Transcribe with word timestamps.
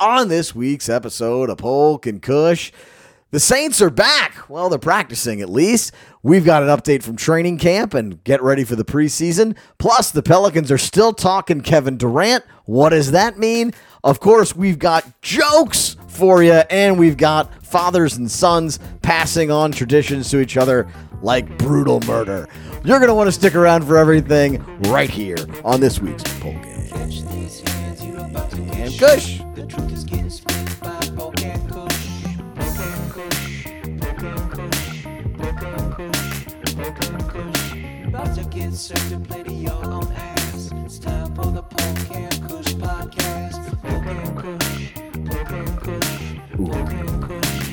on 0.00 0.28
this 0.28 0.54
week's 0.54 0.88
episode 0.88 1.50
of 1.50 1.58
Polk 1.58 2.06
and 2.06 2.22
Kush. 2.22 2.70
The 3.30 3.40
Saints 3.40 3.82
are 3.82 3.90
back. 3.90 4.48
Well, 4.48 4.68
they're 4.68 4.78
practicing 4.78 5.40
at 5.42 5.50
least. 5.50 5.92
We've 6.22 6.44
got 6.44 6.62
an 6.62 6.68
update 6.68 7.02
from 7.02 7.16
training 7.16 7.58
camp 7.58 7.92
and 7.94 8.22
get 8.24 8.42
ready 8.42 8.64
for 8.64 8.76
the 8.76 8.84
preseason. 8.84 9.56
Plus, 9.78 10.10
the 10.10 10.22
Pelicans 10.22 10.70
are 10.70 10.78
still 10.78 11.12
talking 11.12 11.60
Kevin 11.60 11.96
Durant. 11.96 12.44
What 12.64 12.90
does 12.90 13.10
that 13.10 13.38
mean? 13.38 13.72
Of 14.04 14.20
course, 14.20 14.54
we've 14.54 14.78
got 14.78 15.20
jokes 15.20 15.96
for 16.06 16.42
you, 16.42 16.52
and 16.52 16.98
we've 16.98 17.16
got 17.16 17.66
fathers 17.66 18.16
and 18.16 18.30
sons 18.30 18.78
passing 19.02 19.50
on 19.50 19.72
traditions 19.72 20.30
to 20.30 20.40
each 20.40 20.56
other 20.56 20.88
like 21.20 21.58
brutal 21.58 22.00
murder. 22.06 22.48
You're 22.84 22.98
going 22.98 23.08
to 23.08 23.14
want 23.14 23.28
to 23.28 23.32
stick 23.32 23.54
around 23.54 23.84
for 23.84 23.98
everything 23.98 24.64
right 24.82 25.10
here 25.10 25.36
on 25.64 25.80
this 25.80 26.00
week's 26.00 26.22
Polk 26.38 26.77
and 28.88 28.98
Kush. 28.98 29.40
The 29.54 29.66
truth 29.66 29.92
is 29.92 30.04
getting 30.04 30.30
split 30.30 30.80
by 30.80 31.00
Polk 31.14 31.42
and 31.42 31.70
Kush. 31.70 32.08
Polk 32.56 32.78
and 32.88 33.10
Kush. 33.12 33.64
Polk 34.00 34.22
and 34.22 34.50
Kush. 34.50 35.04
Polk 35.36 35.62
and 35.62 35.92
Kush. 35.94 36.20
Polk 36.74 37.04
and 37.04 37.28
Kush. 37.28 37.62
About 38.06 38.34
to 38.34 38.44
get 38.44 38.72
served 38.72 39.10
to 39.10 39.18
play 39.20 39.42
to 39.42 39.52
your 39.52 39.84
own 39.84 40.10
ass. 40.12 40.70
It's 40.84 40.98
time 40.98 41.34
for 41.34 41.46
the 41.46 41.62
Polk 41.62 42.16
and 42.16 42.48
Kush 42.48 42.74
podcast. 42.74 43.60
Polk 43.82 44.06
and 44.06 44.36
Kush. 44.38 44.92
Polk 45.26 45.50
and 45.50 45.80
Kush. 45.80 46.10
Polk 46.56 46.92
and 46.92 47.22
Kush. 47.22 47.68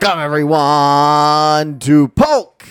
Welcome 0.00 0.20
everyone 0.20 1.78
to 1.80 2.08
Polk 2.08 2.66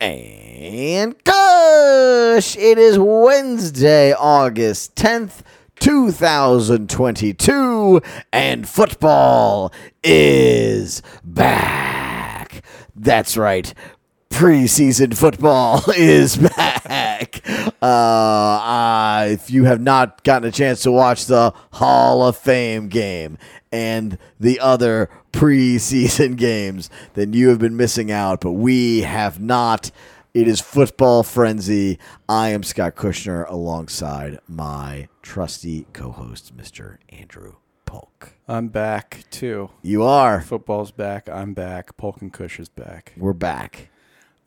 and 0.00 0.41
And 0.64 1.16
Kush, 1.24 2.56
It 2.56 2.78
is 2.78 2.96
Wednesday, 2.96 4.12
August 4.12 4.94
10th, 4.94 5.40
2022, 5.80 8.00
and 8.32 8.68
football 8.68 9.72
is 10.04 11.02
back. 11.24 12.62
That's 12.94 13.36
right. 13.36 13.74
Preseason 14.30 15.16
football 15.16 15.82
is 15.96 16.36
back. 16.36 17.40
Uh, 17.82 19.26
if 19.30 19.50
you 19.50 19.64
have 19.64 19.80
not 19.80 20.22
gotten 20.22 20.48
a 20.48 20.52
chance 20.52 20.84
to 20.84 20.92
watch 20.92 21.26
the 21.26 21.52
Hall 21.72 22.24
of 22.24 22.36
Fame 22.36 22.86
game 22.86 23.36
and 23.72 24.16
the 24.38 24.60
other 24.60 25.10
preseason 25.32 26.36
games, 26.40 26.88
then 27.14 27.32
you 27.32 27.48
have 27.48 27.58
been 27.58 27.76
missing 27.76 28.12
out. 28.12 28.40
But 28.40 28.52
we 28.52 29.00
have 29.00 29.40
not. 29.40 29.90
It 30.34 30.48
is 30.48 30.60
football 30.60 31.22
frenzy. 31.22 31.98
I 32.28 32.50
am 32.50 32.62
Scott 32.62 32.94
Kushner 32.96 33.46
alongside 33.50 34.38
my 34.48 35.08
trusty 35.20 35.86
co-host, 35.92 36.56
Mr. 36.56 36.96
Andrew 37.10 37.56
Polk. 37.84 38.32
I'm 38.48 38.68
back 38.68 39.24
too. 39.30 39.70
You 39.82 40.04
are. 40.04 40.40
Football's 40.40 40.90
back. 40.90 41.28
I'm 41.28 41.52
back. 41.52 41.96
Polk 41.98 42.22
and 42.22 42.32
Kush 42.32 42.58
is 42.58 42.70
back. 42.70 43.12
We're 43.18 43.34
back. 43.34 43.90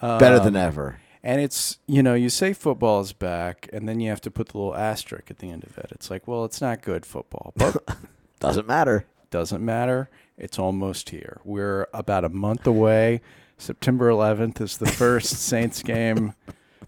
Better 0.02 0.40
than 0.40 0.56
Um, 0.56 0.62
ever. 0.62 1.00
And 1.22 1.40
it's, 1.42 1.78
you 1.88 2.02
know, 2.04 2.14
you 2.16 2.30
say 2.30 2.54
football 2.54 3.00
is 3.02 3.14
back, 3.14 3.68
and 3.74 3.88
then 3.90 4.00
you 4.00 4.10
have 4.10 4.22
to 4.22 4.32
put 4.32 4.50
the 4.50 4.58
little 4.58 4.76
asterisk 4.76 5.30
at 5.32 5.38
the 5.40 5.50
end 5.50 5.64
of 5.64 5.78
it. 5.78 5.88
It's 5.92 6.10
like, 6.12 6.28
well, 6.28 6.46
it's 6.46 6.62
not 6.62 6.82
good 6.84 7.06
football, 7.06 7.54
but 7.56 7.78
Doesn't 8.40 8.68
matter. 8.68 9.06
doesn't 9.32 9.64
matter. 9.64 10.10
It's 10.38 10.58
almost 10.60 11.10
here. 11.10 11.40
We're 11.44 11.88
about 11.94 12.26
a 12.26 12.30
month 12.30 12.68
away. 12.68 13.22
September 13.58 14.10
11th 14.10 14.62
is 14.62 14.78
the 14.78 14.86
first 14.88 15.30
Saints 15.48 15.84
game. 15.84 16.34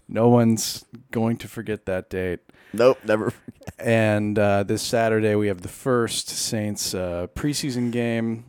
No 0.08 0.28
one's 0.28 0.84
going 1.10 1.36
to 1.38 1.48
forget 1.48 1.86
that 1.86 2.08
date. 2.10 2.40
Nope, 2.72 2.98
never. 3.04 3.32
And 3.78 4.38
uh, 4.38 4.62
this 4.62 4.82
Saturday, 4.82 5.34
we 5.34 5.48
have 5.48 5.62
the 5.62 5.68
first 5.68 6.28
Saints 6.28 6.94
uh, 6.94 7.26
preseason 7.34 7.90
game. 7.92 8.44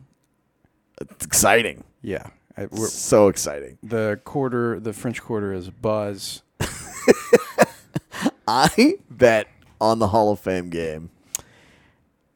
It's 1.00 1.24
exciting. 1.24 1.84
Yeah. 2.02 2.26
I, 2.56 2.66
we're, 2.70 2.88
so 2.88 3.28
exciting. 3.28 3.78
the 3.82 4.20
quarter, 4.24 4.80
the 4.80 4.92
French 4.92 5.22
quarter 5.22 5.52
is 5.52 5.70
buzz. 5.70 6.42
I 8.48 8.94
bet 9.08 9.46
on 9.80 9.98
the 9.98 10.08
Hall 10.08 10.32
of 10.32 10.40
Fame 10.40 10.68
game, 10.68 11.10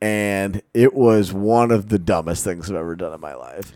and 0.01 0.63
it 0.73 0.95
was 0.95 1.33
one 1.33 1.71
of 1.71 1.89
the 1.89 1.99
dumbest 1.99 2.45
things 2.45 2.71
I've 2.71 2.77
ever 2.77 2.95
done 2.95 3.13
in 3.13 3.21
my 3.21 3.35
life. 3.35 3.73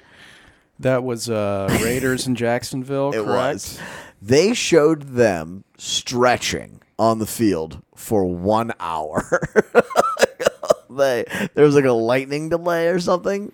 That 0.81 1.03
was 1.05 1.29
uh, 1.29 1.69
Raiders 1.83 2.27
in 2.27 2.35
Jacksonville, 2.35 3.11
It 3.11 3.25
correct? 3.25 3.29
was. 3.55 3.79
They 4.21 4.55
showed 4.55 5.03
them 5.15 5.65
stretching 5.77 6.81
on 6.99 7.19
the 7.19 7.27
field 7.27 7.83
for 7.95 8.25
one 8.25 8.73
hour. 8.81 9.41
they 10.91 11.25
there 11.55 11.65
was 11.65 11.75
like 11.75 11.85
a 11.85 11.93
lightning 11.93 12.49
delay 12.49 12.89
or 12.89 12.99
something. 12.99 13.53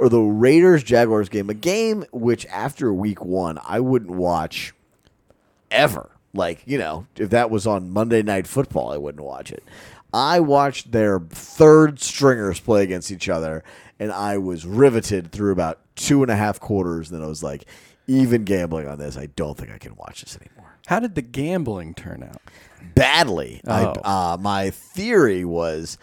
Or 0.00 0.08
the 0.08 0.20
Raiders 0.20 0.82
Jaguars 0.82 1.28
game, 1.28 1.48
a 1.48 1.54
game 1.54 2.04
which 2.12 2.44
after 2.46 2.92
week 2.92 3.24
one 3.24 3.58
I 3.64 3.78
wouldn't 3.80 4.10
watch 4.10 4.74
ever. 5.70 6.10
Like, 6.34 6.62
you 6.64 6.78
know, 6.78 7.06
if 7.16 7.30
that 7.30 7.50
was 7.50 7.66
on 7.66 7.90
Monday 7.90 8.22
Night 8.22 8.46
Football, 8.46 8.90
I 8.90 8.96
wouldn't 8.96 9.24
watch 9.24 9.52
it. 9.52 9.62
I 10.14 10.40
watched 10.40 10.92
their 10.92 11.20
third 11.20 12.00
stringers 12.00 12.58
play 12.58 12.82
against 12.82 13.10
each 13.12 13.28
other, 13.28 13.62
and 14.02 14.10
I 14.10 14.36
was 14.38 14.66
riveted 14.66 15.30
through 15.30 15.52
about 15.52 15.78
two 15.94 16.22
and 16.22 16.30
a 16.30 16.34
half 16.34 16.58
quarters. 16.58 17.08
And 17.08 17.20
then 17.20 17.24
I 17.24 17.28
was 17.28 17.44
like, 17.44 17.66
even 18.08 18.42
gambling 18.42 18.88
on 18.88 18.98
this, 18.98 19.16
I 19.16 19.26
don't 19.26 19.56
think 19.56 19.70
I 19.70 19.78
can 19.78 19.94
watch 19.94 20.22
this 20.22 20.36
anymore. 20.36 20.76
How 20.88 20.98
did 20.98 21.14
the 21.14 21.22
gambling 21.22 21.94
turn 21.94 22.24
out? 22.24 22.42
Badly. 22.96 23.60
Oh. 23.64 23.94
I, 24.04 24.32
uh, 24.32 24.36
my 24.38 24.70
theory 24.70 25.44
was 25.44 25.98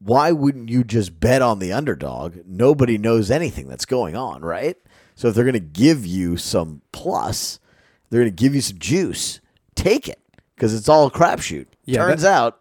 why 0.00 0.32
wouldn't 0.32 0.70
you 0.70 0.82
just 0.82 1.20
bet 1.20 1.40
on 1.40 1.60
the 1.60 1.72
underdog? 1.72 2.38
Nobody 2.46 2.98
knows 2.98 3.30
anything 3.30 3.68
that's 3.68 3.86
going 3.86 4.16
on, 4.16 4.40
right? 4.42 4.76
So 5.14 5.28
if 5.28 5.36
they're 5.36 5.44
going 5.44 5.52
to 5.52 5.60
give 5.60 6.04
you 6.04 6.36
some 6.36 6.82
plus, 6.90 7.60
they're 8.08 8.22
going 8.22 8.34
to 8.34 8.42
give 8.42 8.56
you 8.56 8.60
some 8.60 8.78
juice. 8.78 9.40
Take 9.76 10.08
it 10.08 10.18
because 10.56 10.74
it's 10.74 10.88
all 10.88 11.06
a 11.06 11.10
crapshoot. 11.12 11.66
Yeah, 11.84 12.06
Turns 12.06 12.24
out, 12.24 12.60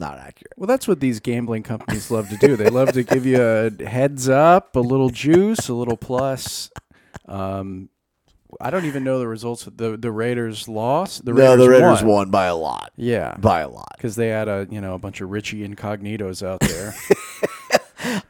not 0.00 0.18
accurate. 0.18 0.54
Well, 0.56 0.66
that's 0.66 0.88
what 0.88 0.98
these 1.00 1.20
gambling 1.20 1.62
companies 1.62 2.10
love 2.10 2.28
to 2.30 2.36
do. 2.36 2.56
They 2.56 2.68
love 2.70 2.92
to 2.92 3.02
give 3.04 3.24
you 3.26 3.40
a 3.40 3.70
heads 3.84 4.28
up, 4.28 4.74
a 4.74 4.80
little 4.80 5.10
juice, 5.10 5.68
a 5.68 5.74
little 5.74 5.96
plus. 5.96 6.70
Um, 7.26 7.90
I 8.60 8.70
don't 8.70 8.86
even 8.86 9.04
know 9.04 9.18
the 9.20 9.28
results. 9.28 9.68
The 9.72 9.96
the 9.96 10.10
Raiders 10.10 10.66
lost. 10.68 11.24
The 11.24 11.32
no, 11.32 11.52
Raiders 11.52 11.58
the 11.64 11.70
Raiders 11.70 12.02
won. 12.02 12.06
won 12.14 12.30
by 12.30 12.46
a 12.46 12.56
lot. 12.56 12.90
Yeah, 12.96 13.36
By 13.38 13.60
a 13.60 13.68
lot. 13.68 13.92
because 13.96 14.16
they 14.16 14.28
had 14.28 14.48
a 14.48 14.66
you 14.70 14.80
know 14.80 14.94
a 14.94 14.98
bunch 14.98 15.20
of 15.20 15.30
Richie 15.30 15.66
incognitos 15.66 16.44
out 16.46 16.60
there. 16.60 16.94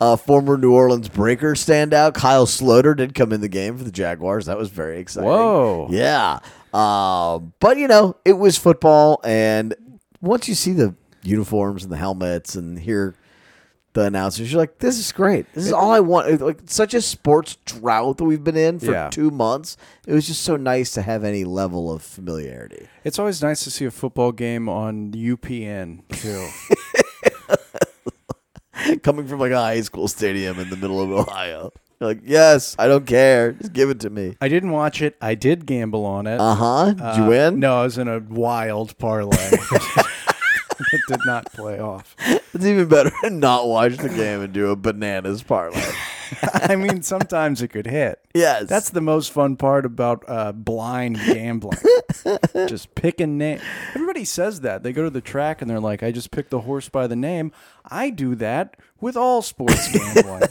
Uh, 0.00 0.16
former 0.16 0.56
New 0.56 0.72
Orleans 0.74 1.08
Breaker 1.08 1.52
standout 1.54 2.14
Kyle 2.14 2.46
Sloter 2.46 2.96
did 2.96 3.14
come 3.14 3.32
in 3.32 3.40
the 3.40 3.48
game 3.48 3.78
for 3.78 3.84
the 3.84 3.92
Jaguars. 3.92 4.46
That 4.46 4.58
was 4.58 4.68
very 4.68 4.98
exciting. 4.98 5.28
Whoa. 5.28 5.86
Yeah. 5.90 6.40
Uh, 6.74 7.38
but, 7.60 7.76
you 7.76 7.86
know, 7.86 8.16
it 8.24 8.32
was 8.32 8.56
football. 8.56 9.20
And 9.24 9.74
once 10.20 10.48
you 10.48 10.54
see 10.56 10.72
the 10.72 10.94
uniforms 11.22 11.82
and 11.84 11.92
the 11.92 11.96
helmets 11.96 12.54
and 12.54 12.78
hear 12.78 13.14
the 13.92 14.02
announcers, 14.02 14.52
you're 14.52 14.60
like, 14.60 14.78
this 14.78 14.98
is 14.98 15.10
great. 15.10 15.52
This 15.52 15.66
is 15.66 15.72
all 15.72 15.90
I 15.90 15.98
want. 15.98 16.40
Like, 16.40 16.60
such 16.66 16.94
a 16.94 17.00
sports 17.02 17.56
drought 17.64 18.18
that 18.18 18.24
we've 18.24 18.44
been 18.44 18.56
in 18.56 18.78
for 18.78 18.92
Yeah. 18.92 19.10
two 19.10 19.32
months. 19.32 19.76
It 20.06 20.14
was 20.14 20.28
just 20.28 20.42
so 20.42 20.54
nice 20.56 20.92
to 20.92 21.02
have 21.02 21.24
any 21.24 21.42
level 21.44 21.90
of 21.92 22.00
familiarity. 22.02 22.86
it's 23.02 23.18
always 23.18 23.42
nice 23.42 23.64
to 23.64 23.70
see 23.70 23.84
a 23.86 23.90
football 23.90 24.30
game 24.30 24.68
on 24.68 25.10
UPN 25.12 26.02
too. 26.12 26.46
Coming 29.02 29.26
from 29.26 29.40
like 29.40 29.52
a 29.52 29.60
high 29.60 29.80
school 29.82 30.08
stadium 30.08 30.58
in 30.58 30.70
the 30.70 30.76
middle 30.76 31.00
of 31.02 31.10
Ohio. 31.10 31.72
You're 32.00 32.08
like, 32.10 32.20
yes, 32.24 32.74
I 32.78 32.88
don't 32.88 33.06
care. 33.06 33.52
Just 33.52 33.72
give 33.74 33.90
it 33.90 34.00
to 34.00 34.10
me. 34.10 34.36
I 34.40 34.48
didn't 34.48 34.70
watch 34.70 35.02
it. 35.02 35.16
I 35.20 35.34
did 35.34 35.66
gamble 35.66 36.06
on 36.06 36.26
it. 36.26 36.40
Uh 36.40 36.54
huh. 36.54 36.92
Did 36.92 37.16
you 37.18 37.24
Uh, 37.24 37.28
win? 37.28 37.60
No, 37.60 37.80
I 37.80 37.82
was 37.82 37.98
in 37.98 38.08
a 38.08 38.20
wild 38.20 38.96
parlay. 38.98 39.36
it 41.10 41.18
did 41.18 41.26
not 41.26 41.52
play 41.52 41.78
off. 41.78 42.16
It's 42.52 42.66
even 42.66 42.88
better 42.88 43.12
to 43.22 43.30
not 43.30 43.68
watch 43.68 43.96
the 43.96 44.08
game 44.08 44.40
and 44.40 44.52
do 44.52 44.70
a 44.70 44.76
bananas 44.76 45.40
parlay. 45.40 45.80
I 46.52 46.74
mean, 46.74 47.02
sometimes 47.02 47.62
it 47.62 47.68
could 47.68 47.86
hit. 47.86 48.20
Yes. 48.34 48.68
That's 48.68 48.90
the 48.90 49.00
most 49.00 49.30
fun 49.32 49.54
part 49.54 49.86
about 49.86 50.24
uh, 50.26 50.50
blind 50.50 51.16
gambling. 51.16 51.78
just 52.66 52.92
pick 52.96 53.18
picking 53.18 53.38
name. 53.38 53.60
Everybody 53.94 54.24
says 54.24 54.62
that. 54.62 54.82
They 54.82 54.92
go 54.92 55.04
to 55.04 55.10
the 55.10 55.20
track 55.20 55.62
and 55.62 55.70
they're 55.70 55.78
like, 55.78 56.02
I 56.02 56.10
just 56.10 56.32
picked 56.32 56.50
the 56.50 56.62
horse 56.62 56.88
by 56.88 57.06
the 57.06 57.14
name. 57.14 57.52
I 57.84 58.10
do 58.10 58.34
that 58.34 58.76
with 59.00 59.16
all 59.16 59.42
sports 59.42 59.92
gambling. 59.92 60.48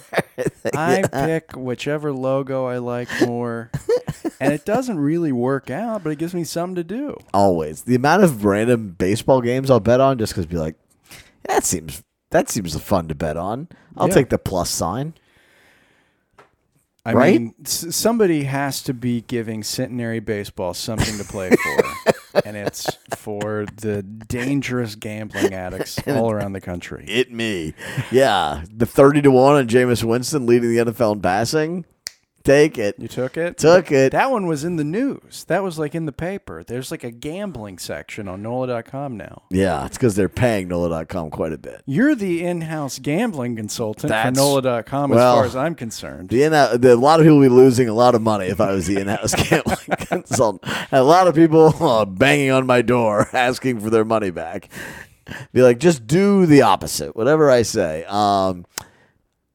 I 0.76 1.04
pick 1.12 1.52
whichever 1.56 2.12
logo 2.12 2.66
I 2.66 2.78
like 2.78 3.10
more. 3.22 3.72
And 4.40 4.54
it 4.54 4.66
doesn't 4.66 4.98
really 5.00 5.32
work 5.32 5.70
out, 5.70 6.04
but 6.04 6.12
it 6.12 6.18
gives 6.18 6.34
me 6.34 6.44
something 6.44 6.76
to 6.76 6.84
do. 6.84 7.18
always 7.34 7.84
the 7.84 7.96
amount 7.96 8.24
of 8.24 8.46
random 8.46 8.90
baseball 8.98 9.42
games 9.42 9.70
I'll 9.70 9.80
bet 9.80 10.00
on 10.00 10.18
just 10.18 10.34
because 10.34 10.46
be 10.46 10.58
like, 10.58 10.76
that 11.44 11.64
seems 11.66 12.04
that 12.32 12.50
seems 12.50 12.80
fun 12.80 13.08
to 13.08 13.16
bet 13.16 13.38
on. 13.38 13.68
I'll 13.98 14.08
Yeah. 14.08 14.14
take 14.16 14.30
the 14.30 14.38
plus 14.38 14.70
sign. 14.70 15.14
I 17.06 17.14
Right? 17.14 17.34
mean, 17.42 17.56
s- 17.66 17.88
somebody 17.96 18.44
has 18.44 18.84
to 18.84 18.94
be 18.94 19.22
giving 19.22 19.64
centenary 19.64 20.20
baseball 20.20 20.74
something 20.74 21.18
to 21.18 21.24
play 21.24 21.50
for. 21.50 21.84
And 22.46 22.56
it's 22.58 22.88
for 23.16 23.66
the 23.78 24.04
dangerous 24.04 24.96
gambling 24.96 25.54
addicts 25.54 26.00
all 26.08 26.32
around 26.32 26.54
the 26.54 26.62
country. 26.62 27.06
It 27.08 27.32
me. 27.32 27.74
Yeah. 28.12 28.64
The 28.72 28.86
30 28.86 29.24
to 29.24 29.32
1 29.32 29.56
on 29.56 29.68
Jameis 29.68 30.04
Winston 30.04 30.46
leading 30.46 30.70
the 30.70 30.92
NFL 30.92 31.14
in 31.16 31.22
passing. 31.22 31.86
Take 32.50 32.80
it. 32.80 32.96
You 32.98 33.08
took 33.08 33.38
it? 33.38 33.60
Took 33.60 33.92
it. 33.92 34.12
That 34.12 34.32
one 34.32 34.48
was 34.48 34.64
in 34.64 34.78
the 34.78 34.84
news. 34.84 35.44
That 35.46 35.62
was 35.62 35.78
like 35.78 35.94
in 35.94 36.08
the 36.08 36.12
paper. 36.12 36.64
There's 36.64 36.90
like 36.90 37.04
a 37.04 37.12
gambling 37.12 37.78
section 37.78 38.28
on 38.28 38.42
NOLA.com 38.42 39.16
now. 39.18 39.44
Yeah, 39.52 39.86
it's 39.86 39.98
because 39.98 40.16
they're 40.16 40.30
paying 40.30 40.68
NOLA.com 40.68 41.30
quite 41.30 41.54
a 41.54 41.60
bit. 41.60 41.84
You're 41.86 42.16
the 42.16 42.44
in-house 42.44 42.98
gambling 42.98 43.56
consultant 43.56 44.10
That's- 44.10 44.36
for 44.36 44.42
NOLA.com 44.42 45.12
as 45.12 45.16
well, 45.16 45.36
far 45.36 45.46
as 45.46 45.56
I'm 45.56 45.76
concerned. 45.76 46.30
The 46.30 46.42
in 46.42 46.52
the, 46.52 46.94
a 46.94 46.96
lot 46.96 47.20
of 47.20 47.26
people 47.28 47.38
would 47.38 47.50
be 47.50 47.54
losing 47.54 47.88
a 47.88 47.94
lot 47.94 48.16
of 48.16 48.24
money 48.24 48.48
if 48.48 48.60
I 48.60 48.72
was 48.72 48.88
the 48.88 49.00
in-house 49.00 49.36
gambling 49.50 49.78
consultant. 50.08 50.64
And 50.92 51.02
a 51.02 51.04
lot 51.04 51.28
of 51.28 51.36
people 51.36 51.76
uh, 51.86 52.06
banging 52.06 52.50
on 52.50 52.66
my 52.66 52.82
door 52.82 53.30
asking 53.34 53.80
for 53.80 53.92
their 53.92 54.06
money 54.06 54.32
back. 54.32 54.70
Be 55.54 55.62
like, 55.62 55.78
just 55.78 56.08
do 56.08 56.48
the 56.48 56.64
opposite. 56.64 57.16
Whatever 57.16 57.52
I 57.52 57.62
say. 57.62 58.06
Um, 58.06 58.66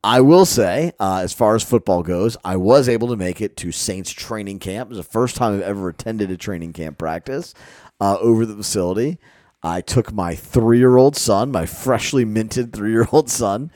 I 0.05 0.21
will 0.21 0.45
say, 0.45 0.93
uh, 1.01 1.21
as 1.23 1.33
far 1.33 1.55
as 1.55 1.63
football 1.63 2.03
goes, 2.03 2.37
I 2.45 2.57
was 2.57 2.91
able 2.91 3.09
to 3.09 3.17
make 3.17 3.41
it 3.41 3.57
to 3.57 3.73
Saints 3.73 4.11
training 4.11 4.59
camp. 4.59 4.89
It 4.89 4.97
was 4.97 4.99
the 4.99 5.11
first 5.11 5.35
time 5.35 5.55
I've 5.55 5.63
ever 5.63 5.89
attended 5.89 6.31
a 6.31 6.37
training 6.37 6.75
camp 6.75 6.99
practice 6.99 7.55
uh, 8.03 8.19
over 8.19 8.45
the 8.45 8.55
facility. 8.55 9.17
I 9.63 9.81
took 9.81 10.13
my 10.13 10.35
three 10.35 10.77
year 10.77 10.99
old 10.99 11.17
son, 11.17 11.51
my 11.51 11.65
freshly 11.65 12.27
minted 12.27 12.75
three 12.75 12.91
year 12.91 13.09
old 13.13 13.31
son. 13.31 13.71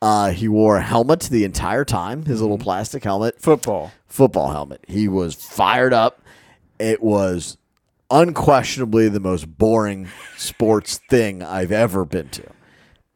Uh, 0.00 0.30
he 0.30 0.48
wore 0.48 0.78
a 0.78 0.82
helmet 0.82 1.20
the 1.20 1.44
entire 1.44 1.84
time, 1.84 2.24
his 2.24 2.40
little 2.40 2.58
plastic 2.58 3.04
helmet 3.04 3.38
Football. 3.38 3.92
football 4.06 4.52
helmet. 4.52 4.82
He 4.88 5.06
was 5.06 5.34
fired 5.34 5.92
up. 5.92 6.22
It 6.78 7.02
was 7.02 7.58
unquestionably 8.10 9.10
the 9.10 9.20
most 9.20 9.58
boring 9.58 10.08
sports 10.38 10.98
thing 11.10 11.42
I've 11.42 11.72
ever 11.72 12.06
been 12.06 12.30
to. 12.30 12.44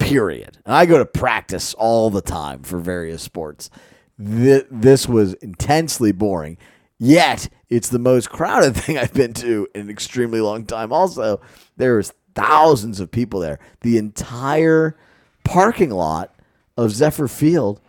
Period. 0.08 0.58
And 0.64 0.74
I 0.74 0.86
go 0.86 0.98
to 0.98 1.06
practice 1.06 1.74
all 1.74 2.10
the 2.10 2.22
time 2.22 2.62
for 2.62 2.78
various 2.78 3.22
sports. 3.22 3.70
Th- 4.18 4.66
this 4.70 5.08
was 5.08 5.34
intensely 5.34 6.12
boring. 6.12 6.58
Yet 6.98 7.48
it's 7.68 7.88
the 7.88 7.98
most 7.98 8.30
crowded 8.30 8.74
thing 8.76 8.98
I've 8.98 9.14
been 9.14 9.34
to 9.34 9.68
in 9.74 9.82
an 9.82 9.90
extremely 9.90 10.40
long 10.40 10.64
time. 10.64 10.92
Also, 10.92 11.40
there 11.76 11.96
was 11.96 12.12
thousands 12.34 13.00
of 13.00 13.10
people 13.10 13.40
there. 13.40 13.58
The 13.82 13.98
entire 13.98 14.96
parking 15.44 15.90
lot 15.90 16.34
of 16.76 16.90
Zephyr 16.92 17.28
Field 17.28 17.80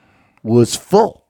was 0.43 0.75
full 0.75 1.25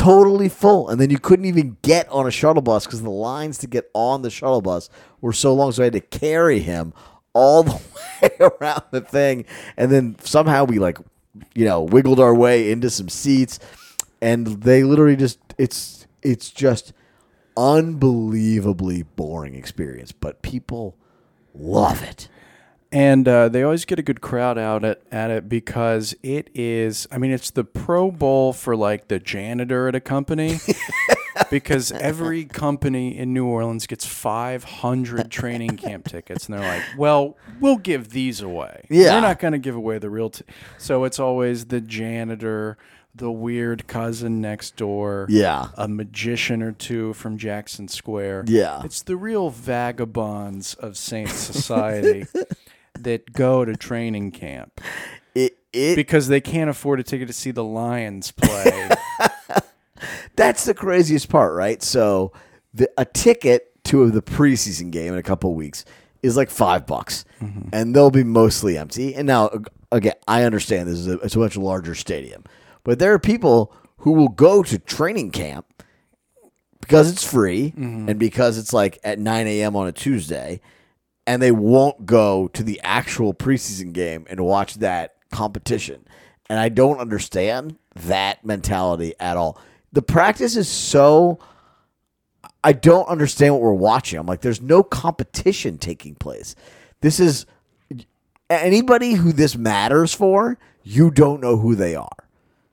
totally 0.00 0.48
full 0.48 0.88
and 0.88 0.98
then 0.98 1.10
you 1.10 1.18
couldn't 1.18 1.44
even 1.44 1.76
get 1.82 2.08
on 2.08 2.26
a 2.26 2.30
shuttle 2.30 2.62
bus 2.62 2.86
because 2.86 3.02
the 3.02 3.10
lines 3.10 3.58
to 3.58 3.66
get 3.66 3.90
on 3.92 4.22
the 4.22 4.30
shuttle 4.30 4.62
bus 4.62 4.88
were 5.20 5.32
so 5.32 5.52
long 5.52 5.70
so 5.70 5.82
i 5.82 5.84
had 5.84 5.92
to 5.92 6.00
carry 6.00 6.58
him 6.60 6.94
all 7.32 7.62
the 7.64 7.80
way 8.22 8.30
around 8.40 8.82
the 8.90 9.00
thing. 9.00 9.44
And 9.76 9.90
then 9.90 10.16
somehow 10.20 10.64
we 10.64 10.78
like 10.78 10.98
you 11.54 11.64
know 11.64 11.82
wiggled 11.82 12.20
our 12.20 12.34
way 12.34 12.70
into 12.70 12.90
some 12.90 13.08
seats. 13.08 13.58
And 14.22 14.46
they 14.46 14.84
literally 14.84 15.16
just 15.16 15.38
it's 15.58 16.06
it's 16.22 16.50
just 16.50 16.92
unbelievably 17.56 19.02
boring 19.16 19.54
experience 19.54 20.12
but 20.12 20.40
people 20.40 20.96
love 21.54 22.02
it 22.02 22.28
And 22.92 23.28
uh, 23.28 23.48
they 23.48 23.62
always 23.62 23.84
get 23.84 24.00
a 24.00 24.02
good 24.02 24.20
crowd 24.20 24.58
out 24.58 24.84
at, 24.84 25.00
at 25.12 25.30
it 25.30 25.48
because 25.48 26.14
it 26.22 26.50
is, 26.54 27.06
I 27.12 27.18
mean, 27.18 27.30
it's 27.30 27.50
the 27.50 27.62
Pro 27.62 28.10
Bowl 28.10 28.52
for 28.52 28.74
like 28.74 29.08
the 29.08 29.20
janitor 29.20 29.86
at 29.86 29.94
a 29.94 30.00
company. 30.00 30.58
because 31.50 31.92
every 31.92 32.44
company 32.44 33.16
in 33.16 33.32
New 33.32 33.46
Orleans 33.46 33.86
gets 33.86 34.06
500 34.06 35.30
training 35.30 35.76
camp 35.76 36.08
tickets. 36.08 36.48
And 36.48 36.58
they're 36.58 36.68
like, 36.76 36.82
well, 36.98 37.36
we'll 37.60 37.76
give 37.78 38.10
these 38.10 38.40
away. 38.40 38.86
Yeah. 38.90 39.12
They're 39.12 39.20
not 39.20 39.38
going 39.38 39.52
to 39.52 39.58
give 39.58 39.76
away 39.76 39.98
the 39.98 40.10
real. 40.10 40.30
T-. 40.30 40.44
So 40.78 41.04
it's 41.04 41.18
always 41.18 41.66
the 41.66 41.80
janitor, 41.80 42.76
the 43.14 43.30
weird 43.30 43.86
cousin 43.86 44.40
next 44.40 44.76
door. 44.76 45.26
Yeah. 45.28 45.68
A 45.76 45.88
magician 45.88 46.62
or 46.62 46.72
two 46.72 47.12
from 47.14 47.38
Jackson 47.38 47.88
Square. 47.88 48.44
Yeah. 48.48 48.82
It's 48.84 49.02
the 49.02 49.16
real 49.16 49.50
vagabonds 49.50 50.74
of 50.74 50.96
Saint 50.96 51.30
Society 51.30 52.26
that 53.04 53.32
go 53.32 53.64
to 53.64 53.76
training 53.76 54.30
camp 54.30 54.80
it 55.34 55.58
it 55.72 55.96
because 55.96 56.28
they 56.28 56.40
can't 56.40 56.70
afford 56.70 57.00
a 57.00 57.02
ticket 57.02 57.28
to 57.28 57.34
see 57.34 57.50
the 57.50 57.64
Lions 57.64 58.30
play. 58.32 58.90
That's 60.36 60.64
the 60.64 60.74
craziest 60.74 61.28
part, 61.28 61.54
right? 61.54 61.82
So 61.82 62.32
the, 62.72 62.90
a 62.96 63.04
ticket 63.04 63.82
to 63.84 64.10
the 64.10 64.22
preseason 64.22 64.90
game 64.90 65.12
in 65.12 65.18
a 65.18 65.22
couple 65.22 65.54
weeks 65.54 65.84
is 66.22 66.36
like 66.36 66.50
five 66.50 66.86
bucks, 66.86 67.24
mm-hmm. 67.40 67.68
and 67.72 67.94
they'll 67.94 68.10
be 68.10 68.24
mostly 68.24 68.76
empty. 68.76 69.14
And 69.14 69.26
now, 69.26 69.50
again, 69.92 70.14
I 70.26 70.44
understand 70.44 70.88
this 70.88 70.98
is 70.98 71.08
a, 71.08 71.18
it's 71.20 71.36
a 71.36 71.38
much 71.38 71.56
larger 71.56 71.94
stadium, 71.94 72.44
but 72.84 72.98
there 72.98 73.12
are 73.12 73.18
people 73.18 73.74
who 73.98 74.12
will 74.12 74.28
go 74.28 74.62
to 74.62 74.78
training 74.78 75.30
camp 75.30 75.66
because 76.80 77.10
it's 77.10 77.24
free 77.24 77.72
mm-hmm. 77.76 78.08
and 78.08 78.18
because 78.18 78.58
it's 78.58 78.72
like 78.72 78.98
at 79.04 79.18
9 79.18 79.46
a.m. 79.46 79.76
on 79.76 79.86
a 79.86 79.92
Tuesday, 79.92 80.60
and 81.26 81.40
they 81.40 81.52
won't 81.52 82.06
go 82.06 82.48
to 82.48 82.62
the 82.62 82.80
actual 82.82 83.34
preseason 83.34 83.92
game 83.92 84.26
and 84.28 84.40
watch 84.40 84.74
that 84.76 85.16
competition. 85.30 86.06
And 86.48 86.58
I 86.58 86.68
don't 86.68 86.98
understand 86.98 87.76
that 87.94 88.44
mentality 88.44 89.14
at 89.20 89.36
all. 89.36 89.60
The 89.92 90.02
practice 90.02 90.56
is 90.56 90.68
so. 90.68 91.38
I 92.62 92.72
don't 92.72 93.08
understand 93.08 93.54
what 93.54 93.62
we're 93.62 93.72
watching. 93.72 94.18
I'm 94.18 94.26
like, 94.26 94.42
there's 94.42 94.60
no 94.60 94.82
competition 94.82 95.78
taking 95.78 96.14
place. 96.14 96.54
This 97.00 97.18
is 97.18 97.46
anybody 98.50 99.14
who 99.14 99.32
this 99.32 99.56
matters 99.56 100.12
for, 100.12 100.58
you 100.82 101.10
don't 101.10 101.40
know 101.40 101.56
who 101.56 101.74
they 101.74 101.94
are. 101.94 102.08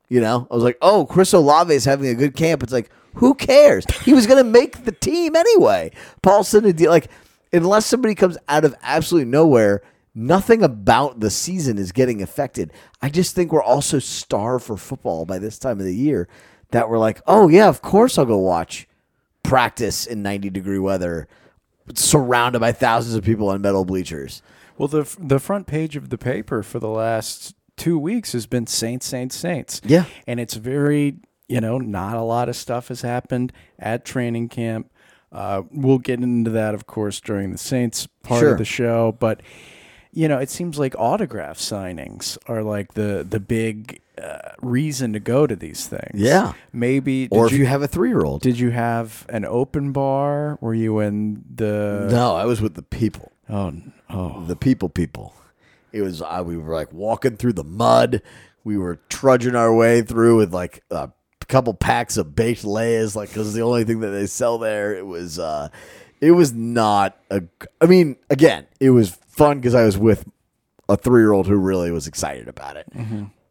You 0.09 0.21
know, 0.21 0.47
I 0.49 0.55
was 0.55 0.63
like, 0.63 0.77
oh, 0.81 1.05
Chris 1.05 1.33
Olave 1.33 1.73
is 1.73 1.85
having 1.85 2.09
a 2.09 2.15
good 2.15 2.35
camp. 2.35 2.63
It's 2.63 2.73
like, 2.73 2.89
who 3.15 3.33
cares? 3.33 3.85
He 4.03 4.13
was 4.13 4.27
going 4.27 4.43
to 4.43 4.49
make 4.49 4.83
the 4.83 4.91
team 4.91 5.35
anyway. 5.35 5.91
Paul 6.21 6.43
Sidney, 6.43 6.73
like, 6.87 7.09
unless 7.53 7.85
somebody 7.85 8.15
comes 8.15 8.37
out 8.47 8.65
of 8.65 8.75
absolutely 8.83 9.29
nowhere, 9.29 9.81
nothing 10.15 10.63
about 10.63 11.19
the 11.19 11.29
season 11.29 11.77
is 11.77 11.91
getting 11.91 12.21
affected. 12.21 12.71
I 13.01 13.09
just 13.09 13.35
think 13.35 13.51
we're 13.51 13.63
also 13.63 13.99
starved 13.99 14.65
for 14.65 14.77
football 14.77 15.25
by 15.25 15.39
this 15.39 15.59
time 15.59 15.79
of 15.79 15.85
the 15.85 15.95
year 15.95 16.27
that 16.71 16.89
we're 16.89 16.97
like, 16.99 17.21
oh, 17.27 17.47
yeah, 17.47 17.67
of 17.69 17.81
course 17.81 18.17
I'll 18.17 18.25
go 18.25 18.37
watch 18.37 18.87
practice 19.43 20.05
in 20.05 20.21
90 20.21 20.49
degree 20.49 20.79
weather 20.79 21.27
surrounded 21.93 22.59
by 22.59 22.71
thousands 22.73 23.15
of 23.15 23.23
people 23.23 23.47
on 23.47 23.61
metal 23.61 23.85
bleachers. 23.85 24.41
well, 24.77 24.89
the 24.89 25.15
the 25.19 25.39
front 25.39 25.67
page 25.67 25.95
of 25.95 26.09
the 26.09 26.17
paper 26.17 26.61
for 26.61 26.79
the 26.79 26.89
last 26.89 27.55
two 27.77 27.97
weeks 27.97 28.33
has 28.33 28.45
been 28.45 28.67
Saints, 28.67 29.05
Saints, 29.05 29.35
Saints. 29.37 29.81
Yeah. 29.85 30.05
and 30.25 30.39
it's 30.39 30.55
very 30.55 31.15
you 31.47 31.61
know 31.61 31.77
not 31.77 32.17
a 32.17 32.23
lot 32.23 32.49
of 32.49 32.57
stuff 32.57 32.89
has 32.89 33.01
happened 33.03 33.53
at 33.79 34.03
training 34.03 34.49
camp. 34.49 34.91
Uh, 35.31 35.63
we'll 35.71 35.97
get 35.97 36.21
into 36.21 36.51
that, 36.51 36.73
of 36.73 36.87
course, 36.87 37.19
during 37.19 37.51
the 37.51 37.57
Saints 37.57 38.07
part 38.23 38.39
Sure. 38.39 38.51
of 38.53 38.57
the 38.57 38.65
show, 38.65 39.15
but. 39.19 39.41
You 40.13 40.27
know, 40.27 40.39
it 40.39 40.49
seems 40.49 40.79
like 40.79 40.95
autograph 40.97 41.59
signings 41.59 42.39
are 42.47 42.63
like 42.63 42.95
the 42.95 43.23
the 43.29 43.39
big 43.39 44.01
uh, 44.19 44.53
reason 44.63 45.13
to 45.13 45.19
go 45.19 45.45
to 45.45 45.55
these 45.55 45.85
things. 45.85 46.15
Yeah. 46.15 46.53
maybe. 46.73 47.27
Or 47.29 47.45
if 47.45 47.51
you 47.51 47.67
have 47.67 47.83
a 47.83 47.87
three 47.87 48.09
year 48.09 48.23
old. 48.23 48.41
Did 48.41 48.57
you 48.57 48.71
have 48.71 49.27
an 49.29 49.45
open 49.45 49.91
bar? 49.91 50.57
Were 50.59 50.73
you 50.73 50.97
in 51.01 51.43
the? 51.53 52.07
No, 52.09 52.35
I 52.35 52.45
was 52.45 52.61
with 52.61 52.73
the 52.73 52.81
people. 52.81 53.31
Oh, 53.47 53.75
oh. 54.09 54.43
the 54.47 54.55
people 54.55 54.89
people 54.89 55.35
it 55.91 56.01
was 56.01 56.21
uh, 56.21 56.43
we 56.45 56.57
were 56.57 56.73
like 56.73 56.91
walking 56.93 57.37
through 57.37 57.53
the 57.53 57.63
mud 57.63 58.21
we 58.63 58.77
were 58.77 58.99
trudging 59.09 59.55
our 59.55 59.73
way 59.73 60.01
through 60.01 60.37
with 60.37 60.53
like 60.53 60.83
a 60.91 61.09
couple 61.47 61.73
packs 61.73 62.17
of 62.17 62.35
baked 62.35 62.63
layers 62.63 63.15
like 63.15 63.29
because 63.29 63.53
the 63.53 63.61
only 63.61 63.83
thing 63.83 64.01
that 64.01 64.09
they 64.09 64.25
sell 64.27 64.57
there 64.57 64.93
it 64.95 65.05
was 65.05 65.39
uh 65.39 65.69
it 66.19 66.31
was 66.31 66.53
not 66.53 67.17
a 67.31 67.41
i 67.81 67.85
mean 67.85 68.15
again 68.29 68.67
it 68.79 68.89
was 68.89 69.11
fun 69.27 69.57
because 69.57 69.73
i 69.75 69.83
was 69.83 69.97
with 69.97 70.25
a 70.89 70.97
three-year-old 70.97 71.47
who 71.47 71.55
really 71.55 71.91
was 71.91 72.07
excited 72.07 72.47
about 72.47 72.75
it 72.75 72.87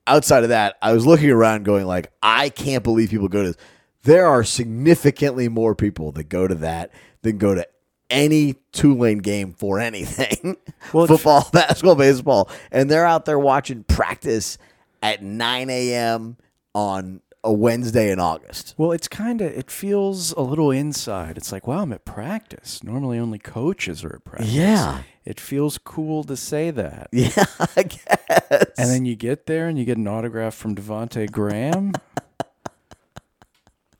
outside 0.06 0.42
of 0.42 0.50
that 0.50 0.76
i 0.82 0.92
was 0.92 1.06
looking 1.06 1.30
around 1.30 1.64
going 1.64 1.86
like 1.86 2.10
i 2.22 2.48
can't 2.50 2.84
believe 2.84 3.10
people 3.10 3.28
go 3.28 3.42
to 3.42 3.48
this 3.48 3.56
there 4.02 4.26
are 4.26 4.44
significantly 4.44 5.48
more 5.48 5.74
people 5.74 6.12
that 6.12 6.24
go 6.24 6.46
to 6.46 6.54
that 6.54 6.92
than 7.22 7.38
go 7.38 7.54
to 7.54 7.66
any 8.08 8.54
Tulane 8.72 9.18
game 9.18 9.52
for 9.52 9.80
anything. 9.80 10.56
Well, 10.92 11.08
Football, 11.08 11.48
basketball, 11.52 11.96
baseball. 11.96 12.48
And 12.70 12.88
they're 12.88 13.04
out 13.04 13.24
there 13.24 13.40
watching 13.40 13.82
practice 13.82 14.56
at 15.02 15.20
9 15.20 15.68
a.m. 15.68 16.36
on 16.76 17.22
a 17.46 17.52
Wednesday 17.52 18.10
in 18.10 18.18
August. 18.18 18.74
Well, 18.76 18.92
it's 18.92 19.08
kind 19.08 19.40
of 19.40 19.52
it 19.52 19.70
feels 19.70 20.32
a 20.32 20.40
little 20.40 20.70
inside. 20.70 21.36
It's 21.38 21.52
like, 21.52 21.66
wow, 21.66 21.82
I'm 21.82 21.92
at 21.92 22.04
practice. 22.04 22.82
Normally, 22.82 23.18
only 23.18 23.38
coaches 23.38 24.04
are 24.04 24.16
at 24.16 24.24
practice. 24.24 24.52
Yeah. 24.52 25.02
It 25.24 25.40
feels 25.40 25.78
cool 25.78 26.24
to 26.24 26.36
say 26.36 26.70
that. 26.72 27.08
Yeah, 27.12 27.46
I 27.76 27.82
guess. 27.84 28.70
And 28.78 28.90
then 28.90 29.04
you 29.06 29.16
get 29.16 29.46
there 29.46 29.68
and 29.68 29.78
you 29.78 29.84
get 29.84 29.96
an 29.96 30.06
autograph 30.06 30.54
from 30.54 30.74
Devonte 30.74 31.30
Graham. 31.30 31.92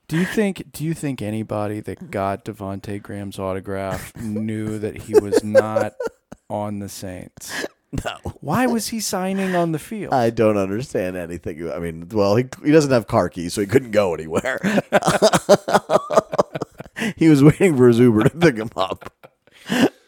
Do 0.09 0.17
you 0.17 0.25
think? 0.25 0.71
Do 0.73 0.85
you 0.85 0.95
think 0.95 1.21
anybody 1.23 1.81
that 1.81 2.11
got 2.11 2.45
Devonte 2.45 3.03
Graham's 3.03 3.39
autograph 3.39 4.15
knew 4.17 4.79
that 4.79 4.97
he 5.03 5.15
was 5.15 5.43
not 5.43 5.95
on 6.51 6.79
the 6.79 6.89
Saints? 6.89 7.67
No. 8.05 8.17
Why 8.41 8.67
was 8.67 8.89
he 8.89 9.01
signing 9.01 9.55
on 9.55 9.73
the 9.73 9.79
field? 9.79 10.13
I 10.13 10.31
don't 10.31 10.57
understand 10.57 11.17
anything. 11.17 11.71
I 11.71 11.79
mean, 11.79 12.09
well, 12.09 12.37
he, 12.37 12.47
he 12.65 12.73
doesn't 12.73 12.91
have 12.91 13.07
car 13.07 13.29
keys, 13.29 13.55
so 13.55 13.61
he 13.61 13.67
couldn't 13.67 13.93
go 13.93 14.13
anywhere. 14.13 14.59
he 17.17 17.29
was 17.29 17.43
waiting 17.43 17.77
for 17.77 17.89
his 17.89 17.99
Uber 17.99 18.25
to 18.25 18.31
pick 18.31 18.57
him 18.57 18.71
up. 18.77 19.13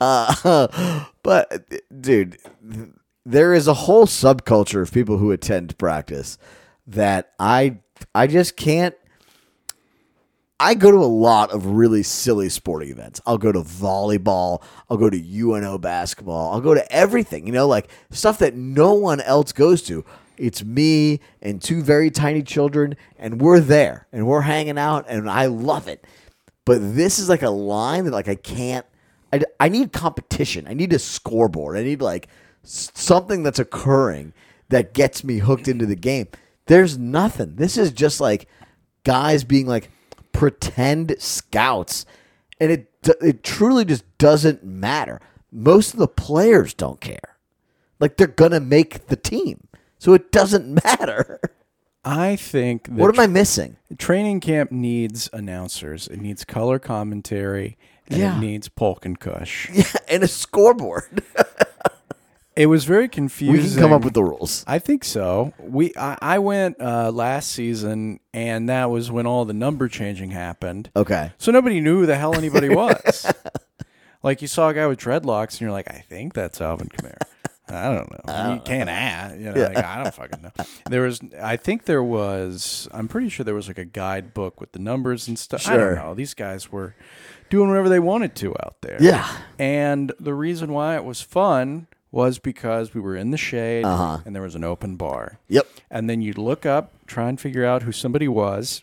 Uh, 0.00 1.04
but, 1.22 1.70
dude, 2.00 2.38
there 3.24 3.54
is 3.54 3.68
a 3.68 3.74
whole 3.74 4.06
subculture 4.06 4.82
of 4.82 4.92
people 4.92 5.18
who 5.18 5.30
attend 5.30 5.78
practice 5.78 6.36
that 6.86 7.32
I 7.38 7.78
I 8.14 8.26
just 8.26 8.56
can't. 8.56 8.94
I 10.60 10.74
go 10.74 10.90
to 10.90 10.96
a 10.96 11.06
lot 11.06 11.52
of 11.52 11.66
really 11.66 12.02
silly 12.02 12.48
sporting 12.48 12.90
events. 12.90 13.20
I'll 13.24 13.38
go 13.38 13.52
to 13.52 13.60
volleyball. 13.60 14.62
I'll 14.90 14.96
go 14.96 15.08
to 15.08 15.16
UNO 15.16 15.78
basketball. 15.78 16.52
I'll 16.52 16.60
go 16.60 16.74
to 16.74 16.92
everything, 16.92 17.46
you 17.46 17.52
know, 17.52 17.68
like 17.68 17.90
stuff 18.10 18.38
that 18.38 18.54
no 18.54 18.94
one 18.94 19.20
else 19.20 19.52
goes 19.52 19.82
to. 19.82 20.04
It's 20.36 20.64
me 20.64 21.20
and 21.42 21.62
two 21.62 21.82
very 21.82 22.10
tiny 22.10 22.42
children, 22.42 22.96
and 23.18 23.40
we're 23.40 23.60
there 23.60 24.06
and 24.12 24.26
we're 24.26 24.42
hanging 24.42 24.78
out, 24.78 25.06
and 25.08 25.30
I 25.30 25.46
love 25.46 25.86
it. 25.88 26.04
But 26.64 26.94
this 26.94 27.18
is 27.18 27.28
like 27.28 27.42
a 27.42 27.50
line 27.50 28.04
that 28.04 28.12
like 28.12 28.28
I 28.28 28.34
can't. 28.34 28.86
I, 29.32 29.42
I 29.60 29.68
need 29.68 29.92
competition. 29.92 30.66
I 30.66 30.74
need 30.74 30.92
a 30.92 30.98
scoreboard. 30.98 31.76
I 31.76 31.82
need 31.82 32.00
like 32.00 32.28
something 32.62 33.42
that's 33.42 33.58
occurring 33.58 34.32
that 34.70 34.92
gets 34.92 35.22
me 35.22 35.38
hooked 35.38 35.68
into 35.68 35.86
the 35.86 35.96
game. 35.96 36.28
There's 36.66 36.98
nothing. 36.98 37.56
This 37.56 37.76
is 37.76 37.92
just 37.92 38.20
like 38.20 38.48
guys 39.04 39.44
being 39.44 39.66
like 39.66 39.90
pretend 40.38 41.16
scouts, 41.18 42.06
and 42.60 42.70
it 42.70 42.90
it 43.20 43.42
truly 43.42 43.84
just 43.84 44.04
doesn't 44.18 44.62
matter. 44.64 45.20
Most 45.50 45.92
of 45.94 45.98
the 45.98 46.08
players 46.08 46.74
don't 46.74 47.00
care. 47.00 47.36
Like 47.98 48.16
they're 48.16 48.26
gonna 48.28 48.60
make 48.60 49.08
the 49.08 49.16
team, 49.16 49.66
so 49.98 50.14
it 50.14 50.30
doesn't 50.30 50.82
matter. 50.84 51.40
I 52.04 52.36
think 52.36 52.84
that 52.84 52.92
What 52.92 53.12
am 53.12 53.20
I 53.20 53.26
missing? 53.26 53.76
training 53.98 54.40
camp 54.40 54.70
needs 54.70 55.28
announcers. 55.32 56.06
It 56.06 56.20
needs 56.20 56.44
color 56.44 56.78
commentary. 56.78 57.76
And 58.10 58.20
Yeah. 58.20 58.38
it 58.38 58.40
needs 58.40 58.68
Polk 58.68 59.04
and 59.04 59.18
Kush. 59.18 59.68
Yeah, 59.74 59.84
and 60.08 60.22
a 60.22 60.28
scoreboard. 60.28 61.22
It 62.58 62.66
was 62.66 62.84
very 62.84 63.08
confusing. 63.08 63.62
we 63.62 63.68
can 63.70 63.78
come 63.78 63.92
up 63.92 64.02
with 64.04 64.14
the 64.14 64.22
rules. 64.24 64.64
I 64.66 64.80
think 64.80 65.04
so. 65.04 65.52
We 65.60 65.92
I, 65.96 66.18
I 66.20 66.38
went 66.40 66.80
uh, 66.80 67.12
last 67.12 67.52
season, 67.52 68.18
and 68.34 68.68
that 68.68 68.90
was 68.90 69.10
when 69.12 69.26
all 69.26 69.44
the 69.44 69.52
number 69.54 69.86
changing 69.86 70.32
happened. 70.32 70.90
Okay. 70.96 71.30
So 71.38 71.52
nobody 71.52 71.80
knew 71.80 72.00
who 72.00 72.06
the 72.06 72.16
hell 72.16 72.34
anybody 72.34 72.68
was. 72.74 73.32
like 74.24 74.42
you 74.42 74.48
saw 74.48 74.70
a 74.70 74.74
guy 74.74 74.86
with 74.88 74.98
dreadlocks, 74.98 75.52
and 75.52 75.60
you're 75.62 75.70
like, 75.70 75.88
I 75.88 76.04
think 76.08 76.34
that's 76.34 76.60
Alvin 76.60 76.88
Kamara. 76.88 77.18
I 77.70 77.94
don't 77.94 78.10
know. 78.26 78.54
you 78.54 78.60
can't 78.60 78.88
ask. 78.88 79.36
You 79.36 79.52
know, 79.52 79.60
like, 79.60 79.76
I 79.76 80.02
don't 80.02 80.14
fucking 80.14 80.40
know. 80.42 80.50
There 80.88 81.02
was, 81.02 81.20
I 81.40 81.56
think 81.58 81.84
there 81.84 82.02
was. 82.02 82.88
I'm 82.92 83.08
pretty 83.08 83.28
sure 83.28 83.44
there 83.44 83.54
was 83.54 83.68
like 83.68 83.78
a 83.78 83.84
guidebook 83.84 84.58
with 84.60 84.72
the 84.72 84.78
numbers 84.78 85.28
and 85.28 85.38
stuff. 85.38 85.68
I 85.68 85.74
Sure. 85.76 85.94
don't 85.94 86.04
know. 86.04 86.14
These 86.14 86.32
guys 86.34 86.72
were 86.72 86.96
doing 87.50 87.68
whatever 87.68 87.88
they 87.90 88.00
wanted 88.00 88.34
to 88.36 88.50
out 88.64 88.76
there. 88.80 88.96
Yeah. 89.00 89.30
And 89.58 90.12
the 90.18 90.32
reason 90.34 90.72
why 90.72 90.96
it 90.96 91.04
was 91.04 91.20
fun 91.20 91.86
was 92.10 92.38
because 92.38 92.94
we 92.94 93.00
were 93.00 93.14
in 93.16 93.30
the 93.30 93.36
shade 93.36 93.84
Uh-huh. 93.84 94.18
and 94.24 94.34
there 94.34 94.42
was 94.42 94.54
an 94.54 94.64
open 94.64 94.96
bar. 94.96 95.38
Yep. 95.48 95.66
And 95.90 96.08
then 96.08 96.20
you'd 96.22 96.38
look 96.38 96.64
up, 96.66 96.92
try 97.06 97.28
and 97.28 97.40
figure 97.40 97.64
out 97.64 97.82
who 97.82 97.92
somebody 97.92 98.28
was. 98.28 98.82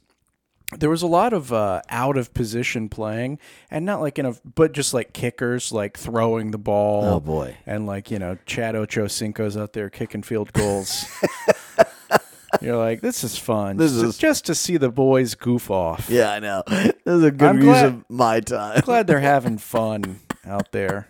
There 0.78 0.90
was 0.90 1.04
a 1.04 1.08
lot 1.08 1.32
of 1.32 1.54
uh, 1.54 1.82
out 1.90 2.18
of 2.18 2.34
position 2.34 2.90
playing, 2.90 3.38
and 3.70 3.86
not 3.86 4.02
like 4.02 4.18
in 4.18 4.26
a, 4.26 4.34
but 4.56 4.72
just 4.74 4.96
like 4.96 5.14
kickers, 5.14 5.72
like 5.72 5.96
throwing 5.96 6.50
the 6.52 6.58
ball. 6.58 7.06
Oh, 7.06 7.20
boy. 7.20 7.56
And 7.68 7.86
like 7.86 8.10
you 8.10 8.18
know, 8.18 8.40
Chad 8.48 8.74
Ochocinco's 8.74 9.56
out 9.56 9.74
there 9.74 9.92
kicking 9.92 10.24
field 10.24 10.52
goals. 10.54 11.06
You're 12.62 12.78
like, 12.78 13.02
this 13.02 13.24
is 13.24 13.38
fun. 13.38 13.78
This 13.78 13.92
just, 13.92 14.04
is- 14.06 14.18
just 14.18 14.46
to 14.46 14.56
see 14.56 14.78
the 14.78 14.90
boys 14.90 15.36
goof 15.36 15.70
off. 15.70 16.10
Yeah, 16.10 16.32
I 16.32 16.40
know. 16.40 16.64
This 17.06 17.14
is 17.18 17.24
a 17.24 17.32
good 17.32 17.48
I'm 17.50 17.58
use 17.58 17.66
glad- 17.66 17.86
of 17.86 18.06
my 18.10 18.40
time. 18.40 18.82
Glad 18.82 19.06
they're 19.06 19.20
having 19.36 19.60
fun 19.60 20.22
out 20.46 20.72
there. 20.72 21.10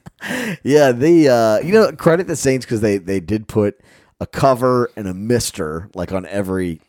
Yeah, 0.64 0.92
the 0.92 1.30
uh, 1.30 1.60
you 1.66 1.74
know 1.74 1.92
credit 1.92 2.28
the 2.28 2.36
Saints 2.36 2.66
because 2.66 2.82
they 2.82 2.98
they 2.98 3.20
did 3.20 3.48
put 3.48 3.80
a 4.20 4.26
cover 4.26 4.90
and 4.96 5.08
a 5.08 5.14
mister 5.14 5.90
like 5.94 6.12
on 6.12 6.26
every 6.28 6.82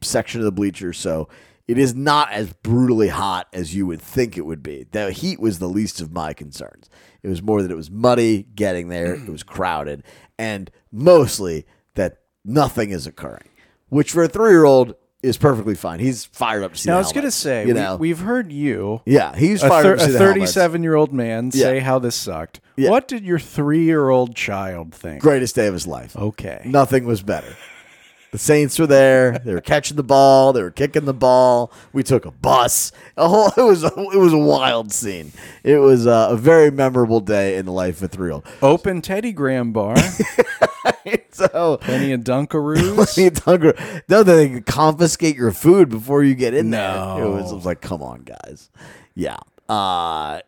section 0.00 0.40
of 0.40 0.44
the 0.44 0.52
bleachers, 0.52 0.98
so 0.98 1.28
it 1.66 1.76
is 1.76 1.94
not 1.94 2.32
as 2.32 2.52
brutally 2.52 3.08
hot 3.08 3.48
as 3.52 3.74
you 3.74 3.86
would 3.86 4.00
think 4.00 4.38
it 4.38 4.46
would 4.46 4.62
be. 4.62 4.86
The 4.90 5.12
heat 5.12 5.38
was 5.38 5.58
the 5.58 5.68
least 5.68 6.00
of 6.00 6.12
my 6.12 6.32
concerns. 6.32 6.88
It 7.22 7.28
was 7.28 7.42
more 7.42 7.62
that 7.62 7.70
it 7.70 7.76
was 7.76 7.90
muddy 7.90 8.44
getting 8.54 8.88
there, 8.88 9.14
it 9.14 9.28
was 9.28 9.42
crowded, 9.42 10.02
and 10.38 10.70
mostly 10.90 11.66
that 11.94 12.18
nothing 12.44 12.90
is 12.90 13.06
occurring, 13.06 13.48
which 13.88 14.12
for 14.12 14.22
a 14.22 14.28
three 14.28 14.50
year 14.50 14.64
old 14.64 14.94
is 15.22 15.36
perfectly 15.36 15.74
fine. 15.74 16.00
He's 16.00 16.24
fired 16.24 16.62
up 16.62 16.72
to 16.74 16.78
see. 16.78 16.90
Now, 16.90 16.96
I 16.96 16.98
was 16.98 17.12
going 17.12 17.24
to 17.24 17.30
say, 17.30 17.62
you 17.62 17.74
we, 17.74 17.80
know, 17.80 17.96
we've 17.96 18.20
heard 18.20 18.52
you, 18.52 19.02
yeah, 19.04 19.34
he's 19.36 19.62
a, 19.62 19.68
fired 19.68 19.82
thir- 19.82 19.92
up 19.94 19.98
to 19.98 20.04
see 20.06 20.14
a 20.14 20.18
37 20.18 20.82
year 20.82 20.94
old 20.94 21.12
man, 21.12 21.50
say 21.50 21.80
how 21.80 21.98
this 21.98 22.14
sucked. 22.14 22.60
Yeah. 22.76 22.90
What 22.90 23.08
did 23.08 23.24
your 23.24 23.38
three 23.38 23.84
year 23.84 24.08
old 24.08 24.36
child 24.36 24.94
think? 24.94 25.20
Greatest 25.20 25.54
day 25.54 25.66
of 25.66 25.74
his 25.74 25.86
life. 25.86 26.16
Okay. 26.16 26.62
Nothing 26.64 27.04
was 27.04 27.22
better. 27.22 27.56
The 28.30 28.38
Saints 28.38 28.78
were 28.78 28.86
there. 28.86 29.38
They 29.38 29.54
were 29.54 29.60
catching 29.62 29.96
the 29.96 30.02
ball. 30.02 30.52
They 30.52 30.62
were 30.62 30.70
kicking 30.70 31.06
the 31.06 31.14
ball. 31.14 31.72
We 31.94 32.02
took 32.02 32.26
a 32.26 32.30
bus. 32.30 32.92
A 33.16 33.26
whole. 33.26 33.50
It 33.56 33.62
was. 33.62 33.84
A, 33.84 33.86
it 33.88 34.18
was 34.18 34.32
a 34.34 34.38
wild 34.38 34.92
scene. 34.92 35.32
It 35.64 35.78
was 35.78 36.06
uh, 36.06 36.28
a 36.30 36.36
very 36.36 36.70
memorable 36.70 37.20
day 37.20 37.56
in 37.56 37.64
the 37.64 37.72
life 37.72 37.96
of 37.98 38.02
a 38.04 38.08
three-year-old. 38.08 38.44
Open 38.60 39.00
Teddy 39.00 39.32
Graham 39.32 39.72
bar, 39.72 39.96
So. 41.30 41.78
plenty 41.80 42.12
of 42.12 42.20
Dunkaroos. 42.22 43.16
it's 43.18 43.40
hungry. 43.40 43.72
No, 44.08 44.22
they 44.22 44.60
confiscate 44.60 45.36
your 45.36 45.52
food 45.52 45.88
before 45.88 46.22
you 46.22 46.34
get 46.34 46.52
in 46.52 46.70
there. 46.70 46.94
It 47.22 47.28
was, 47.30 47.50
it 47.52 47.54
was 47.54 47.64
like, 47.66 47.80
come 47.80 48.02
on, 48.02 48.22
guys. 48.22 48.70
Yeah. 49.14 49.38
Uh, 49.68 50.40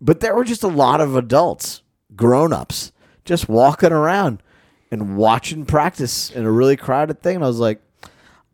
but 0.00 0.20
there 0.20 0.34
were 0.34 0.44
just 0.44 0.62
a 0.62 0.68
lot 0.68 1.00
of 1.00 1.16
adults, 1.16 1.82
grown-ups, 2.14 2.92
just 3.24 3.48
walking 3.48 3.92
around 3.92 4.42
and 4.90 5.16
watching 5.16 5.66
practice 5.66 6.30
in 6.30 6.44
a 6.44 6.50
really 6.50 6.76
crowded 6.76 7.22
thing. 7.22 7.36
And 7.36 7.44
I 7.44 7.48
was 7.48 7.58
like, 7.58 7.80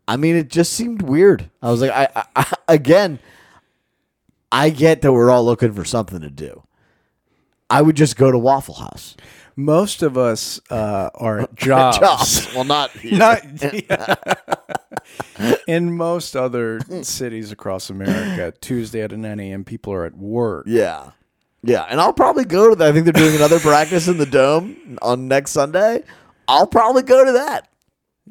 I 0.07 0.17
mean, 0.17 0.35
it 0.35 0.49
just 0.49 0.73
seemed 0.73 1.01
weird. 1.01 1.49
I 1.61 1.71
was 1.71 1.81
like, 1.81 1.91
I, 1.91 2.07
I, 2.15 2.25
I 2.35 2.53
again, 2.67 3.19
I 4.51 4.69
get 4.69 5.01
that 5.01 5.13
we're 5.13 5.31
all 5.31 5.45
looking 5.45 5.73
for 5.73 5.85
something 5.85 6.21
to 6.21 6.29
do. 6.29 6.63
I 7.69 7.81
would 7.81 7.95
just 7.95 8.17
go 8.17 8.31
to 8.31 8.37
Waffle 8.37 8.75
House. 8.75 9.15
Most 9.55 10.03
of 10.03 10.17
us 10.17 10.59
uh, 10.69 11.09
are 11.15 11.47
jobs. 11.55 11.99
Jobs. 11.99 12.53
Well, 12.53 12.63
not 12.63 12.91
here. 12.97 13.17
Not 13.17 13.43
in 15.67 15.95
most 15.95 16.35
other 16.35 16.79
cities 17.01 17.51
across 17.51 17.89
America. 17.89 18.53
Tuesday 18.59 19.01
at 19.01 19.11
9 19.11 19.39
a.m. 19.39 19.63
People 19.63 19.93
are 19.93 20.05
at 20.05 20.17
work. 20.17 20.65
Yeah. 20.67 21.11
Yeah. 21.63 21.85
And 21.89 22.01
I'll 22.01 22.13
probably 22.13 22.45
go 22.45 22.69
to 22.69 22.75
that. 22.75 22.89
I 22.89 22.91
think 22.91 23.05
they're 23.05 23.13
doing 23.13 23.35
another 23.35 23.59
practice 23.59 24.07
in 24.07 24.17
the 24.17 24.25
dome 24.25 24.97
on 25.01 25.27
next 25.27 25.51
Sunday. 25.51 26.03
I'll 26.47 26.67
probably 26.67 27.03
go 27.03 27.25
to 27.25 27.31
that. 27.33 27.69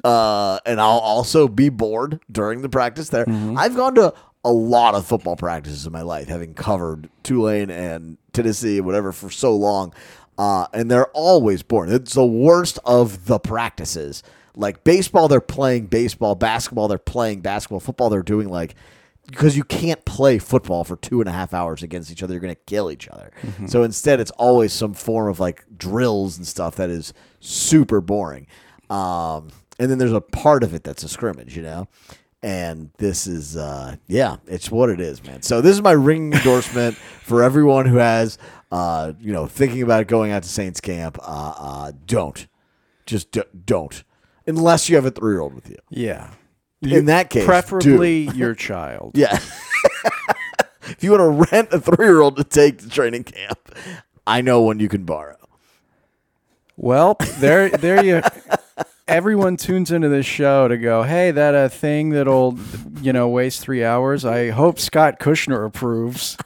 Uh, 0.03 0.59
and 0.65 0.81
I'll 0.81 0.99
also 0.99 1.47
be 1.47 1.69
bored 1.69 2.19
during 2.31 2.61
the 2.61 2.69
practice 2.69 3.09
there. 3.09 3.25
I've 3.57 3.75
gone 3.75 3.95
to 3.95 4.13
a 4.43 4.51
lot 4.51 4.95
of 4.95 5.05
football 5.05 5.35
practices 5.35 5.85
in 5.85 5.93
my 5.93 6.01
life, 6.01 6.27
having 6.27 6.53
covered 6.53 7.09
Tulane 7.23 7.69
and 7.69 8.17
Tennessee, 8.33 8.81
whatever, 8.81 9.11
for 9.11 9.29
so 9.29 9.55
long. 9.55 9.93
Uh, 10.37 10.67
and 10.73 10.89
they're 10.89 11.07
always 11.09 11.63
boring. 11.63 11.91
It's 11.91 12.13
the 12.15 12.25
worst 12.25 12.79
of 12.85 13.25
the 13.27 13.39
practices. 13.39 14.23
Like 14.55 14.83
baseball, 14.83 15.27
they're 15.27 15.39
playing 15.39 15.85
baseball. 15.87 16.35
Basketball, 16.35 16.87
they're 16.87 16.97
playing 16.97 17.41
basketball. 17.41 17.79
Football, 17.79 18.09
they're 18.09 18.23
doing 18.23 18.49
like 18.49 18.75
because 19.27 19.55
you 19.55 19.63
can't 19.63 20.03
play 20.05 20.37
football 20.37 20.83
for 20.83 20.95
two 20.97 21.21
and 21.21 21.29
a 21.29 21.31
half 21.31 21.53
hours 21.53 21.81
against 21.83 22.11
each 22.11 22.21
other. 22.23 22.33
You're 22.33 22.41
going 22.41 22.55
to 22.55 22.61
kill 22.65 22.91
each 22.91 23.07
other. 23.07 23.31
So 23.67 23.83
instead, 23.83 24.19
it's 24.19 24.31
always 24.31 24.73
some 24.73 24.93
form 24.93 25.29
of 25.29 25.39
like 25.39 25.63
drills 25.77 26.37
and 26.37 26.45
stuff 26.45 26.75
that 26.75 26.89
is 26.89 27.13
super 27.39 28.01
boring. 28.01 28.47
Um, 28.89 29.49
and 29.79 29.89
then 29.89 29.97
there's 29.97 30.11
a 30.13 30.21
part 30.21 30.63
of 30.63 30.73
it 30.73 30.83
that's 30.83 31.03
a 31.03 31.09
scrimmage, 31.09 31.55
you 31.55 31.63
know? 31.63 31.87
And 32.43 32.91
this 32.97 33.25
is, 33.25 33.55
uh, 33.55 33.95
yeah, 34.07 34.37
it's 34.47 34.69
what 34.69 34.89
it 34.89 34.99
is, 34.99 35.23
man. 35.23 35.41
So 35.41 35.61
this 35.61 35.73
is 35.73 35.81
my 35.81 35.93
ringing 35.93 36.33
endorsement 36.37 36.95
for 36.95 37.41
everyone 37.41 37.85
who 37.85 37.97
has, 37.97 38.37
uh, 38.71 39.13
you 39.19 39.31
know, 39.31 39.47
thinking 39.47 39.81
about 39.81 40.07
going 40.07 40.31
out 40.31 40.43
to 40.43 40.49
Saints 40.49 40.81
camp. 40.81 41.17
Uh, 41.21 41.53
uh, 41.57 41.91
don't. 42.05 42.45
Just 43.05 43.31
d- 43.31 43.43
don't. 43.65 44.03
Unless 44.45 44.89
you 44.89 44.97
have 44.97 45.05
a 45.05 45.11
three 45.11 45.33
year 45.33 45.41
old 45.41 45.53
with 45.55 45.69
you. 45.69 45.77
Yeah. 45.89 46.31
In 46.91 47.05
that 47.05 47.29
case, 47.29 47.43
do. 47.43 47.47
Preferably 47.47 48.21
your 48.35 48.55
child. 48.55 49.11
Yeah. 49.15 49.33
if 50.83 50.97
you 51.01 51.11
want 51.11 51.21
to 51.21 51.55
rent 51.55 51.69
a 51.71 51.79
three 51.79 52.05
year 52.05 52.21
old 52.21 52.37
to 52.37 52.43
take 52.43 52.79
to 52.79 52.89
training 52.89 53.23
camp, 53.23 53.59
I 54.25 54.41
know 54.41 54.61
one 54.61 54.79
you 54.79 54.89
can 54.89 55.03
borrow. 55.05 55.37
Well, 56.75 57.17
there, 57.37 57.69
there 57.69 58.03
you. 58.03 58.21
Everyone 59.07 59.57
tunes 59.57 59.91
into 59.91 60.09
this 60.09 60.25
show 60.25 60.67
to 60.67 60.77
go, 60.77 61.03
hey, 61.03 61.31
that 61.31 61.53
uh, 61.53 61.69
thing 61.69 62.09
that'll, 62.11 62.57
you 63.01 63.13
know, 63.13 63.27
waste 63.29 63.61
three 63.61 63.83
hours. 63.83 64.25
I 64.25 64.49
hope 64.49 64.79
Scott 64.79 65.19
Kushner 65.19 65.65
approves. 65.65 66.37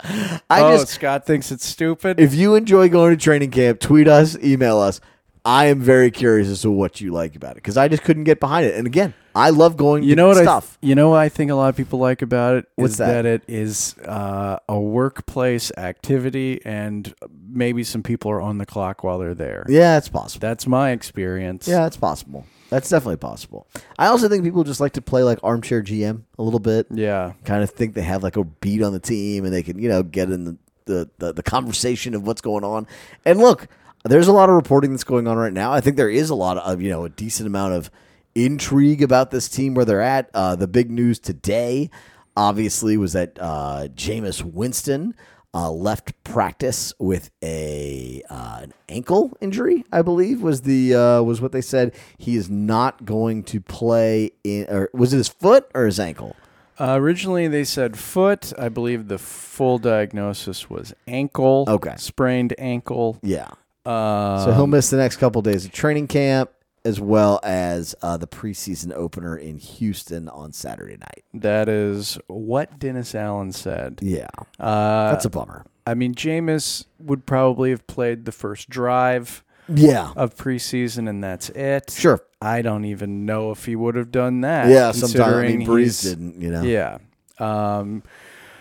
I 0.00 0.62
oh, 0.62 0.76
just 0.76 0.88
Scott 0.88 1.26
thinks 1.26 1.50
it's 1.52 1.66
stupid. 1.66 2.18
if 2.20 2.34
you 2.34 2.54
enjoy 2.54 2.88
going 2.88 3.16
to 3.16 3.22
training 3.22 3.50
camp, 3.50 3.80
tweet 3.80 4.08
us, 4.08 4.36
email 4.38 4.78
us. 4.78 5.00
I 5.48 5.68
am 5.68 5.80
very 5.80 6.10
curious 6.10 6.46
as 6.48 6.60
to 6.60 6.70
what 6.70 7.00
you 7.00 7.10
like 7.10 7.34
about 7.34 7.52
it 7.52 7.54
because 7.56 7.78
I 7.78 7.88
just 7.88 8.02
couldn't 8.02 8.24
get 8.24 8.38
behind 8.38 8.66
it. 8.66 8.74
And 8.74 8.86
again, 8.86 9.14
I 9.34 9.48
love 9.48 9.78
going. 9.78 10.02
you 10.02 10.14
know 10.14 10.28
what 10.28 10.36
stuff. 10.36 10.76
I 10.82 10.86
you 10.86 10.94
know 10.94 11.08
what 11.08 11.20
I 11.20 11.30
think 11.30 11.50
a 11.50 11.54
lot 11.54 11.70
of 11.70 11.76
people 11.76 11.98
like 11.98 12.20
about 12.20 12.56
it 12.56 12.66
What's 12.74 12.92
is 12.92 12.98
that? 12.98 13.24
it 13.24 13.44
is 13.48 13.96
uh, 14.04 14.58
a 14.68 14.78
workplace 14.78 15.72
activity 15.78 16.60
and 16.66 17.14
maybe 17.50 17.82
some 17.82 18.02
people 18.02 18.30
are 18.30 18.42
on 18.42 18.58
the 18.58 18.66
clock 18.66 19.02
while 19.02 19.18
they're 19.18 19.32
there. 19.34 19.64
yeah, 19.70 19.96
it's 19.96 20.10
possible. 20.10 20.40
That's 20.46 20.66
my 20.66 20.90
experience. 20.90 21.66
Yeah, 21.66 21.86
it's 21.86 21.96
possible. 21.96 22.44
That's 22.68 22.90
definitely 22.90 23.16
possible. 23.16 23.66
I 23.98 24.08
also 24.08 24.28
think 24.28 24.44
people 24.44 24.64
just 24.64 24.80
like 24.80 24.92
to 24.92 25.00
play 25.00 25.22
like 25.22 25.38
armchair 25.42 25.82
GM 25.82 26.24
a 26.38 26.42
little 26.42 26.60
bit. 26.60 26.88
Yeah. 26.90 27.32
Kind 27.46 27.62
of 27.62 27.70
think 27.70 27.94
they 27.94 28.02
have 28.02 28.22
like 28.22 28.36
a 28.36 28.44
beat 28.44 28.82
on 28.82 28.92
the 28.92 29.00
team 29.00 29.46
and 29.46 29.54
they 29.54 29.62
can, 29.62 29.78
you 29.78 29.88
know, 29.88 30.02
get 30.02 30.30
in 30.30 30.44
the, 30.44 30.58
the, 30.84 31.10
the, 31.16 31.32
the 31.32 31.42
conversation 31.42 32.14
of 32.14 32.26
what's 32.26 32.42
going 32.42 32.64
on. 32.64 32.86
And 33.24 33.38
look, 33.38 33.68
there's 34.04 34.28
a 34.28 34.32
lot 34.32 34.48
of 34.48 34.54
reporting 34.54 34.90
that's 34.90 35.04
going 35.04 35.26
on 35.26 35.36
right 35.36 35.52
now. 35.52 35.72
I 35.72 35.80
think 35.80 35.96
there 35.96 36.10
is 36.10 36.30
a 36.30 36.34
lot 36.34 36.56
of, 36.58 36.80
you 36.80 36.90
know, 36.90 37.04
a 37.04 37.08
decent 37.08 37.46
amount 37.46 37.74
of 37.74 37.90
intrigue 38.34 39.02
about 39.02 39.30
this 39.30 39.48
team 39.48 39.74
where 39.74 39.84
they're 39.84 40.00
at. 40.00 40.30
Uh, 40.32 40.56
the 40.56 40.68
big 40.68 40.90
news 40.90 41.18
today, 41.18 41.90
obviously, 42.36 42.96
was 42.96 43.12
that 43.14 43.38
uh, 43.40 43.88
Jameis 43.94 44.42
Winston 44.42 45.14
uh, 45.54 45.70
left 45.70 46.12
practice 46.24 46.92
with 46.98 47.30
a 47.42 48.22
uh, 48.30 48.60
an 48.62 48.74
ankle 48.88 49.36
injury. 49.40 49.84
I 49.90 50.02
believe 50.02 50.42
was 50.42 50.62
the 50.62 50.94
uh, 50.94 51.22
was 51.22 51.40
what 51.40 51.52
they 51.52 51.62
said. 51.62 51.94
He 52.16 52.36
is 52.36 52.48
not 52.50 53.04
going 53.04 53.42
to 53.44 53.60
play 53.60 54.32
in. 54.44 54.66
Or 54.68 54.90
was 54.92 55.12
it 55.12 55.18
his 55.18 55.28
foot 55.28 55.70
or 55.74 55.86
his 55.86 55.98
ankle? 55.98 56.36
Uh, 56.80 56.96
originally, 57.00 57.48
they 57.48 57.64
said 57.64 57.98
foot. 57.98 58.52
I 58.56 58.68
believe 58.68 59.08
the 59.08 59.18
full 59.18 59.78
diagnosis 59.78 60.70
was 60.70 60.94
ankle. 61.08 61.64
Okay. 61.66 61.94
Sprained 61.96 62.54
ankle. 62.56 63.18
Yeah. 63.22 63.48
Uh, 63.88 64.44
So 64.44 64.52
he'll 64.52 64.66
miss 64.66 64.90
the 64.90 64.96
next 64.96 65.16
couple 65.16 65.40
days 65.42 65.64
of 65.64 65.72
training 65.72 66.06
camp 66.08 66.50
as 66.84 67.00
well 67.00 67.40
as 67.42 67.94
uh, 68.02 68.16
the 68.16 68.26
preseason 68.26 68.92
opener 68.94 69.36
in 69.36 69.58
Houston 69.58 70.28
on 70.28 70.52
Saturday 70.52 70.96
night. 70.96 71.24
that 71.34 71.68
is 71.68 72.18
what 72.28 72.78
Dennis 72.78 73.14
Allen 73.14 73.52
said. 73.52 73.98
Yeah, 74.02 74.28
Uh, 74.60 75.10
that's 75.10 75.24
a 75.24 75.30
bummer. 75.30 75.64
I 75.86 75.94
mean, 75.94 76.14
Jameis 76.14 76.84
would 77.00 77.26
probably 77.26 77.70
have 77.70 77.86
played 77.86 78.24
the 78.26 78.32
first 78.32 78.68
drive 78.70 79.42
Yeah, 79.68 80.12
of 80.16 80.36
preseason, 80.36 81.08
and 81.08 81.22
that's 81.24 81.48
it. 81.50 81.90
sure. 81.90 82.20
I 82.40 82.62
don't 82.62 82.84
even 82.84 83.26
know 83.26 83.50
if 83.50 83.64
he 83.64 83.74
would 83.74 83.96
have 83.96 84.10
done 84.12 84.42
that. 84.42 84.68
Yeah, 84.68 84.92
sometimes 84.92 85.14
I 85.20 85.24
considering 85.24 85.58
mean, 85.58 85.68
Brees 85.68 86.02
didn't. 86.02 86.40
You 86.40 86.50
know. 86.52 86.62
Yeah. 86.62 86.98
Um, 87.38 88.02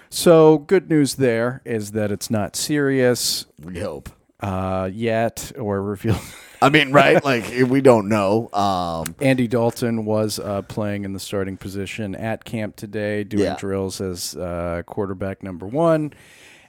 so 0.10 0.58
good 0.60 0.90
news 0.90 1.16
there 1.16 1.62
is 1.66 1.92
that 1.92 2.12
it's 2.12 2.30
not 2.32 2.56
serious 2.56 3.46
we 3.62 3.80
hope. 3.80 4.10
Uh, 4.40 4.90
yet 4.92 5.52
or 5.58 5.82
revealed. 5.82 6.20
I 6.62 6.70
mean, 6.70 6.92
right? 6.92 7.24
like 7.26 7.46
we 7.68 7.82
don't 7.82 8.10
know. 8.10 8.50
Um, 8.52 9.16
Andy 9.22 9.48
Dalton 9.48 10.06
was 10.06 10.40
uh, 10.40 10.64
playing 10.64 11.06
in 11.06 11.14
the 11.14 11.20
starting 11.20 11.56
position 11.58 12.16
at 12.16 12.46
camp 12.46 12.76
today, 12.76 13.24
doing 13.24 13.44
Yeah. 13.44 13.56
drills 13.58 14.02
as 14.02 14.36
uh, 14.36 14.82
quarterback 14.86 15.44
number 15.44 15.68
one. 15.68 16.14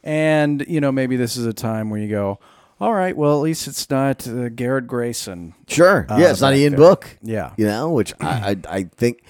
And, 0.04 0.64
you 0.68 0.80
know, 0.80 0.92
maybe 0.92 1.16
this 1.16 1.37
is 1.37 1.44
a 1.46 1.52
time 1.52 1.90
where 1.90 2.00
you 2.00 2.08
go, 2.08 2.38
all 2.80 2.94
right, 2.94 3.16
well, 3.16 3.32
at 3.38 3.42
least 3.42 3.66
it's 3.66 3.90
not 3.90 4.26
uh, 4.28 4.48
Garrett 4.50 4.87
Grayson. 4.87 5.54
sure. 5.66 6.06
yeah, 6.10 6.30
it's 6.30 6.40
not 6.40 6.54
Ian 6.54 6.72
there. 6.72 6.78
Book. 6.78 7.18
Yeah. 7.22 7.52
You 7.56 7.66
know, 7.66 7.90
which 7.90 8.14
I, 8.20 8.50
I 8.50 8.56
I 8.78 8.82
think. 8.84 9.22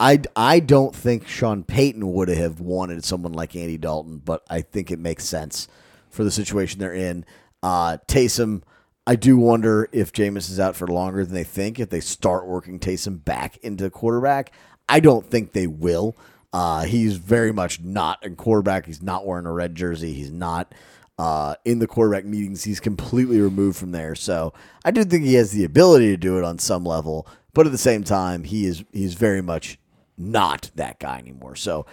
I, 0.00 0.20
I 0.34 0.58
don't 0.58 0.94
think 0.96 1.28
Sean 1.28 1.62
Payton 1.62 2.12
would 2.12 2.26
have 2.28 2.58
wanted 2.58 3.04
someone 3.04 3.32
like 3.34 3.54
Andy 3.54 3.78
Dalton, 3.78 4.18
but 4.18 4.42
I 4.50 4.60
think 4.62 4.90
it 4.90 4.98
makes 4.98 5.24
sense 5.24 5.68
for 6.10 6.24
the 6.24 6.30
situation 6.32 6.80
they're 6.80 6.92
in. 6.92 7.24
Uh, 7.62 7.98
Taysom, 8.08 8.62
I 9.06 9.16
do 9.16 9.36
wonder 9.36 9.88
if 9.92 10.12
Jameis 10.12 10.50
is 10.50 10.60
out 10.60 10.76
for 10.76 10.86
longer 10.86 11.24
than 11.24 11.34
they 11.34 11.44
think. 11.44 11.78
If 11.78 11.90
they 11.90 12.00
start 12.00 12.46
working 12.46 12.78
Taysom 12.78 13.24
back 13.24 13.56
into 13.58 13.88
quarterback, 13.90 14.52
I 14.88 15.00
don't 15.00 15.26
think 15.26 15.52
they 15.52 15.66
will. 15.66 16.16
Uh, 16.52 16.84
he's 16.84 17.16
very 17.16 17.52
much 17.52 17.80
not 17.80 18.24
a 18.24 18.30
quarterback. 18.30 18.86
He's 18.86 19.02
not 19.02 19.26
wearing 19.26 19.46
a 19.46 19.52
red 19.52 19.74
jersey. 19.74 20.12
He's 20.12 20.30
not 20.30 20.74
uh, 21.18 21.54
in 21.64 21.78
the 21.78 21.86
quarterback 21.86 22.24
meetings. 22.24 22.64
He's 22.64 22.80
completely 22.80 23.40
removed 23.40 23.78
from 23.78 23.92
there. 23.92 24.14
So 24.14 24.52
I 24.84 24.90
do 24.90 25.04
think 25.04 25.24
he 25.24 25.34
has 25.34 25.52
the 25.52 25.64
ability 25.64 26.08
to 26.08 26.16
do 26.16 26.38
it 26.38 26.44
on 26.44 26.58
some 26.58 26.84
level, 26.84 27.26
but 27.54 27.66
at 27.66 27.72
the 27.72 27.78
same 27.78 28.04
time, 28.04 28.44
he 28.44 28.66
is 28.66 28.84
he's 28.92 29.14
very 29.14 29.40
much 29.40 29.78
not 30.18 30.70
that 30.74 30.98
guy 30.98 31.18
anymore. 31.18 31.56
So 31.56 31.86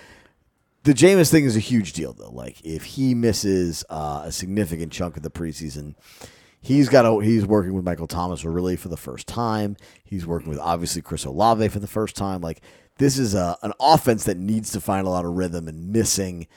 the 0.89 0.95
Jameis 0.95 1.29
thing 1.29 1.45
is 1.45 1.55
a 1.55 1.59
huge 1.59 1.93
deal, 1.93 2.13
though. 2.13 2.31
Like 2.31 2.59
if 2.63 2.83
he 2.83 3.13
misses 3.13 3.85
uh, 3.91 4.23
a 4.25 4.31
significant 4.31 4.91
chunk 4.91 5.17
of 5.17 5.21
the 5.21 5.29
preseason, 5.29 5.93
he's 6.61 6.89
got 6.89 7.05
a, 7.05 7.23
he's 7.23 7.45
working 7.45 7.75
with 7.75 7.85
Michael 7.85 8.07
Thomas 8.07 8.43
really 8.43 8.75
for 8.75 8.87
the 8.87 8.97
first 8.97 9.27
time. 9.27 9.77
He's 10.03 10.25
working 10.25 10.49
with 10.49 10.57
obviously 10.57 11.03
Chris 11.03 11.25
Olave 11.25 11.67
for 11.67 11.77
the 11.77 11.85
first 11.85 12.15
time. 12.15 12.41
Like 12.41 12.61
this 12.97 13.19
is 13.19 13.35
a, 13.35 13.55
an 13.61 13.71
offense 13.79 14.23
that 14.23 14.37
needs 14.37 14.71
to 14.71 14.81
find 14.81 15.05
a 15.05 15.11
lot 15.11 15.25
of 15.25 15.33
rhythm, 15.33 15.67
and 15.67 15.91
missing 15.91 16.47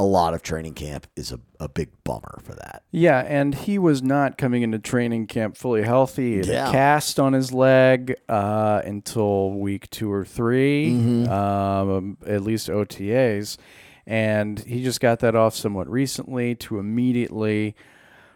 a 0.00 0.04
lot 0.04 0.32
of 0.32 0.40
training 0.42 0.72
camp 0.74 1.06
is 1.14 1.30
a, 1.30 1.38
a 1.58 1.68
big 1.68 1.90
bummer 2.04 2.38
for 2.42 2.54
that. 2.54 2.82
Yeah, 2.90 3.18
and 3.20 3.54
he 3.54 3.78
was 3.78 4.02
not 4.02 4.38
coming 4.38 4.62
into 4.62 4.78
training 4.78 5.26
camp 5.26 5.56
fully 5.58 5.82
healthy. 5.82 6.30
He 6.32 6.36
had 6.38 6.46
Yeah. 6.46 6.68
a 6.68 6.72
cast 6.72 7.20
on 7.20 7.34
his 7.34 7.52
leg 7.52 8.14
uh, 8.28 8.80
until 8.84 9.50
week 9.52 9.90
two 9.90 10.10
or 10.10 10.24
3 10.24 10.90
Mm-hmm. 10.92 11.30
um, 11.30 12.16
at 12.26 12.42
least 12.42 12.68
OTAs. 12.68 13.58
And 14.06 14.58
he 14.60 14.82
just 14.82 15.00
got 15.00 15.18
that 15.20 15.36
off 15.36 15.54
somewhat 15.54 15.88
recently 15.88 16.54
to 16.56 16.78
immediately 16.78 17.74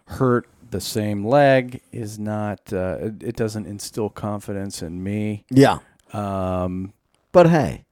hurt 0.07 0.47
the 0.71 0.81
same 0.83 1.25
leg 1.27 1.81
is 1.93 2.19
not, 2.19 2.73
uh, 2.73 2.99
it, 3.01 3.23
it 3.23 3.37
doesn't 3.37 3.67
instill 3.67 4.11
confidence 4.11 4.83
in 4.83 5.03
me. 5.03 5.45
Yeah, 5.51 5.79
Um, 6.13 6.93
But 7.33 7.49
hey, 7.49 7.85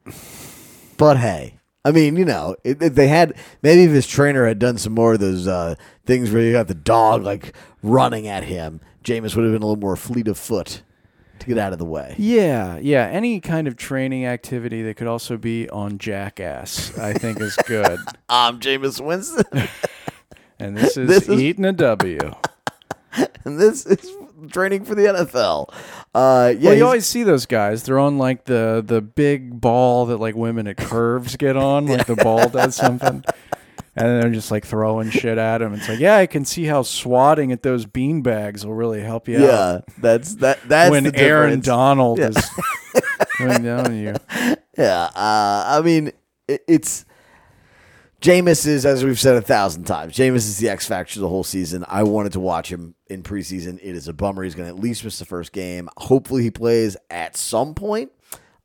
but 0.98 1.16
hey, 1.16 1.54
I 1.84 1.90
mean, 1.90 2.16
you 2.16 2.24
know, 2.24 2.54
if 2.64 2.78
they 2.78 3.08
had 3.08 3.34
maybe 3.62 3.84
if 3.84 3.90
his 3.90 4.06
trainer 4.06 4.46
had 4.46 4.58
done 4.58 4.78
some 4.78 4.92
more 4.94 5.14
of 5.14 5.20
those 5.20 5.48
uh, 5.48 5.74
things 6.06 6.30
where 6.30 6.42
you 6.42 6.52
got 6.52 6.68
the 6.68 6.74
dog 6.74 7.22
like 7.24 7.54
running 7.82 8.28
at 8.28 8.44
him, 8.44 8.80
Jameis 9.04 9.34
would 9.34 9.44
have 9.44 9.52
been 9.52 9.62
a 9.62 9.66
little 9.66 9.76
more 9.76 9.96
fleet 9.96 10.28
of 10.28 10.38
foot 10.38 10.82
to 11.40 11.46
get 11.46 11.58
out 11.58 11.72
of 11.72 11.80
the 11.80 11.84
way. 11.84 12.14
yeah, 12.18 12.78
yeah. 12.80 13.08
Any 13.08 13.40
kind 13.40 13.66
of 13.66 13.76
training 13.76 14.24
activity 14.24 14.82
that 14.82 14.96
could 14.96 15.08
also 15.08 15.36
be 15.36 15.68
on 15.70 15.98
Jackass, 15.98 16.96
I 16.96 17.14
think 17.14 17.40
is 17.40 17.56
good. 17.66 17.98
I'm 18.28 18.60
Jameis 18.60 19.04
Winston, 19.04 19.68
And 20.60 20.76
this 20.76 20.96
is 20.96 21.08
This 21.08 21.28
is- 21.28 21.40
eating 21.40 21.64
a 21.64 21.72
W. 21.72 22.18
and 23.44 23.58
this 23.58 23.84
is 23.86 24.08
training 24.48 24.85
for 24.85 24.94
the 24.94 25.02
NFL. 25.02 25.72
Uh, 26.14 26.55
yeah, 26.59 26.68
well, 26.70 26.76
you 26.76 26.85
always 26.85 27.07
see 27.07 27.22
those 27.22 27.46
guys. 27.46 27.83
They're 27.85 27.98
on 27.98 28.18
like 28.18 28.44
the 28.44 28.83
the 28.87 29.00
big 29.00 29.61
ball 29.61 30.07
that 30.07 30.18
like 30.18 30.35
women 30.35 30.66
at 30.66 30.76
curves 30.76 31.37
get 31.37 31.57
on. 31.57 31.87
Like 31.87 32.07
the 32.07 32.16
ball 32.16 32.48
does 32.50 32.76
something, 32.76 33.24
and 33.96 34.22
they're 34.22 34.31
just 34.31 34.50
like 34.50 34.66
throwing 34.66 35.11
shit 35.11 35.38
at 35.38 35.62
him. 35.62 35.74
It's 35.74 35.88
like, 35.88 36.00
yeah, 36.00 36.16
I 36.16 36.26
can 36.26 36.44
see 36.44 36.64
how 36.64 36.83
swatting 36.83 37.52
at 37.52 37.62
those 37.62 37.87
bean 37.87 38.22
bags 38.22 38.66
will 38.66 38.74
really 38.74 39.00
help 39.00 39.28
you 39.28 39.38
out. 39.38 39.42
yeah, 39.42 39.81
that's 39.98 40.35
that. 40.37 40.61
That's 40.68 40.90
when 40.90 41.14
Aaron. 41.16 41.61
Donald 41.61 42.18
is 42.18 42.37
coming 43.38 43.62
down 43.62 43.87
on 43.87 43.96
you. 43.96 44.14
Yeah, 44.76 45.05
uh, 45.14 45.64
I 45.68 45.81
mean, 45.85 46.12
it, 46.48 46.62
it's 46.66 47.05
Jameis 48.22 48.68
is, 48.68 48.87
as 48.87 49.04
we've 49.04 49.18
said 49.18 49.35
a 49.35 49.42
thousand 49.42 49.82
times, 49.82 50.14
Jameis 50.14 50.37
is 50.37 50.58
the 50.58 50.68
X 50.68 50.87
factor 50.87 51.18
the 51.18 51.28
whole 51.28 51.42
season. 51.42 51.85
I 51.88 52.04
wanted 52.04 52.30
to 52.35 52.40
watch 52.40 52.72
him 52.72 52.94
in 53.08 53.24
preseason. 53.24 53.80
It 53.82 53.96
is 53.96 54.06
a 54.06 54.12
bummer. 54.12 54.44
He's 54.44 54.54
going 54.54 54.68
to 54.68 54.74
at 54.74 54.80
least 54.80 55.02
miss 55.02 55.18
the 55.18 55.24
first 55.24 55.52
game. 55.52 55.88
Hopefully, 55.96 56.44
he 56.44 56.50
plays 56.52 56.96
at 57.11 57.37
some 57.37 57.74
point. 57.74 58.12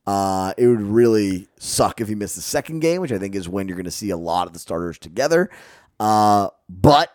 Uh, 0.05 0.53
it 0.59 0.67
would 0.67 0.81
really 0.81 1.47
suck 1.57 1.99
if 1.99 2.07
he 2.07 2.13
missed 2.13 2.35
the 2.35 2.41
second 2.41 2.81
game, 2.81 3.01
which 3.01 3.11
I 3.11 3.17
think 3.17 3.33
is 3.33 3.49
when 3.49 3.67
you're 3.67 3.75
going 3.75 3.85
to 3.85 3.91
see 3.91 4.11
a 4.11 4.17
lot 4.17 4.45
of 4.45 4.53
the 4.53 4.59
starters 4.59 4.99
together. 4.99 5.49
Uh, 5.99 6.49
but 6.69 7.09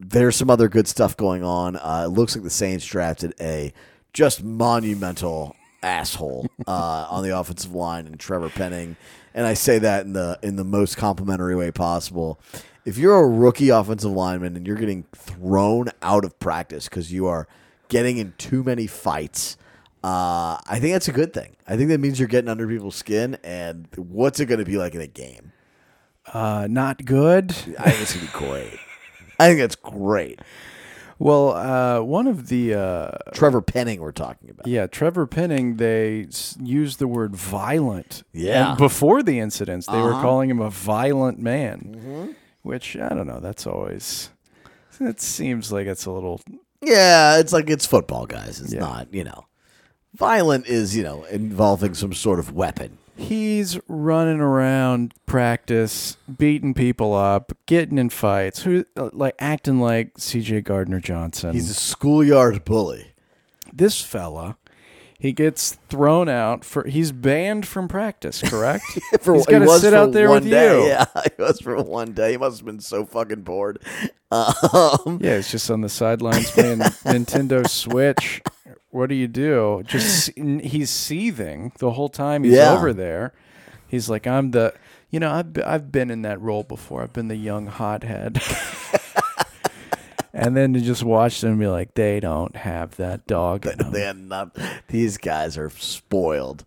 there's 0.00 0.34
some 0.34 0.48
other 0.48 0.70
good 0.70 0.88
stuff 0.88 1.14
going 1.14 1.44
on. 1.44 1.76
Uh, 1.76 2.04
it 2.06 2.08
looks 2.08 2.34
like 2.34 2.42
the 2.42 2.48
Saints 2.48 2.86
drafted 2.86 3.34
a 3.38 3.74
just 4.14 4.42
monumental 4.42 5.54
asshole 5.82 6.46
uh, 6.66 7.06
on 7.10 7.22
the 7.22 7.38
offensive 7.38 7.74
line 7.74 8.06
and 8.06 8.18
Trevor 8.18 8.48
Penning, 8.48 8.96
and 9.36 9.46
I 9.46 9.54
say 9.54 9.78
that 9.78 10.06
in 10.06 10.14
the 10.14 10.38
in 10.42 10.56
the 10.56 10.64
most 10.64 10.96
complimentary 10.96 11.54
way 11.54 11.70
possible. 11.70 12.40
If 12.84 12.98
you're 12.98 13.16
a 13.16 13.26
rookie 13.26 13.68
offensive 13.68 14.10
lineman 14.10 14.56
and 14.56 14.66
you're 14.66 14.76
getting 14.76 15.04
thrown 15.12 15.90
out 16.02 16.24
of 16.24 16.38
practice 16.38 16.88
because 16.88 17.12
you 17.12 17.26
are 17.26 17.46
getting 17.88 18.16
in 18.16 18.32
too 18.38 18.62
many 18.62 18.86
fights, 18.86 19.56
uh, 20.02 20.56
I 20.66 20.78
think 20.80 20.94
that's 20.94 21.08
a 21.08 21.12
good 21.12 21.32
thing. 21.32 21.56
I 21.66 21.76
think 21.76 21.88
that 21.90 21.98
means 21.98 22.18
you're 22.18 22.28
getting 22.28 22.48
under 22.48 22.66
people's 22.66 22.94
skin. 22.94 23.36
And 23.42 23.88
what's 23.96 24.40
it 24.40 24.46
going 24.46 24.60
to 24.60 24.64
be 24.64 24.78
like 24.78 24.94
in 24.94 25.00
a 25.00 25.06
game? 25.08 25.52
Uh, 26.32 26.68
not 26.70 27.04
good. 27.04 27.50
I 27.78 27.90
think 27.90 28.02
it's 28.02 28.14
going 28.14 28.26
to 28.26 28.32
be 28.32 28.38
great. 28.38 28.78
I 29.38 29.48
think 29.48 29.60
that's 29.60 29.76
great. 29.76 30.40
Well, 31.18 31.52
uh, 31.54 32.02
one 32.02 32.26
of 32.26 32.48
the 32.48 32.74
uh, 32.74 33.10
Trevor 33.32 33.62
Penning, 33.62 34.00
we're 34.00 34.12
talking 34.12 34.50
about. 34.50 34.66
yeah, 34.66 34.86
Trevor 34.86 35.26
Penning, 35.26 35.76
they 35.76 36.24
s- 36.24 36.56
used 36.62 36.98
the 36.98 37.08
word 37.08 37.34
violent. 37.34 38.22
Yeah. 38.32 38.70
And 38.70 38.78
before 38.78 39.22
the 39.22 39.38
incidents, 39.38 39.86
they 39.86 39.96
were 39.98 40.12
Uh-huh. 40.12 40.20
calling 40.22 40.50
him 40.50 40.60
a 40.60 40.68
violent 40.70 41.38
man, 41.38 41.96
Mm-hmm. 41.98 42.32
which 42.62 42.96
I 42.96 43.08
don't 43.10 43.26
know. 43.26 43.40
That's 43.40 43.66
always. 43.66 44.28
It 45.00 45.20
seems 45.20 45.72
like 45.72 45.86
it's 45.86 46.04
a 46.06 46.10
little. 46.10 46.40
Yeah, 46.82 47.38
it's 47.38 47.52
like 47.52 47.70
it's 47.70 47.86
football, 47.86 48.26
guys. 48.26 48.60
It's 48.60 48.72
not, 48.72 49.12
you 49.12 49.24
know. 49.24 49.46
Violent 50.14 50.66
is, 50.66 50.96
you 50.96 51.02
know, 51.02 51.24
involving 51.24 51.94
some 51.94 52.12
sort 52.12 52.38
of 52.38 52.52
weapon. 52.52 52.98
He's 53.16 53.78
running 53.88 54.40
around 54.40 55.14
practice, 55.24 56.16
beating 56.38 56.74
people 56.74 57.14
up, 57.14 57.52
getting 57.66 57.98
in 57.98 58.10
fights, 58.10 58.62
who 58.62 58.84
uh, 58.96 59.10
like 59.12 59.34
acting 59.38 59.80
like 59.80 60.12
C.J. 60.18 60.60
Gardner 60.62 61.00
Johnson. 61.00 61.54
He's 61.54 61.70
a 61.70 61.74
schoolyard 61.74 62.64
bully. 62.64 63.12
this 63.72 64.00
fella. 64.00 64.58
He 65.18 65.32
gets 65.32 65.78
thrown 65.88 66.28
out 66.28 66.64
for. 66.64 66.84
He's 66.86 67.10
banned 67.12 67.66
from 67.66 67.88
practice. 67.88 68.42
Correct. 68.42 68.84
For, 69.20 69.34
he's 69.34 69.46
he 69.46 69.52
got 69.52 69.58
to 69.60 69.64
was 69.64 69.80
sit 69.80 69.94
out 69.94 70.12
there 70.12 70.28
one 70.28 70.42
with 70.42 70.50
day. 70.50 70.78
you. 70.82 70.86
Yeah, 70.88 71.06
he 71.36 71.42
was 71.42 71.58
for 71.60 71.76
one 71.82 72.12
day. 72.12 72.32
He 72.32 72.36
must 72.36 72.58
have 72.58 72.66
been 72.66 72.80
so 72.80 73.06
fucking 73.06 73.40
bored. 73.42 73.78
Um, 74.30 75.18
Yeah, 75.22 75.36
it's 75.38 75.50
just 75.50 75.70
on 75.70 75.80
the 75.80 75.88
sidelines 75.88 76.50
playing 76.50 76.78
Nintendo 77.06 77.66
Switch. 77.68 78.42
What 78.90 79.08
do 79.08 79.14
you 79.14 79.26
do? 79.28 79.82
Just 79.86 80.30
he's 80.36 80.90
seething 80.90 81.72
the 81.78 81.92
whole 81.92 82.08
time 82.10 82.44
he's 82.44 82.54
Yeah. 82.54 82.74
over 82.74 82.92
there. 82.92 83.32
He's 83.88 84.10
like, 84.10 84.26
I'm 84.26 84.50
the, 84.50 84.74
you 85.10 85.20
know, 85.20 85.30
I've 85.32 85.56
I've 85.64 85.92
been 85.92 86.10
in 86.10 86.22
that 86.22 86.40
role 86.40 86.62
before. 86.62 87.02
I've 87.02 87.12
been 87.12 87.28
the 87.28 87.36
young 87.36 87.66
hothead. 87.68 88.42
And 90.36 90.54
then 90.54 90.74
to 90.74 90.80
just 90.80 91.02
watch 91.02 91.40
them 91.40 91.58
be 91.58 91.66
like, 91.66 91.94
they 91.94 92.20
don't 92.20 92.54
have 92.54 92.96
that 92.96 93.26
dog 93.26 93.62
they 93.92 94.02
had 94.02 94.18
not, 94.18 94.56
these 94.88 95.16
guys 95.16 95.56
are 95.56 95.70
spoiled. 95.70 96.64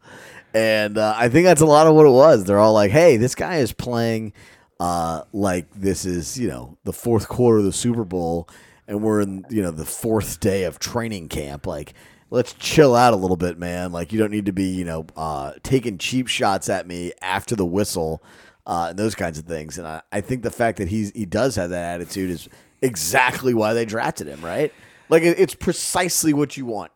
And 0.56 0.98
uh, 0.98 1.14
I 1.16 1.30
think 1.30 1.46
that's 1.46 1.62
a 1.62 1.68
lot 1.68 1.86
of 1.86 1.94
what 1.94 2.08
it 2.08 2.12
was. 2.12 2.44
They're 2.44 2.58
all 2.58 2.74
like, 2.74 2.90
hey, 2.90 3.18
this 3.18 3.36
guy 3.36 3.58
is 3.58 3.72
playing 3.72 4.34
uh, 4.80 5.22
like 5.34 5.72
this 5.76 6.04
is, 6.04 6.40
you 6.40 6.48
know, 6.48 6.78
the 6.84 6.94
fourth 6.94 7.28
quarter 7.28 7.60
of 7.60 7.66
the 7.66 7.72
Super 7.72 8.04
Bowl, 8.04 8.50
and 8.88 9.04
we're 9.04 9.22
in, 9.22 9.46
you 9.52 9.62
know, 9.62 9.72
the 9.72 9.86
fourth 9.86 10.40
day 10.40 10.64
of 10.64 10.80
training 10.80 11.30
camp. 11.30 11.68
Like, 11.68 11.94
let's 12.32 12.54
chill 12.54 12.96
out 12.96 13.14
a 13.14 13.18
little 13.18 13.38
bit, 13.38 13.60
man. 13.60 13.92
Like, 13.92 14.12
you 14.12 14.18
don't 14.18 14.32
need 14.32 14.48
to 14.48 14.54
be, 14.54 14.64
you 14.64 14.86
know, 14.86 15.06
uh, 15.16 15.54
taking 15.62 16.00
cheap 16.00 16.28
shots 16.28 16.70
at 16.70 16.88
me 16.88 17.12
after 17.22 17.56
the 17.56 17.66
whistle. 17.66 18.24
Uh, 18.66 18.88
and 18.90 19.00
those 19.00 19.16
kinds 19.16 19.38
of 19.38 19.46
things, 19.46 19.78
and 19.78 19.88
I, 19.88 20.02
I 20.12 20.22
think 20.22 20.44
the 20.44 20.52
fact 20.52 20.78
that 20.78 20.90
he's 20.90 21.12
he 21.12 21.26
does 21.26 21.56
have 21.56 21.72
that 21.72 21.96
attitude 21.96 22.30
is 22.30 22.48
exactly 22.82 23.54
why 23.54 23.74
they 23.74 23.86
drafted 23.86 24.28
him, 24.28 24.44
right? 24.44 24.74
Like 25.10 25.24
it's 25.24 25.56
precisely 25.56 26.34
what 26.34 26.56
you 26.58 26.66
want 26.66 26.92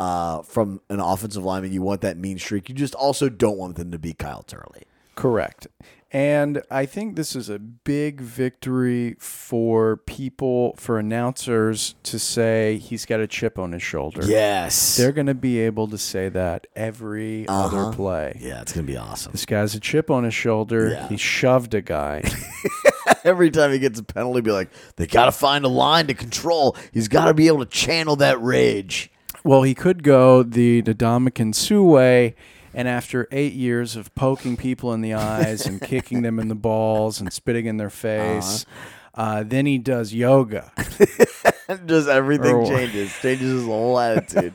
uh, 0.00 0.42
from 0.42 0.80
an 0.88 1.00
offensive 1.00 1.44
lineman. 1.44 1.72
You 1.72 1.82
want 1.82 2.00
that 2.00 2.16
mean 2.16 2.38
streak. 2.38 2.68
You 2.68 2.74
just 2.74 2.94
also 2.94 3.28
don't 3.28 3.58
want 3.58 3.76
them 3.76 3.90
to 3.90 3.98
be 3.98 4.14
Kyle 4.14 4.42
Turley. 4.42 4.84
Correct. 5.14 5.66
And 6.10 6.62
I 6.70 6.86
think 6.86 7.16
this 7.16 7.36
is 7.36 7.50
a 7.50 7.58
big 7.58 8.18
victory 8.22 9.16
for 9.18 9.98
people, 9.98 10.74
for 10.78 10.98
announcers 10.98 11.96
to 12.04 12.18
say 12.18 12.78
he's 12.78 13.04
got 13.04 13.20
a 13.20 13.26
chip 13.26 13.58
on 13.58 13.72
his 13.72 13.82
shoulder. 13.82 14.24
Yes. 14.24 14.96
They're 14.96 15.12
going 15.12 15.26
to 15.26 15.34
be 15.34 15.58
able 15.58 15.86
to 15.88 15.98
say 15.98 16.30
that 16.30 16.66
every 16.74 17.46
other 17.46 17.92
play. 17.92 18.38
yeah, 18.40 18.62
it's 18.62 18.72
gonna 18.72 18.86
be 18.86 18.96
awesome. 18.96 19.32
This 19.32 19.44
guy's 19.44 19.74
a 19.74 19.80
chip 19.80 20.10
on 20.10 20.24
his 20.24 20.32
shoulder. 20.32 20.88
Yeah. 20.88 21.08
He 21.08 21.18
shoved 21.18 21.74
a 21.74 21.82
guy. 21.82 22.22
Every 23.24 23.50
time 23.50 23.72
he 23.72 23.78
gets 23.78 23.98
a 23.98 24.02
penalty, 24.02 24.40
be 24.40 24.50
like, 24.52 24.70
they 24.96 25.06
got 25.06 25.26
to 25.26 25.32
find 25.32 25.64
a 25.64 25.68
line 25.68 26.06
to 26.08 26.14
control. 26.14 26.76
He's 26.92 27.08
got 27.08 27.26
to 27.26 27.34
be 27.34 27.46
able 27.48 27.60
to 27.64 27.70
channel 27.70 28.16
that 28.16 28.40
rage. 28.40 29.10
well, 29.44 29.62
he 29.62 29.74
could 29.74 30.02
go 30.02 30.42
the 30.42 30.82
Ndamukong 30.82 31.54
Suh 31.54 31.82
way. 31.82 32.34
And 32.74 32.86
after 32.86 33.26
eight 33.32 33.54
years 33.54 33.96
of 33.96 34.14
poking 34.14 34.56
people 34.56 34.92
in 34.92 35.00
the 35.00 35.14
eyes 35.14 35.66
and 35.66 35.80
kicking 35.80 36.22
them 36.22 36.38
in 36.38 36.48
the 36.48 36.54
balls 36.54 37.20
and 37.20 37.32
spitting 37.32 37.66
in 37.66 37.76
their 37.76 37.90
face, 37.90 38.66
uh 39.14 39.42
then 39.44 39.66
he 39.66 39.78
does 39.78 40.12
yoga. 40.14 40.70
just 41.86 42.08
everything 42.08 42.54
Or- 42.54 42.66
changes, 42.66 43.12
changes 43.20 43.52
his 43.52 43.64
whole 43.64 43.98
attitude, 43.98 44.52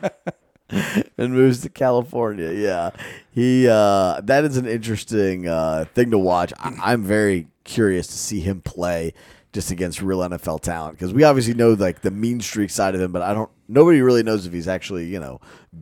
and 1.18 1.34
moves 1.34 1.62
to 1.62 1.70
California. 1.70 2.52
Yeah, 2.54 2.92
he. 3.32 3.68
Uh, 3.68 4.22
that 4.24 4.46
is 4.46 4.58
an 4.58 4.68
interesting 4.68 5.48
uh, 5.48 5.86
thing 5.94 6.12
to 6.12 6.18
watch. 6.18 6.54
I, 6.60 6.76
I'm 6.82 7.04
very 7.04 7.48
curious 7.64 8.08
to 8.08 8.14
see 8.14 8.40
him 8.40 8.62
play 8.62 9.14
just 9.54 9.70
against 9.70 10.02
real 10.02 10.20
NFL 10.20 10.62
talent 10.62 10.98
because 10.98 11.14
we 11.14 11.24
obviously 11.24 11.54
know 11.54 11.74
like 11.74 12.02
the 12.02 12.12
mean 12.12 12.42
streak 12.42 12.70
side 12.70 12.96
of 12.96 13.02
him, 13.02 13.12
but 13.12 13.22
I 13.22 13.34
don't. 13.34 13.50
Nobody 13.68 14.02
really 14.02 14.24
knows 14.24 14.46
if 14.46 14.54
he's 14.54 14.68
actually 14.68 15.06
you 15.06 15.20
know 15.20 15.40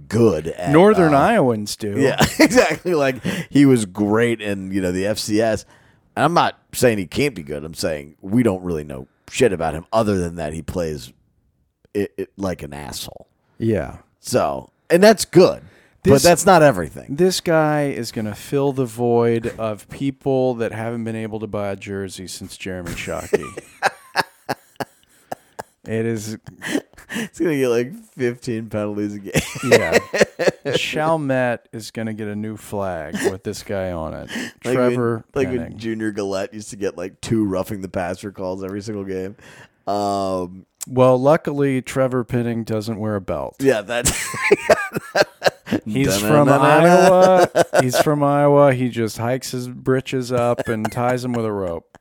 good. 0.07 0.47
At, 0.47 0.71
Northern 0.71 1.13
uh, 1.13 1.19
Iowans 1.19 1.75
do. 1.75 1.99
Yeah, 1.99 2.17
exactly. 2.39 2.93
Like 2.93 3.23
he 3.49 3.65
was 3.65 3.85
great 3.85 4.41
in 4.41 4.71
you 4.71 4.81
know 4.81 4.91
the 4.91 5.05
FCS. 5.05 5.65
And 6.15 6.25
I'm 6.25 6.33
not 6.33 6.59
saying 6.73 6.97
he 6.97 7.07
can't 7.07 7.33
be 7.33 7.43
good. 7.43 7.63
I'm 7.63 7.73
saying 7.73 8.17
we 8.21 8.43
don't 8.43 8.61
really 8.63 8.83
know 8.83 9.07
shit 9.29 9.53
about 9.53 9.73
him 9.73 9.85
other 9.93 10.17
than 10.17 10.35
that 10.35 10.51
he 10.51 10.61
plays 10.61 11.13
it, 11.93 12.13
it 12.17 12.31
like 12.37 12.63
an 12.63 12.73
asshole. 12.73 13.27
Yeah. 13.57 13.99
So, 14.19 14.71
and 14.89 15.01
that's 15.01 15.23
good, 15.25 15.63
but 16.03 16.21
that's 16.21 16.45
not 16.45 16.61
everything. 16.63 17.15
This 17.15 17.41
guy 17.41 17.89
is 17.89 18.11
going 18.11 18.25
to 18.25 18.35
fill 18.35 18.73
the 18.73 18.85
void 18.85 19.47
of 19.59 19.87
people 19.89 20.55
that 20.55 20.71
haven't 20.71 21.03
been 21.03 21.15
able 21.15 21.39
to 21.39 21.47
buy 21.47 21.69
a 21.69 21.75
jersey 21.75 22.27
since 22.27 22.57
Jeremy 22.57 22.91
Shockey. 22.91 23.45
it 25.85 26.05
is, 26.05 26.37
He's 27.13 27.39
gonna 27.39 27.57
get 27.57 27.67
like 27.67 27.93
15 27.93 28.69
penalties 28.69 29.15
a 29.15 29.19
game. 29.19 29.31
yeah. 29.65 29.99
Chalmette 30.77 31.65
is 31.73 31.91
going 31.91 32.05
to 32.05 32.13
get 32.13 32.27
a 32.27 32.35
new 32.35 32.55
flag 32.55 33.15
with 33.29 33.43
this 33.43 33.63
guy 33.63 33.91
on 33.91 34.13
it. 34.13 34.29
like 34.63 34.75
Trevor 34.75 35.25
when, 35.33 35.45
like 35.45 35.53
when 35.57 35.77
Junior 35.77 36.11
Galette 36.11 36.53
used 36.53 36.69
to 36.69 36.75
get 36.77 36.97
like 36.97 37.19
two 37.19 37.43
roughing 37.45 37.81
the 37.81 37.89
passer 37.89 38.31
calls 38.31 38.63
every 38.63 38.81
single 38.81 39.03
game. 39.03 39.35
Um, 39.87 40.65
Well, 40.87 41.17
luckily, 41.17 41.81
Trevor 41.81 42.23
Penning 42.23 42.63
doesn't 42.63 42.97
wear 42.99 43.15
a 43.15 43.21
belt. 43.21 43.55
yeah, 43.59 43.81
that's 43.81 44.11
He's 45.85 46.17
from 46.19 46.49
Iowa. 46.49 47.49
He's 47.81 47.99
from 47.99 48.23
Iowa. 48.23 48.73
He 48.73 48.89
just 48.89 49.17
hikes 49.17 49.51
his 49.51 49.67
britches 49.67 50.31
up 50.31 50.67
and 50.67 50.91
ties 50.91 51.21
them 51.23 51.33
with 51.33 51.45
a 51.45 51.51
rope. 51.51 51.97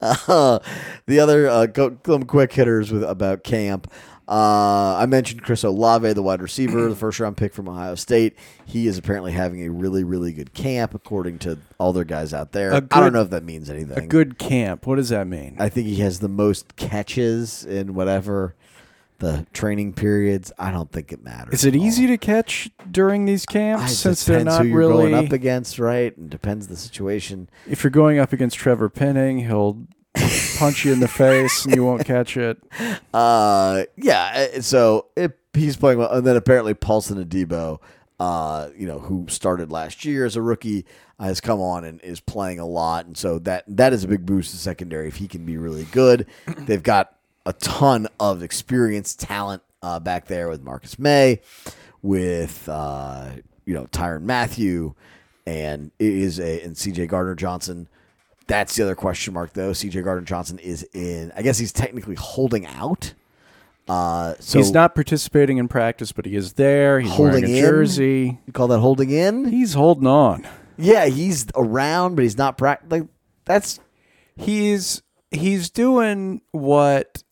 Uh, 0.00 0.58
the 1.06 1.20
other 1.20 1.48
uh, 1.48 1.66
go, 1.66 1.96
some 2.04 2.24
quick 2.24 2.52
hitters 2.52 2.90
with 2.90 3.04
about 3.04 3.44
camp. 3.44 3.90
Uh, 4.28 4.96
I 4.96 5.06
mentioned 5.06 5.42
Chris 5.42 5.62
Olave, 5.62 6.12
the 6.14 6.22
wide 6.22 6.40
receiver, 6.40 6.88
the 6.88 6.96
first 6.96 7.20
round 7.20 7.36
pick 7.36 7.52
from 7.52 7.68
Ohio 7.68 7.94
State. 7.96 8.34
He 8.64 8.86
is 8.86 8.96
apparently 8.96 9.32
having 9.32 9.64
a 9.64 9.68
really, 9.70 10.04
really 10.04 10.32
good 10.32 10.54
camp, 10.54 10.94
according 10.94 11.38
to 11.40 11.58
all 11.78 11.92
their 11.92 12.04
guys 12.04 12.32
out 12.32 12.52
there. 12.52 12.70
A 12.72 12.76
I 12.76 12.80
good- 12.80 12.88
don't 12.90 13.12
know 13.12 13.22
if 13.22 13.30
that 13.30 13.44
means 13.44 13.68
anything. 13.68 13.98
A 13.98 14.06
good 14.06 14.38
camp. 14.38 14.86
What 14.86 14.96
does 14.96 15.10
that 15.10 15.26
mean? 15.26 15.56
I 15.58 15.68
think 15.68 15.86
he 15.86 15.96
has 15.96 16.20
the 16.20 16.28
most 16.28 16.76
catches 16.76 17.64
in 17.64 17.94
whatever 17.94 18.54
the 19.22 19.46
training 19.52 19.92
periods. 19.94 20.52
I 20.58 20.72
don't 20.72 20.90
think 20.90 21.12
it 21.12 21.22
matters. 21.22 21.54
Is 21.54 21.64
it 21.64 21.76
easy 21.76 22.06
to 22.08 22.18
catch 22.18 22.68
during 22.90 23.24
these 23.24 23.46
camps 23.46 23.92
it 23.92 23.96
since 23.96 24.24
they're 24.24 24.44
not 24.44 24.62
who 24.62 24.68
you're 24.68 24.78
really? 24.78 25.10
going 25.10 25.14
up 25.26 25.32
against, 25.32 25.78
right? 25.78 26.14
And 26.16 26.28
depends 26.28 26.66
the 26.66 26.76
situation. 26.76 27.48
if 27.66 27.84
you're 27.84 27.90
going 27.92 28.18
up 28.18 28.32
against 28.32 28.58
Trevor 28.58 28.88
Penning, 28.88 29.38
he'll 29.38 29.86
punch 30.58 30.84
you 30.84 30.92
in 30.92 30.98
the 31.00 31.08
face 31.22 31.64
and 31.64 31.74
you 31.74 31.84
won't 31.84 32.04
catch 32.04 32.36
it. 32.36 32.60
Uh, 33.14 33.84
yeah. 33.96 34.48
uh, 34.56 34.60
So 34.60 35.06
it, 35.16 35.38
he's 35.54 35.76
playing 35.76 35.98
well, 35.98 36.10
and 36.10 36.26
then 36.26 36.36
apparently 36.36 36.74
Paulson 36.74 37.24
Adebo, 37.24 37.78
uh, 38.18 38.70
you 38.76 38.86
know, 38.88 38.98
who 38.98 39.26
started 39.28 39.70
last 39.70 40.04
year 40.04 40.24
as 40.26 40.34
a 40.34 40.42
rookie, 40.42 40.84
uh, 41.20 41.24
has 41.24 41.40
come 41.40 41.60
on 41.60 41.84
and 41.84 42.00
is 42.02 42.18
playing 42.20 42.58
a 42.58 42.66
lot, 42.66 43.06
and 43.06 43.16
so 43.16 43.38
that 43.40 43.64
that 43.68 43.92
is 43.92 44.02
a 44.02 44.08
big 44.08 44.26
boost 44.26 44.50
to 44.50 44.56
secondary 44.56 45.06
if 45.08 45.16
he 45.16 45.28
can 45.28 45.44
be 45.44 45.56
really 45.56 45.84
good. 45.92 46.26
They've 46.58 46.82
got 46.82 47.16
a 47.46 47.52
ton 47.54 48.08
of 48.20 48.42
experience, 48.42 49.14
talent 49.14 49.62
uh, 49.82 49.98
back 50.00 50.26
there 50.26 50.48
with 50.48 50.62
Marcus 50.62 50.98
Maye, 50.98 51.40
with 52.02 52.68
uh, 52.68 53.30
you 53.64 53.74
know 53.74 53.86
Tyrann 53.86 54.22
Mathieu, 54.22 54.94
and 55.46 55.90
it 55.98 56.12
is 56.12 56.38
a 56.40 56.60
and 56.62 56.76
C.J. 56.76 57.06
Gardner 57.06 57.34
Johnson. 57.34 57.88
That's 58.48 58.74
the 58.76 58.82
other 58.82 58.94
question 58.96 59.34
mark, 59.34 59.52
though. 59.52 59.72
C.J. 59.72 60.02
Gardner 60.02 60.24
Johnson 60.26 60.58
is 60.58 60.82
in. 60.92 61.32
I 61.36 61.42
guess 61.42 61.58
he's 61.58 61.72
technically 61.72 62.16
holding 62.16 62.66
out. 62.66 63.14
Uh, 63.88 64.34
so 64.38 64.58
He's 64.58 64.70
not 64.72 64.94
participating 64.94 65.58
in 65.58 65.66
practice, 65.68 66.12
but 66.12 66.24
he 66.24 66.36
is 66.36 66.52
there. 66.54 67.00
He's 67.00 67.10
wearing 67.18 67.32
Holding 67.44 67.50
a 67.50 67.58
in? 67.58 67.62
jersey. 67.64 68.40
You 68.46 68.52
call 68.52 68.68
that 68.68 68.78
holding 68.78 69.10
in? 69.10 69.46
He's 69.46 69.74
holding 69.74 70.06
on. 70.06 70.46
Yeah, 70.78 71.06
he's 71.06 71.46
around, 71.56 72.14
but 72.14 72.22
he's 72.22 72.38
not 72.38 72.56
practicing. 72.56 72.90
Like 73.00 73.08
that's 73.44 73.80
He's 74.36 75.02
he's 75.30 75.70
doing 75.70 76.40
what 76.52 77.22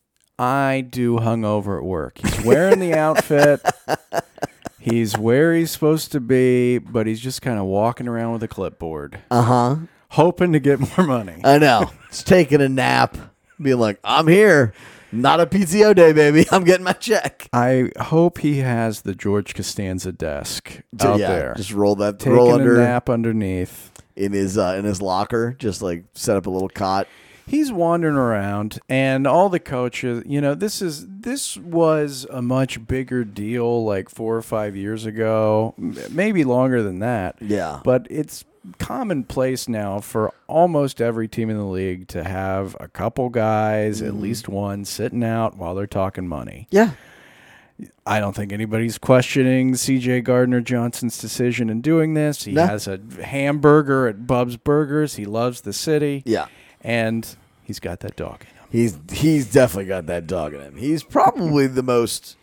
I 0.41 0.81
do 0.81 1.17
hungover 1.17 1.77
at 1.77 1.83
work. 1.83 2.17
He's 2.17 2.43
wearing 2.43 2.79
the 2.79 2.95
outfit. 2.95 3.61
He's 4.79 5.15
where 5.15 5.53
he's 5.53 5.69
supposed 5.69 6.11
to 6.13 6.19
be, 6.19 6.79
but 6.79 7.05
he's 7.05 7.21
just 7.21 7.43
kind 7.43 7.59
of 7.59 7.65
walking 7.65 8.07
around 8.07 8.33
with 8.33 8.41
a 8.41 8.47
clipboard, 8.47 9.19
uh 9.29 9.43
huh. 9.43 9.75
hoping 10.09 10.53
to 10.53 10.59
get 10.59 10.79
more 10.79 11.05
money. 11.05 11.39
I 11.43 11.59
know. 11.59 11.91
He's 12.09 12.23
taking 12.23 12.61
a 12.61 12.67
nap, 12.67 13.15
being 13.61 13.77
like, 13.77 13.99
"I'm 14.03 14.27
here." 14.27 14.73
Not 15.11 15.39
a 15.39 15.45
PTO 15.45 15.95
day, 15.95 16.13
baby. 16.13 16.47
I'm 16.51 16.63
getting 16.63 16.85
my 16.85 16.93
check. 16.93 17.47
I 17.53 17.91
hope 17.99 18.39
he 18.39 18.57
has 18.59 19.01
the 19.01 19.13
George 19.13 19.53
Costanza 19.53 20.11
desk 20.11 20.81
out 20.99 21.19
yeah, 21.19 21.27
there. 21.27 21.53
just 21.55 21.73
roll 21.73 21.95
that 21.97 22.17
taking 22.17 22.33
roll 22.33 22.49
a 22.49 22.55
under 22.55 22.77
nap 22.77 23.07
underneath. 23.07 23.91
in 24.15 24.31
his 24.31 24.57
uh, 24.57 24.73
in 24.79 24.85
his 24.85 24.99
locker. 24.99 25.53
Just 25.59 25.83
like 25.83 26.05
set 26.15 26.37
up 26.37 26.47
a 26.47 26.49
little 26.49 26.69
cot. 26.69 27.07
He's 27.51 27.71
wandering 27.71 28.15
around, 28.15 28.79
and 28.87 29.27
all 29.27 29.49
the 29.49 29.59
coaches. 29.59 30.23
You 30.25 30.39
know, 30.41 30.55
this 30.55 30.81
is 30.81 31.05
this 31.07 31.57
was 31.57 32.25
a 32.29 32.41
much 32.41 32.87
bigger 32.87 33.23
deal 33.25 33.83
like 33.83 34.09
four 34.09 34.35
or 34.37 34.41
five 34.41 34.75
years 34.75 35.05
ago, 35.05 35.73
maybe 35.77 36.43
longer 36.45 36.81
than 36.81 36.99
that. 36.99 37.35
Yeah. 37.41 37.81
but 37.83 38.07
it's 38.09 38.45
commonplace 38.79 39.67
now 39.67 39.99
for 39.99 40.31
almost 40.47 41.01
every 41.01 41.27
team 41.27 41.49
in 41.49 41.57
the 41.57 41.65
league 41.65 42.07
to 42.09 42.23
have 42.23 42.77
a 42.79 42.87
couple 42.87 43.27
guys, 43.29 43.99
Mm-hmm. 43.99 44.07
at 44.07 44.15
least 44.15 44.47
one, 44.47 44.85
sitting 44.85 45.23
out 45.23 45.57
while 45.57 45.75
they're 45.75 45.87
talking 45.87 46.27
money. 46.27 46.67
Yeah. 46.69 46.91
I 48.05 48.19
don't 48.19 48.35
think 48.35 48.53
anybody's 48.53 48.97
questioning 48.99 49.73
CJ 49.73 50.23
Gardner 50.23 50.61
Johnson's 50.61 51.17
decision 51.19 51.69
in 51.69 51.81
doing 51.81 52.13
this. 52.13 52.43
He 52.43 52.51
No. 52.53 52.67
has 52.67 52.87
a 52.87 52.99
hamburger 53.23 54.07
at 54.07 54.27
Bub's 54.27 54.57
Burgers. 54.57 55.15
He 55.15 55.25
loves 55.25 55.61
the 55.61 55.73
city. 55.73 56.21
Yeah. 56.25 56.45
And 56.83 57.27
he's 57.63 57.79
got 57.79 57.99
that 58.01 58.15
dog 58.15 58.41
in 58.41 58.47
him. 58.47 58.65
He's 58.71 58.97
he's 59.11 59.51
definitely 59.51 59.85
got 59.85 60.07
that 60.07 60.27
dog 60.27 60.53
in 60.53 60.61
him. 60.61 60.77
He's 60.77 61.03
probably 61.03 61.67
the 61.67 61.83
most. 61.83 62.37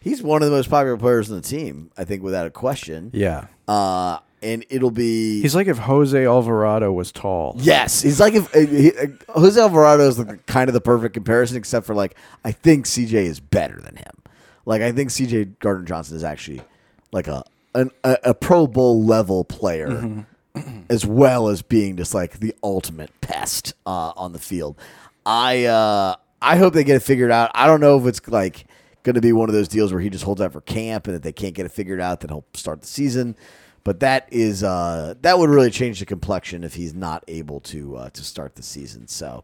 He's 0.00 0.22
one 0.22 0.42
of 0.42 0.50
the 0.50 0.56
most 0.56 0.68
popular 0.68 0.96
players 0.96 1.30
in 1.30 1.36
the 1.36 1.42
team. 1.42 1.90
I 1.96 2.04
think 2.04 2.22
without 2.22 2.46
a 2.46 2.50
question. 2.50 3.10
Yeah. 3.12 3.46
Uh, 3.68 4.18
and 4.42 4.64
it'll 4.68 4.90
be. 4.90 5.40
He's 5.40 5.54
like 5.54 5.68
if 5.68 5.78
Jose 5.78 6.26
Alvarado 6.26 6.92
was 6.92 7.12
tall. 7.12 7.54
Yes, 7.58 8.02
he's 8.02 8.20
like 8.20 8.34
if 8.34 8.54
uh, 8.54 8.60
he, 8.60 8.92
uh, 8.92 9.06
Jose 9.38 9.60
Alvarado 9.60 10.08
is 10.08 10.16
the, 10.16 10.38
kind 10.46 10.68
of 10.68 10.74
the 10.74 10.80
perfect 10.80 11.14
comparison, 11.14 11.56
except 11.56 11.86
for 11.86 11.94
like 11.94 12.16
I 12.44 12.52
think 12.52 12.86
CJ 12.86 13.12
is 13.12 13.40
better 13.40 13.80
than 13.80 13.96
him. 13.96 14.22
Like 14.66 14.82
I 14.82 14.92
think 14.92 15.10
CJ 15.10 15.58
Gardner 15.60 15.84
Johnson 15.84 16.16
is 16.16 16.24
actually 16.24 16.62
like 17.12 17.28
a 17.28 17.44
an, 17.74 17.90
a, 18.04 18.18
a 18.24 18.34
Pro 18.34 18.66
Bowl 18.66 19.04
level 19.04 19.44
player, 19.44 20.24
as 20.90 21.04
well 21.06 21.48
as 21.48 21.62
being 21.62 21.96
just 21.96 22.14
like 22.14 22.38
the 22.40 22.54
ultimate 22.62 23.10
pest 23.20 23.74
uh, 23.86 24.12
on 24.16 24.32
the 24.32 24.38
field. 24.38 24.78
I 25.24 25.64
uh, 25.64 26.16
I 26.40 26.56
hope 26.56 26.74
they 26.74 26.84
get 26.84 26.96
it 26.96 27.02
figured 27.02 27.30
out. 27.30 27.50
I 27.54 27.66
don't 27.66 27.80
know 27.80 27.98
if 27.98 28.06
it's 28.06 28.26
like 28.28 28.66
going 29.02 29.14
to 29.14 29.20
be 29.20 29.32
one 29.32 29.48
of 29.48 29.54
those 29.54 29.68
deals 29.68 29.92
where 29.92 30.00
he 30.00 30.10
just 30.10 30.24
holds 30.24 30.40
out 30.40 30.52
for 30.52 30.60
camp, 30.60 31.06
and 31.06 31.16
if 31.16 31.22
they 31.22 31.32
can't 31.32 31.54
get 31.54 31.66
it 31.66 31.70
figured 31.72 32.00
out, 32.00 32.20
then 32.20 32.28
he'll 32.30 32.44
start 32.54 32.80
the 32.80 32.86
season. 32.86 33.36
But 33.84 34.00
that 34.00 34.28
is 34.30 34.62
uh, 34.62 35.14
that 35.22 35.38
would 35.38 35.50
really 35.50 35.70
change 35.70 35.98
the 36.00 36.06
complexion 36.06 36.62
if 36.64 36.74
he's 36.74 36.94
not 36.94 37.24
able 37.28 37.60
to 37.60 37.96
uh, 37.96 38.10
to 38.10 38.22
start 38.22 38.54
the 38.54 38.62
season. 38.62 39.08
So, 39.08 39.42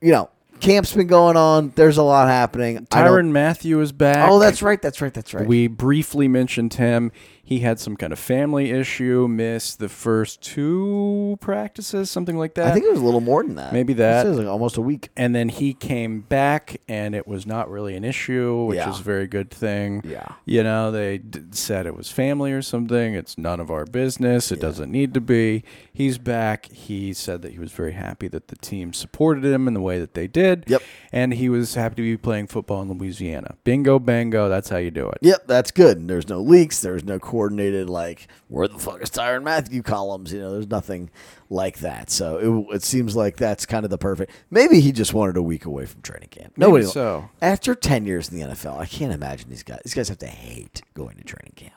you 0.00 0.10
know, 0.10 0.30
camp's 0.58 0.92
been 0.92 1.06
going 1.06 1.36
on. 1.36 1.72
There's 1.76 1.96
a 1.96 2.02
lot 2.02 2.26
happening. 2.28 2.86
I 2.90 3.02
don't- 3.04 3.26
Tyrann 3.26 3.30
Mathieu 3.30 3.80
is 3.80 3.92
back. 3.92 4.28
Oh, 4.30 4.38
that's 4.40 4.62
right. 4.62 4.80
That's 4.82 5.00
right. 5.00 5.14
That's 5.14 5.32
right. 5.32 5.46
We 5.46 5.68
briefly 5.68 6.26
mentioned 6.26 6.74
him. 6.74 7.12
He 7.50 7.58
had 7.58 7.80
some 7.80 7.96
kind 7.96 8.12
of 8.12 8.18
family 8.20 8.70
issue, 8.70 9.26
missed 9.28 9.80
the 9.80 9.88
first 9.88 10.40
two 10.40 11.36
practices, 11.40 12.08
something 12.08 12.38
like 12.38 12.54
that. 12.54 12.68
I 12.68 12.72
think 12.72 12.86
it 12.86 12.92
was 12.92 13.00
a 13.00 13.04
little 13.04 13.20
more 13.20 13.42
than 13.42 13.56
that. 13.56 13.72
Maybe 13.72 13.92
that. 13.94 14.22
says 14.24 14.38
like 14.38 14.46
almost 14.46 14.76
a 14.76 14.80
week. 14.80 15.08
and 15.16 15.34
then 15.34 15.48
he 15.48 15.74
came 15.74 16.20
back, 16.20 16.80
and 16.88 17.12
it 17.12 17.26
was 17.26 17.46
not 17.46 17.68
really 17.68 17.96
an 17.96 18.04
issue, 18.04 18.66
which 18.66 18.76
Yeah. 18.76 18.90
is 18.90 19.00
a 19.00 19.02
very 19.02 19.26
good 19.26 19.50
thing. 19.50 20.00
Yeah. 20.04 20.28
You 20.44 20.62
know, 20.62 20.92
they 20.92 21.18
d- 21.18 21.40
said 21.50 21.86
it 21.86 21.96
was 21.96 22.08
family 22.08 22.52
or 22.52 22.62
something. 22.62 23.14
It's 23.14 23.36
none 23.36 23.58
of 23.58 23.68
our 23.68 23.84
business. 23.84 24.52
It 24.52 24.60
doesn't 24.60 24.92
need 24.92 25.12
to 25.14 25.20
be. 25.20 25.64
He's 25.92 26.18
back. 26.18 26.66
He 26.70 27.12
said 27.12 27.42
that 27.42 27.50
he 27.50 27.58
was 27.58 27.72
very 27.72 27.92
happy 27.94 28.28
that 28.28 28.46
the 28.46 28.56
team 28.56 28.92
supported 28.92 29.44
him 29.44 29.66
in 29.66 29.74
the 29.74 29.80
way 29.80 29.98
that 29.98 30.14
they 30.14 30.28
did. 30.28 30.64
Yep. 30.68 30.82
And 31.12 31.34
he 31.34 31.48
was 31.48 31.74
happy 31.74 31.96
to 31.96 32.02
be 32.02 32.16
playing 32.16 32.46
football 32.46 32.80
in 32.82 32.88
Louisiana. 32.96 33.56
Bingo, 33.64 33.98
bango. 33.98 34.48
That's 34.48 34.68
how 34.68 34.76
you 34.76 34.92
do 34.92 35.08
it. 35.08 35.18
Yep, 35.20 35.48
that's 35.48 35.72
good. 35.72 36.06
There's 36.06 36.28
no 36.28 36.40
leaks. 36.40 36.80
There's 36.80 37.02
no 37.04 37.18
coordinated 37.40 37.88
like 37.88 38.28
where 38.48 38.68
the 38.68 38.78
fuck 38.78 39.00
is 39.02 39.08
Tyrann 39.08 39.42
Mathieu 39.42 39.82
columns. 39.82 40.30
You 40.30 40.40
know, 40.40 40.52
there's 40.52 40.68
nothing 40.68 41.08
like 41.48 41.78
that. 41.78 42.10
So 42.10 42.66
it, 42.70 42.76
it 42.76 42.82
seems 42.82 43.16
like 43.16 43.36
that's 43.36 43.64
kind 43.64 43.84
of 43.84 43.90
the 43.90 43.96
perfect. 43.96 44.30
Maybe 44.50 44.80
he 44.80 44.92
just 44.92 45.14
wanted 45.14 45.38
a 45.38 45.42
week 45.42 45.64
away 45.64 45.86
from 45.86 46.02
training 46.02 46.28
camp. 46.28 46.52
Maybe 46.56 46.70
Nobody 46.70 46.84
so. 46.84 47.30
After 47.40 47.74
ten 47.74 48.04
years 48.04 48.28
in 48.28 48.38
the 48.38 48.46
NFL, 48.46 48.78
I 48.78 48.84
can't 48.84 49.12
imagine 49.12 49.48
these 49.48 49.62
guys. 49.62 49.80
These 49.84 49.94
guys 49.94 50.08
have 50.10 50.18
to 50.18 50.26
hate 50.26 50.82
going 50.92 51.16
to 51.16 51.24
training 51.24 51.54
camp. 51.56 51.72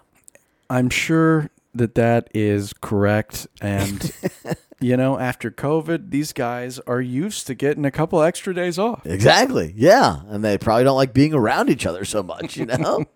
I'm 0.69 0.89
sure 0.89 1.49
that 1.73 1.95
that 1.95 2.27
is 2.33 2.73
correct. 2.73 3.47
And, 3.61 4.11
you 4.81 4.97
know, 4.97 5.17
after 5.17 5.49
COVID, 5.49 6.09
these 6.09 6.33
guys 6.33 6.79
are 6.79 7.01
used 7.01 7.47
to 7.47 7.55
getting 7.55 7.85
a 7.85 7.91
couple 7.91 8.21
extra 8.21 8.53
days 8.53 8.77
off. 8.77 9.05
Exactly. 9.05 9.73
Yeah, 9.77 10.21
and 10.27 10.43
they 10.43 10.57
probably 10.57 10.83
don't 10.83 10.97
like 10.97 11.13
being 11.13 11.33
around 11.33 11.69
each 11.69 11.85
other 11.85 12.03
so 12.03 12.21
much. 12.21 12.57
You 12.57 12.65
know. 12.65 13.05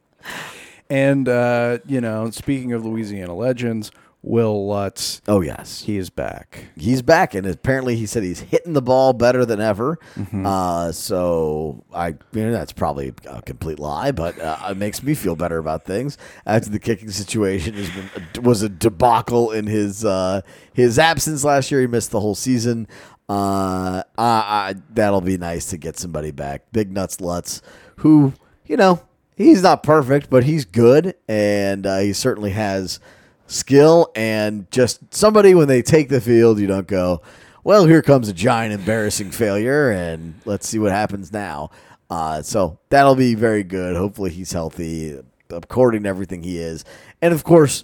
And, 0.89 1.27
uh, 1.27 1.79
you 1.85 2.01
know, 2.01 2.29
speaking 2.31 2.73
of 2.73 2.85
Louisiana 2.85 3.35
legends, 3.35 3.91
Will 4.23 4.67
Lutz, 4.67 5.21
oh 5.27 5.41
yes. 5.41 5.83
he 5.83 5.95
is 5.95 6.09
back. 6.09 6.65
he's 6.75 7.01
back, 7.01 7.33
and 7.33 7.45
apparently 7.47 7.95
he 7.95 8.05
said 8.05 8.23
he's 8.23 8.41
hitting 8.41 8.73
the 8.73 8.81
ball 8.81 9.13
better 9.13 9.45
than 9.45 9.61
ever. 9.61 9.99
Mm-hmm. 10.15 10.45
Uh, 10.45 10.91
so 10.91 11.85
I, 11.93 12.07
you 12.07 12.43
know, 12.43 12.51
that's 12.51 12.73
probably 12.73 13.13
a 13.25 13.41
complete 13.43 13.79
lie, 13.79 14.11
but 14.11 14.37
uh, 14.39 14.57
it 14.71 14.77
makes 14.77 15.01
me 15.01 15.13
feel 15.13 15.35
better 15.35 15.59
about 15.59 15.85
things. 15.85 16.17
After 16.45 16.69
the 16.69 16.79
kicking 16.79 17.11
situation 17.11 17.75
has 17.75 17.89
been 17.89 18.43
was 18.43 18.63
a 18.63 18.69
debacle 18.69 19.51
in 19.51 19.67
his 19.67 20.03
uh, 20.03 20.41
his 20.73 20.99
absence 20.99 21.43
last 21.45 21.71
year, 21.71 21.81
he 21.81 21.87
missed 21.87 22.11
the 22.11 22.19
whole 22.19 22.35
season. 22.35 22.87
Uh, 23.29 24.03
I, 24.17 24.23
I, 24.27 24.75
that'll 24.89 25.21
be 25.21 25.37
nice 25.37 25.67
to 25.67 25.77
get 25.77 25.97
somebody 25.97 26.31
back. 26.31 26.71
Big 26.71 26.91
nuts 26.91 27.21
Lutz, 27.21 27.61
who 27.97 28.33
you 28.65 28.75
know 28.75 29.06
he's 29.37 29.61
not 29.61 29.83
perfect, 29.83 30.29
but 30.29 30.43
he's 30.43 30.65
good, 30.65 31.15
and 31.29 31.85
uh, 31.85 31.99
he 31.99 32.11
certainly 32.11 32.51
has 32.51 32.99
skill 33.45 34.11
and 34.15 34.69
just 34.71 35.13
somebody 35.13 35.55
when 35.55 35.69
they 35.69 35.81
take 35.81 36.09
the 36.09 36.19
field, 36.19 36.59
you 36.59 36.67
don't 36.67 36.87
go, 36.87 37.21
well, 37.63 37.85
here 37.85 38.01
comes 38.01 38.27
a 38.27 38.33
giant 38.33 38.73
embarrassing 38.73 39.31
failure, 39.31 39.89
and 39.91 40.33
let's 40.43 40.67
see 40.67 40.79
what 40.79 40.91
happens 40.91 41.31
now. 41.31 41.69
Uh, 42.09 42.41
so 42.41 42.79
that'll 42.89 43.15
be 43.15 43.35
very 43.35 43.63
good. 43.63 43.95
Hopefully, 43.95 44.31
he's 44.31 44.51
healthy, 44.51 45.21
according 45.49 46.03
to 46.03 46.09
everything 46.09 46.43
he 46.43 46.57
is, 46.57 46.83
and 47.21 47.33
of 47.33 47.43
course. 47.43 47.83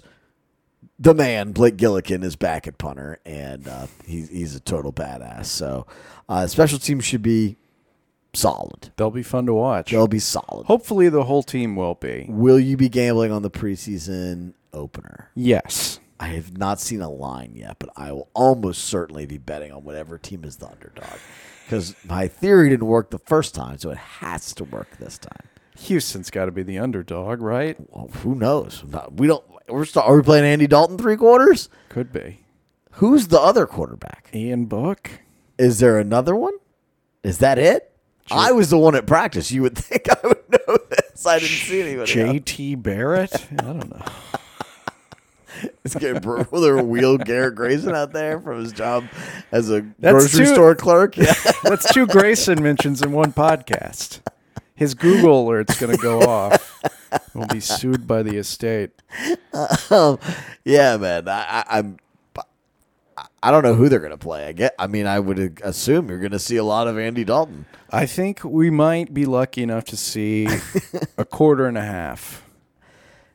The 0.96 1.12
man 1.12 1.50
Blake 1.50 1.76
Gillikin 1.76 2.22
is 2.22 2.36
back 2.36 2.68
at 2.68 2.78
punter, 2.78 3.18
and 3.26 3.66
uh, 3.66 3.88
he's 4.06 4.28
he's 4.28 4.54
a 4.54 4.60
total 4.60 4.92
badass. 4.92 5.46
So, 5.46 5.88
uh, 6.28 6.46
special 6.46 6.78
teams 6.78 7.04
should 7.04 7.20
be 7.20 7.56
solid. 8.34 8.92
They'll 8.96 9.10
be 9.10 9.22
fun 9.22 9.46
to 9.46 9.54
watch. 9.54 9.90
They'll 9.90 10.08
be 10.08 10.18
solid. 10.18 10.66
Hopefully, 10.66 11.08
the 11.08 11.24
whole 11.24 11.42
team 11.42 11.76
will 11.76 11.94
be. 11.94 12.26
Will 12.28 12.58
you 12.60 12.76
be 12.76 12.88
gambling 12.88 13.32
on 13.32 13.42
the 13.42 13.50
preseason 13.50 14.54
opener? 14.72 15.30
Yes. 15.34 16.00
I 16.20 16.28
have 16.28 16.56
not 16.56 16.80
seen 16.80 17.00
a 17.00 17.10
line 17.10 17.52
yet, 17.54 17.76
but 17.78 17.90
I 17.96 18.12
will 18.12 18.28
almost 18.34 18.84
certainly 18.84 19.26
be 19.26 19.38
betting 19.38 19.72
on 19.72 19.84
whatever 19.84 20.16
team 20.16 20.44
is 20.44 20.56
the 20.56 20.68
underdog. 20.68 21.18
Because 21.64 21.94
my 22.04 22.28
theory 22.28 22.70
didn't 22.70 22.86
work 22.86 23.10
the 23.10 23.18
first 23.18 23.54
time, 23.54 23.78
so 23.78 23.90
it 23.90 23.96
has 23.98 24.54
to 24.54 24.64
work 24.64 24.96
this 24.98 25.18
time. 25.18 25.48
Houston's 25.78 26.30
got 26.30 26.44
to 26.44 26.52
be 26.52 26.62
the 26.62 26.78
underdog, 26.78 27.40
right? 27.40 27.76
Well, 27.90 28.08
who 28.22 28.34
knows? 28.34 28.84
We 29.16 29.26
don't. 29.26 29.44
We're 29.68 29.84
st- 29.84 30.04
are 30.04 30.16
we 30.16 30.22
playing 30.22 30.44
Andy 30.44 30.66
Dalton 30.66 30.98
three 30.98 31.16
quarters? 31.16 31.68
Could 31.88 32.12
be. 32.12 32.40
Who's 32.92 33.28
the 33.28 33.40
other 33.40 33.66
quarterback? 33.66 34.30
Ian 34.32 34.66
Book. 34.66 35.10
Is 35.58 35.80
there 35.80 35.98
another 35.98 36.36
one? 36.36 36.54
Is 37.24 37.38
that 37.38 37.58
it? 37.58 37.93
I 38.30 38.52
was 38.52 38.70
the 38.70 38.78
one 38.78 38.94
at 38.94 39.06
practice. 39.06 39.50
You 39.52 39.62
would 39.62 39.76
think 39.78 40.08
I 40.08 40.26
would 40.26 40.42
know 40.50 40.78
this. 40.90 41.26
I 41.26 41.38
didn't 41.38 41.50
see 41.50 41.80
anybody. 41.82 42.12
JT 42.12 42.82
Barrett? 42.82 43.34
I 43.52 43.54
don't 43.56 43.90
know. 43.90 44.02
It's 45.84 45.94
getting 45.94 46.20
brutal. 46.20 46.60
They're 46.60 46.82
wheel 46.82 47.16
Garrett 47.16 47.54
Grayson 47.54 47.94
out 47.94 48.12
there 48.12 48.40
from 48.40 48.60
his 48.60 48.72
job 48.72 49.04
as 49.52 49.70
a 49.70 49.82
That's 49.98 50.12
grocery 50.12 50.46
too- 50.46 50.54
store 50.54 50.74
clerk. 50.74 51.16
Yeah. 51.18 51.32
That's 51.62 51.92
two 51.92 52.06
Grayson 52.06 52.62
mentions 52.62 53.00
in 53.02 53.12
one 53.12 53.32
podcast. 53.32 54.20
His 54.74 54.94
Google 54.94 55.44
alert's 55.48 55.78
going 55.78 55.94
to 55.96 56.02
go 56.02 56.22
off. 56.22 56.82
We'll 57.32 57.46
be 57.46 57.60
sued 57.60 58.06
by 58.08 58.22
the 58.24 58.36
estate. 58.38 58.90
um, 59.90 60.18
yeah, 60.64 60.96
man. 60.96 61.28
I, 61.28 61.62
I, 61.68 61.78
I'm. 61.78 61.98
I 63.44 63.50
don't 63.50 63.62
know 63.62 63.74
who 63.74 63.90
they're 63.90 63.98
going 64.00 64.10
to 64.10 64.16
play. 64.16 64.46
I 64.46 64.52
get. 64.52 64.74
I 64.78 64.86
mean, 64.86 65.06
I 65.06 65.20
would 65.20 65.60
assume 65.62 66.08
you're 66.08 66.18
going 66.18 66.32
to 66.32 66.38
see 66.38 66.56
a 66.56 66.64
lot 66.64 66.88
of 66.88 66.98
Andy 66.98 67.24
Dalton. 67.24 67.66
I 67.90 68.06
think 68.06 68.42
we 68.42 68.70
might 68.70 69.12
be 69.12 69.26
lucky 69.26 69.62
enough 69.62 69.84
to 69.86 69.98
see 69.98 70.48
a 71.18 71.24
quarter 71.26 71.66
and 71.66 71.76
a 71.76 71.82
half. 71.82 72.42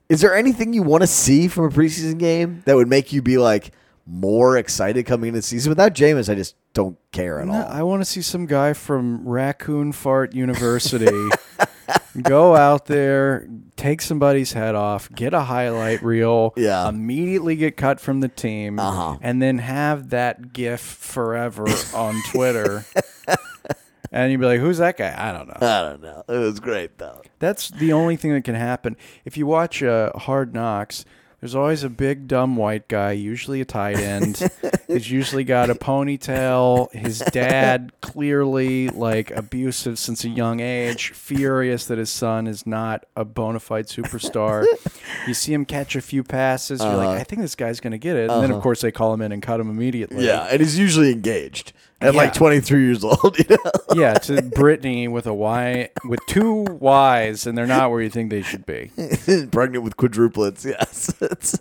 Is 0.09 0.21
there 0.21 0.33
anything 0.35 0.73
you 0.73 0.81
want 0.81 1.01
to 1.01 1.07
see 1.07 1.47
from 1.47 1.65
a 1.65 1.69
preseason 1.69 2.17
game 2.17 2.63
that 2.65 2.75
would 2.75 2.87
make 2.87 3.13
you 3.13 3.21
be 3.21 3.37
like 3.37 3.71
more 4.07 4.57
excited 4.57 5.05
coming 5.05 5.27
into 5.27 5.37
the 5.37 5.43
season? 5.43 5.69
Without 5.69 5.93
Jameis, 5.93 6.27
I 6.27 6.33
just 6.33 6.55
don't 6.73 6.97
care 7.11 7.39
at 7.39 7.45
No, 7.47 7.53
all. 7.53 7.67
I 7.67 7.83
want 7.83 8.01
to 8.01 8.05
see 8.05 8.23
some 8.23 8.47
guy 8.47 8.73
from 8.73 9.27
Raccoon 9.29 9.91
Fart 9.91 10.33
University 10.33 11.05
go 12.21 12.55
out 12.55 12.85
there, 12.85 13.47
take 13.75 14.01
somebody's 14.01 14.53
head 14.53 14.75
off, 14.75 15.09
get 15.11 15.33
a 15.33 15.41
highlight 15.41 16.01
reel, 16.03 16.53
Yeah. 16.55 16.87
immediately 16.89 17.55
get 17.55 17.77
cut 17.77 17.99
from 17.99 18.19
the 18.19 18.27
team, 18.27 18.79
Uh-huh. 18.79 19.17
and 19.21 19.41
then 19.41 19.59
have 19.59 20.09
that 20.09 20.53
GIF 20.53 20.81
forever 20.81 21.65
on 21.93 22.21
Twitter. 22.31 22.85
and 24.11 24.31
you'd 24.31 24.39
be 24.39 24.45
like, 24.47 24.59
"Who's 24.59 24.79
that 24.79 24.97
guy?" 24.97 25.13
I 25.17 25.31
don't 25.31 25.47
know. 25.47 25.67
I 25.67 25.81
don't 25.89 26.01
know. 26.01 26.23
It 26.27 26.37
was 26.37 26.59
great 26.59 26.97
though. 26.97 27.21
That's 27.39 27.69
the 27.69 27.93
only 27.93 28.15
thing 28.15 28.33
that 28.33 28.43
can 28.43 28.55
happen. 28.55 28.97
If 29.25 29.37
you 29.37 29.45
watch 29.45 29.83
uh, 29.83 30.11
Hard 30.15 30.53
Knocks, 30.53 31.05
there's 31.39 31.55
always 31.55 31.83
a 31.83 31.89
big 31.89 32.27
dumb 32.27 32.55
white 32.55 32.87
guy, 32.87 33.11
usually 33.13 33.61
a 33.61 33.65
tight 33.65 33.97
end. 33.97 34.41
He's 34.87 35.09
usually 35.09 35.43
got 35.43 35.69
a 35.69 35.75
ponytail. 35.75 36.91
His 36.91 37.19
dad 37.19 37.91
clearly 38.01 38.89
like 38.89 39.31
abusive 39.31 39.97
since 39.99 40.23
a 40.23 40.29
young 40.29 40.59
age, 40.59 41.11
furious 41.11 41.85
that 41.85 41.97
his 41.97 42.09
son 42.09 42.47
is 42.47 42.65
not 42.67 43.05
a 43.15 43.23
bona 43.23 43.59
fide 43.59 43.87
superstar. 43.87 44.65
you 45.27 45.33
see 45.33 45.53
him 45.53 45.65
catch 45.65 45.95
a 45.95 46.01
few 46.01 46.23
passes, 46.23 46.81
you're 46.81 46.89
Uh-huh. 46.89 46.97
like, 46.97 47.19
I 47.21 47.23
think 47.23 47.41
this 47.41 47.55
guy's 47.55 47.79
gonna 47.79 47.97
get 47.97 48.15
it. 48.15 48.29
And 48.29 48.43
then 48.43 48.51
of 48.51 48.61
course 48.61 48.81
they 48.81 48.91
call 48.91 49.13
him 49.13 49.21
in 49.21 49.31
and 49.31 49.41
cut 49.41 49.59
him 49.59 49.69
immediately. 49.69 50.25
Yeah, 50.25 50.47
and 50.51 50.59
he's 50.59 50.77
usually 50.77 51.11
engaged 51.11 51.71
at 52.01 52.15
like 52.15 52.33
23 52.33 52.85
years 52.85 53.03
old. 53.03 53.37
You 53.49 53.57
know? 53.57 53.95
yeah, 53.95 54.13
to 54.13 54.41
Brittany 54.41 55.07
with 55.07 55.25
a 55.25 55.33
Y 55.33 55.89
with 56.03 56.19
two 56.27 56.63
Y's 56.63 57.47
and 57.47 57.57
they're 57.57 57.67
not 57.67 57.89
where 57.89 58.01
you 58.01 58.09
think 58.09 58.29
they 58.29 58.41
should 58.41 58.65
be. 58.65 58.91
pregnant 59.51 59.83
with 59.83 59.97
quadruplets. 59.97 60.65
Yes, 60.65 61.13
it's 61.21 61.59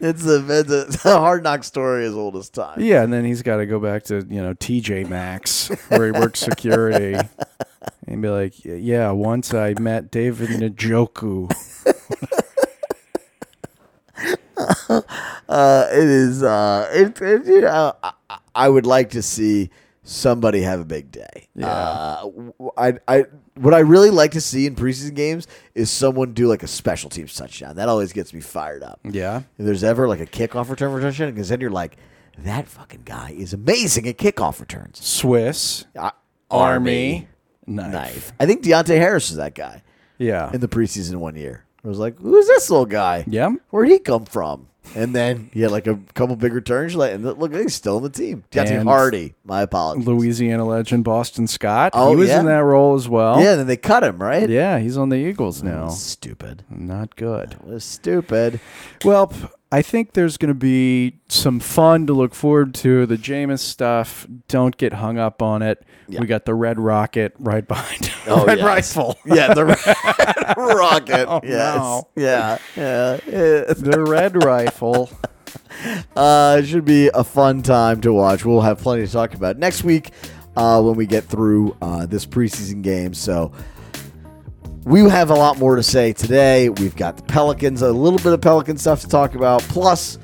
it's 0.00 0.26
a, 0.26 0.60
it's 0.60 0.70
a, 0.70 0.80
it's 0.82 1.04
a 1.04 1.18
hard 1.18 1.42
knock 1.42 1.64
story 1.64 2.04
as 2.04 2.14
old 2.14 2.36
as 2.36 2.48
time. 2.48 2.80
Yeah, 2.80 3.02
and 3.02 3.12
then 3.12 3.24
he's 3.24 3.42
got 3.42 3.56
to 3.56 3.66
go 3.66 3.78
back 3.78 4.04
to 4.04 4.26
you 4.28 4.42
know 4.42 4.54
TJ 4.54 5.08
Maxx 5.08 5.68
where 5.88 6.06
he 6.06 6.12
works 6.12 6.40
security, 6.40 7.16
and 8.06 8.22
be 8.22 8.28
like, 8.28 8.64
"Yeah, 8.64 9.10
once 9.10 9.54
I 9.54 9.74
met 9.78 10.10
David 10.10 10.50
Njoku." 10.50 11.50
Uh, 15.48 15.86
it 15.92 16.04
is. 16.04 16.42
Uh, 16.42 16.88
it, 16.92 17.20
it, 17.20 17.46
you 17.46 17.60
know, 17.62 17.94
I, 18.02 18.12
I- 18.54 18.68
would 18.68 18.86
like 18.86 19.10
to 19.10 19.22
see 19.22 19.68
somebody 20.02 20.62
have 20.62 20.80
a 20.80 20.84
big 20.84 21.10
day. 21.10 21.48
Yeah. 21.54 21.66
Uh, 21.66 22.30
I, 22.76 22.94
I, 23.06 23.24
what 23.56 23.74
I 23.74 23.80
really 23.80 24.10
like 24.10 24.32
to 24.32 24.40
see 24.40 24.66
in 24.66 24.74
preseason 24.74 25.14
games 25.14 25.46
is 25.74 25.90
someone 25.90 26.32
do 26.32 26.46
like 26.46 26.62
a 26.62 26.66
special 26.66 27.10
teams 27.10 27.34
touchdown. 27.34 27.76
That 27.76 27.88
always 27.88 28.12
gets 28.12 28.32
me 28.32 28.40
fired 28.40 28.82
up. 28.82 29.00
Yeah, 29.04 29.42
If 29.58 29.66
there's 29.66 29.84
ever 29.84 30.08
like 30.08 30.20
a 30.20 30.26
kickoff 30.26 30.70
return 30.70 30.90
for 30.92 31.00
touchdown, 31.00 31.30
because 31.32 31.48
then 31.50 31.60
you're 31.60 31.70
like, 31.70 31.96
that 32.38 32.66
fucking 32.68 33.02
guy 33.04 33.34
is 33.36 33.52
amazing 33.52 34.08
at 34.08 34.16
kickoff 34.18 34.60
returns. 34.60 35.04
Swiss 35.04 35.84
Uh, 35.94 36.10
Army 36.50 37.28
knife. 37.66 37.92
knife. 37.92 38.32
I 38.40 38.46
think 38.46 38.62
Deonte 38.64 38.96
Harris 38.96 39.30
is 39.30 39.36
that 39.36 39.54
guy 39.54 39.82
Yeah, 40.18 40.50
in 40.52 40.60
the 40.60 40.68
preseason 40.68 41.16
one 41.16 41.36
year. 41.36 41.64
I 41.84 41.88
was 41.88 41.98
like, 41.98 42.18
who's 42.18 42.46
this 42.46 42.70
little 42.70 42.86
guy? 42.86 43.24
yeah. 43.26 43.50
Where'd 43.70 43.88
he 43.88 43.98
come 43.98 44.24
from? 44.24 44.68
And 44.94 45.14
then 45.14 45.50
he 45.52 45.62
had 45.62 45.70
like 45.70 45.86
a 45.86 45.98
couple 46.14 46.36
big 46.36 46.52
returns. 46.52 46.94
Like, 46.94 47.14
and 47.14 47.24
look, 47.24 47.54
he's 47.54 47.74
still 47.74 47.96
in 47.96 48.02
the 48.02 48.10
team. 48.10 48.44
Deonte 48.50 48.70
And 48.70 48.88
Hardy. 48.88 49.34
My 49.44 49.62
apologies. 49.62 50.06
Louisiana 50.06 50.64
legend 50.66 51.04
Boston 51.04 51.46
Scott. 51.46 51.92
Oh, 51.94 52.10
he 52.10 52.16
was 52.16 52.28
yeah. 52.28 52.40
in 52.40 52.46
that 52.46 52.62
role 52.62 52.94
as 52.94 53.08
well. 53.08 53.40
Yeah, 53.40 53.54
then 53.56 53.66
they 53.66 53.78
cut 53.78 54.04
him, 54.04 54.18
right? 54.18 54.48
yeah, 54.48 54.78
he's 54.78 54.96
on 54.98 55.08
the 55.08 55.16
Eagles 55.16 55.62
now. 55.62 55.88
Stupid. 55.88 56.64
Not 56.68 57.16
good. 57.16 57.52
It 57.54 57.64
was 57.64 57.82
stupid. 57.84 58.60
Well, 59.04 59.32
I 59.74 59.82
think 59.82 60.12
there's 60.12 60.36
going 60.36 60.50
to 60.50 60.54
be 60.54 61.18
some 61.28 61.58
fun 61.58 62.06
to 62.06 62.12
look 62.12 62.32
forward 62.32 62.74
to. 62.76 63.06
The 63.06 63.16
Jameis 63.16 63.58
stuff, 63.58 64.24
don't 64.46 64.76
get 64.76 64.92
hung 64.92 65.18
up 65.18 65.42
on 65.42 65.62
it. 65.62 65.84
Yeah. 66.06 66.20
We 66.20 66.28
got 66.28 66.44
the 66.44 66.54
Red 66.54 66.78
Rocket 66.78 67.34
right 67.40 67.66
behind. 67.66 68.12
Oh, 68.26 68.46
Red 68.46 68.58
yes. 68.58 68.96
Rifle. 68.96 69.18
Yeah, 69.26 69.52
the 69.52 69.64
Red 70.56 70.56
rocket. 70.56 71.28
Oh, 71.28 71.40
yes. 71.42 71.76
no. 71.76 72.08
Yeah. 72.16 72.58
Yeah. 72.74 73.18
yeah. 73.26 73.64
the 73.76 74.02
Red 74.06 74.42
Rifle. 74.42 75.10
Uh, 76.16 76.60
it 76.60 76.66
should 76.66 76.86
be 76.86 77.10
a 77.12 77.22
fun 77.22 77.60
time 77.62 78.00
to 78.00 78.14
watch. 78.14 78.44
We'll 78.46 78.62
have 78.62 78.78
plenty 78.78 79.04
to 79.04 79.12
talk 79.12 79.34
about 79.34 79.58
next 79.58 79.84
week 79.84 80.12
uh, 80.56 80.80
when 80.80 80.94
we 80.94 81.04
get 81.04 81.24
through 81.24 81.76
uh, 81.82 82.06
this 82.06 82.24
preseason 82.24 82.80
game. 82.80 83.12
So 83.12 83.52
we 84.84 85.00
have 85.08 85.30
a 85.30 85.34
lot 85.34 85.58
more 85.58 85.76
to 85.76 85.82
say 85.82 86.12
today. 86.12 86.68
We've 86.68 86.94
got 86.96 87.16
the 87.16 87.22
Pelicans, 87.24 87.82
a 87.82 87.90
little 87.92 88.18
bit 88.18 88.32
of 88.32 88.40
Pelican 88.40 88.76
stuff 88.76 89.00
to 89.02 89.08
talk 89.08 89.34
about, 89.34 89.62
plus 89.62 90.18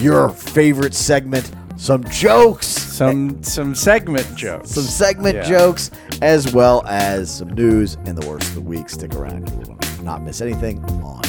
your 0.00 0.28
favorite 0.30 0.94
segment, 0.94 1.50
some 1.76 2.02
jokes, 2.04 2.66
Some 2.66 3.42
some 3.42 3.74
segment 3.74 4.34
jokes. 4.34 4.70
some 4.72 4.82
segment 4.84 5.36
Yeah. 5.36 5.42
jokes, 5.48 5.90
as 6.22 6.52
well 6.52 6.82
as 6.86 7.30
some 7.36 7.50
news 7.54 7.96
and 8.04 8.18
the 8.18 8.26
worst 8.28 8.48
of 8.48 8.54
the 8.56 8.60
week. 8.62 8.88
Stick 8.90 9.14
around. 9.14 9.48
You 9.50 9.74
will 9.74 10.04
not 10.04 10.22
miss 10.24 10.40
anything 10.40 10.82
on 11.04 11.22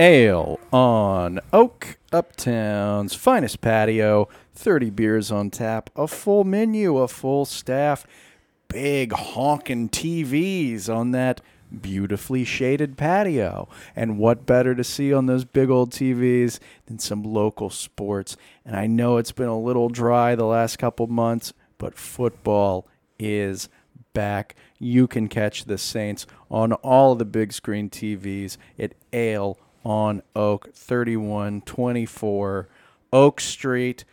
Ale 0.00 0.60
on 0.72 1.40
Oak 1.52 1.98
Uptown's 2.12 3.14
finest 3.14 3.60
patio. 3.60 4.28
30 4.54 4.90
beers 4.90 5.32
on 5.32 5.50
tap, 5.50 5.90
a 5.96 6.06
full 6.06 6.44
menu, 6.44 6.98
a 6.98 7.08
full 7.08 7.44
staff, 7.44 8.06
big 8.68 9.12
honking 9.12 9.88
TVs 9.88 10.88
on 10.88 11.10
that 11.12 11.40
beautifully 11.80 12.44
shaded 12.44 12.96
patio. 12.96 13.68
And 13.96 14.18
what 14.18 14.46
better 14.46 14.74
to 14.74 14.84
see 14.84 15.12
on 15.12 15.26
those 15.26 15.44
big 15.44 15.68
old 15.68 15.90
TVs 15.90 16.60
than 16.86 16.98
some 16.98 17.22
local 17.22 17.70
sports? 17.70 18.36
And 18.64 18.76
I 18.76 18.86
know 18.86 19.16
it's 19.16 19.32
been 19.32 19.48
a 19.48 19.58
little 19.58 19.88
dry 19.88 20.34
the 20.34 20.44
last 20.44 20.78
couple 20.78 21.08
months, 21.08 21.52
but 21.76 21.96
football 21.96 22.86
is 23.18 23.68
back. 24.12 24.54
You 24.78 25.06
can 25.06 25.28
catch 25.28 25.64
the 25.64 25.78
Saints 25.78 26.26
on 26.50 26.72
all 26.72 27.12
of 27.12 27.18
the 27.18 27.24
big 27.24 27.52
screen 27.52 27.90
TVs 27.90 28.56
at 28.78 28.94
Ale 29.12 29.58
on 29.88 30.22
Oak 30.36 30.70
3124 30.74 32.68
Oak 33.10 33.40
Street. 33.40 34.04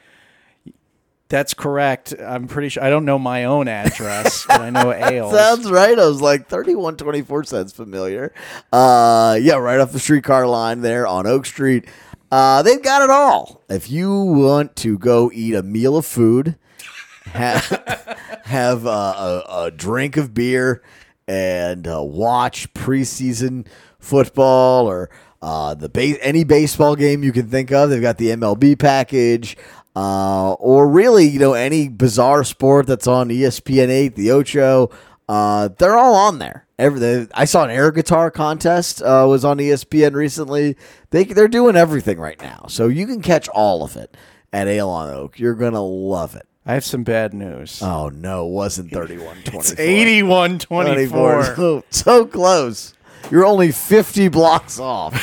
That's 1.27 1.53
correct. 1.53 2.13
I'm 2.17 2.47
pretty 2.47 2.69
sure. 2.69 2.81
I 2.83 2.89
don't 2.89 3.03
know 3.03 3.19
my 3.19 3.43
own 3.43 3.67
address, 3.67 4.45
but 4.47 4.61
I 4.61 4.69
know 4.69 4.93
Ale. 4.93 5.31
Sounds 5.31 5.69
right. 5.69 5.99
I 5.99 6.07
was 6.07 6.21
like, 6.21 6.47
3124 6.47 7.43
sounds 7.43 7.73
familiar. 7.73 8.33
Uh, 8.71 9.37
yeah, 9.41 9.55
right 9.55 9.79
off 9.79 9.91
the 9.91 9.99
streetcar 9.99 10.47
line 10.47 10.79
there 10.79 11.05
on 11.05 11.27
Oak 11.27 11.45
Street. 11.45 11.89
Uh, 12.31 12.61
they've 12.61 12.81
got 12.81 13.01
it 13.01 13.09
all. 13.09 13.61
If 13.69 13.91
you 13.91 14.13
want 14.17 14.77
to 14.77 14.97
go 14.97 15.29
eat 15.33 15.55
a 15.55 15.63
meal 15.63 15.97
of 15.97 16.05
food, 16.05 16.57
have, 17.25 18.39
have 18.45 18.85
uh, 18.87 19.43
a, 19.49 19.63
a 19.65 19.71
drink 19.71 20.15
of 20.15 20.33
beer, 20.33 20.81
and 21.27 21.85
uh, 21.85 22.01
watch 22.01 22.73
preseason 22.73 23.67
football 23.99 24.87
or 24.87 25.09
uh, 25.45 25.75
the 25.75 25.87
base, 25.87 26.17
any 26.21 26.43
baseball 26.43 26.95
game 26.95 27.23
you 27.23 27.31
can 27.31 27.47
think 27.47 27.71
of, 27.71 27.91
they've 27.91 28.01
got 28.01 28.17
the 28.17 28.29
MLB 28.29 28.77
package. 28.79 29.55
Uh, 29.95 30.53
or 30.53 30.89
really, 30.89 31.25
you 31.25 31.39
know, 31.39 31.53
any 31.53 31.87
bizarre 31.87 32.43
sport 32.43 32.87
that's 32.87 33.05
on 33.07 33.29
ESPN 33.29 33.87
eight, 33.89 34.15
the 34.15 34.31
Ocho, 34.31 34.89
uh, 35.29 35.69
they're 35.77 35.95
all 35.97 36.15
on 36.15 36.39
there. 36.39 36.65
Everything. 36.77 37.29
I 37.33 37.45
saw 37.45 37.63
an 37.63 37.69
air 37.71 37.91
guitar 37.91 38.29
contest 38.31 39.01
uh, 39.01 39.25
was 39.29 39.45
on 39.45 39.59
ESPN 39.59 40.13
recently. 40.13 40.75
They 41.11 41.23
they're 41.23 41.47
doing 41.47 41.77
everything 41.77 42.19
right 42.19 42.41
now, 42.41 42.65
so 42.67 42.87
you 42.89 43.07
can 43.07 43.21
catch 43.21 43.47
all 43.49 43.83
of 43.83 43.95
it 43.95 44.17
at 44.51 44.67
Ale 44.67 44.89
on 44.89 45.09
Oak. 45.13 45.39
You're 45.39 45.55
gonna 45.55 45.81
love 45.81 46.35
it. 46.35 46.45
I 46.65 46.73
have 46.73 46.83
some 46.83 47.03
bad 47.03 47.33
news. 47.33 47.81
Oh 47.81 48.09
no, 48.09 48.47
it 48.47 48.51
wasn't 48.51 48.91
thirty 48.91 49.17
one 49.17 49.37
twenty. 49.43 49.59
it's 49.59 49.79
8124. 49.79 51.43
So, 51.55 51.83
so 51.91 52.25
close. 52.25 52.94
You're 53.31 53.45
only 53.45 53.71
50 53.71 54.27
blocks 54.29 54.79
off. 54.79 55.13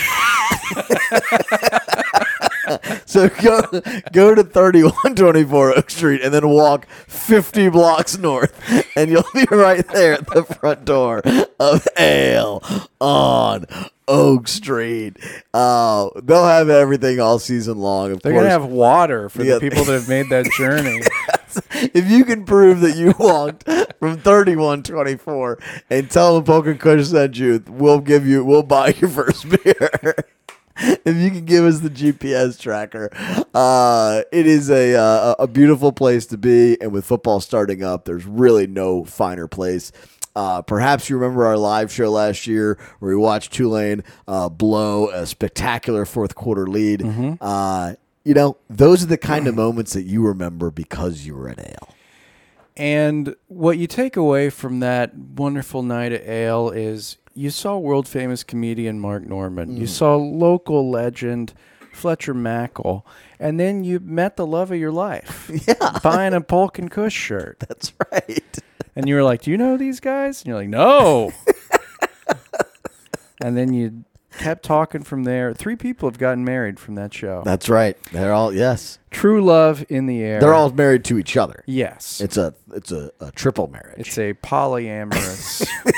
so 3.07 3.29
go 3.29 3.62
go 4.12 4.35
to 4.35 4.43
3124 4.45 5.79
Oak 5.79 5.91
Street 5.91 6.21
and 6.23 6.33
then 6.33 6.49
walk 6.49 6.87
50 7.09 7.69
blocks 7.71 8.17
north 8.19 8.53
and 8.97 9.11
you'll 9.11 9.25
be 9.35 9.45
right 9.51 9.87
there 9.88 10.15
at 10.15 10.27
the 10.29 10.45
front 10.45 10.85
door 10.85 11.23
of 11.61 11.87
Ale 11.99 12.62
on 13.01 13.67
Oak 14.09 14.49
Street. 14.49 15.17
Uh, 15.55 16.09
they'll 16.23 16.47
have 16.47 16.69
everything 16.69 17.21
all 17.21 17.38
season 17.38 17.79
long. 17.79 18.12
Of 18.12 18.23
They're 18.23 18.33
course, 18.33 18.45
to 18.45 18.51
have 18.51 18.65
water 18.65 19.29
for 19.29 19.45
Yeah. 19.45 19.55
the 19.55 19.61
people 19.61 19.85
that 19.85 19.93
have 19.93 20.09
made 20.09 20.29
that 20.31 20.47
journey. 20.59 21.01
if 21.73 22.11
you 22.11 22.25
can 22.25 22.45
prove 22.45 22.81
that 22.81 22.97
you 22.97 23.15
walked 23.19 23.65
from 23.99 24.19
3124 24.19 25.59
and 25.91 26.11
tell 26.11 26.35
them 26.35 26.45
Poker 26.45 26.75
Kush 26.75 27.09
sent 27.09 27.38
you, 27.38 27.62
we'll 27.69 28.01
give 28.01 28.27
you, 28.27 28.45
we'll 28.45 28.62
buy 28.62 28.88
your 28.99 29.11
first 29.11 29.49
beer. 29.65 30.15
if 30.77 31.17
you 31.17 31.31
can 31.31 31.44
give 31.44 31.65
us 31.65 31.81
the 31.81 31.90
GPS 31.90 32.59
tracker, 32.59 33.11
uh, 33.55 34.23
it 34.33 34.46
is 34.46 34.71
a 34.71 34.94
uh, 34.94 35.35
a 35.38 35.46
beautiful 35.46 35.92
place 35.92 36.27
to 36.27 36.38
be. 36.38 36.81
And 36.81 36.92
with 36.92 37.05
football 37.05 37.40
starting 37.40 37.83
up, 37.85 38.05
there's 38.05 38.25
really 38.25 38.67
no 38.67 39.05
finer 39.05 39.46
place. 39.46 39.92
Uh, 40.35 40.63
perhaps 40.63 41.11
you 41.11 41.19
remember 41.19 41.44
our 41.44 41.59
live 41.59 41.92
show 41.92 42.11
last 42.11 42.46
year 42.46 42.79
where 43.00 43.11
we 43.11 43.17
watched 43.17 43.53
Tulane 43.53 44.03
uh, 44.27 44.48
blow 44.48 45.11
a 45.11 45.27
spectacular 45.27 46.07
fourth 46.07 46.35
quarter 46.35 46.67
lead. 46.67 47.03
Uh, 47.40 47.94
you 48.25 48.35
know, 48.35 48.56
those 48.70 49.02
are 49.02 49.06
the 49.06 49.18
kind 49.18 49.46
of 49.46 49.54
moments 49.54 49.92
that 49.94 50.02
you 50.02 50.27
remember 50.27 50.70
because 50.70 51.27
you 51.27 51.35
were 51.35 51.48
at 51.48 51.58
Ale. 51.58 51.94
And 52.77 53.35
what 53.48 53.79
you 53.79 53.87
take 53.87 54.16
away 54.16 54.48
from 54.48 54.81
that 54.81 55.14
wonderful 55.16 55.83
night 55.83 56.12
at 56.12 56.27
Ale 56.27 56.70
is 56.70 57.18
you 57.35 57.50
saw 57.50 57.77
world 57.77 58.08
famous 58.08 58.42
comedian 58.44 58.98
Mark 59.00 59.25
Norman. 59.25 59.70
Mm. 59.70 59.79
You 59.79 59.87
saw 59.87 60.16
local 60.16 60.90
legend 60.90 61.52
Fletcher 61.92 62.35
Mackel, 62.35 63.02
and 63.38 63.60
then 63.60 63.85
you 63.85 64.00
met 64.00 64.37
the 64.37 64.46
love 64.46 64.70
of 64.70 64.79
your 64.79 64.92
life. 64.92 65.50
Yeah. 65.68 65.98
buying 66.02 66.33
a 66.33 66.40
Polk 66.40 66.79
and 66.79 66.90
Kush 66.90 67.14
shirt, 67.14 67.58
That's 67.68 67.92
right. 68.10 68.58
and 68.96 69.06
you 69.08 69.14
were 69.14 69.23
like, 69.23 69.42
"Do 69.42 69.50
you 69.50 69.58
know 69.58 69.77
these 69.77 70.00
guys?" 70.00 70.40
And 70.40 70.48
you're 70.48 70.56
like, 70.56 70.68
"No." 70.68 71.33
and 73.42 73.56
then 73.56 73.75
you 73.75 74.04
kept 74.33 74.64
talking 74.64 75.02
from 75.02 75.24
there. 75.24 75.54
Three 75.54 75.76
people 75.76 76.08
have 76.08 76.18
gotten 76.18 76.44
married 76.44 76.78
from 76.80 76.94
that 76.96 77.14
show. 77.14 77.42
That's 77.44 77.68
right. 77.68 77.96
They're 78.12 78.33
all 78.33 78.52
yes. 78.52 78.98
True 79.10 79.44
love 79.44 79.85
in 79.88 80.06
the 80.06 80.22
air. 80.22 80.40
They're 80.40 80.54
all 80.54 80.70
married 80.70 81.04
to 81.06 81.18
each 81.18 81.37
other. 81.37 81.62
yes. 81.66 82.20
It's 82.20 82.37
a 82.37 82.54
it's 82.74 82.92
a, 82.92 83.10
a 83.20 83.30
triple 83.33 83.68
marriage. 83.68 83.98
It's 83.98 84.18
a 84.18 84.35
polyamorous 84.35 85.66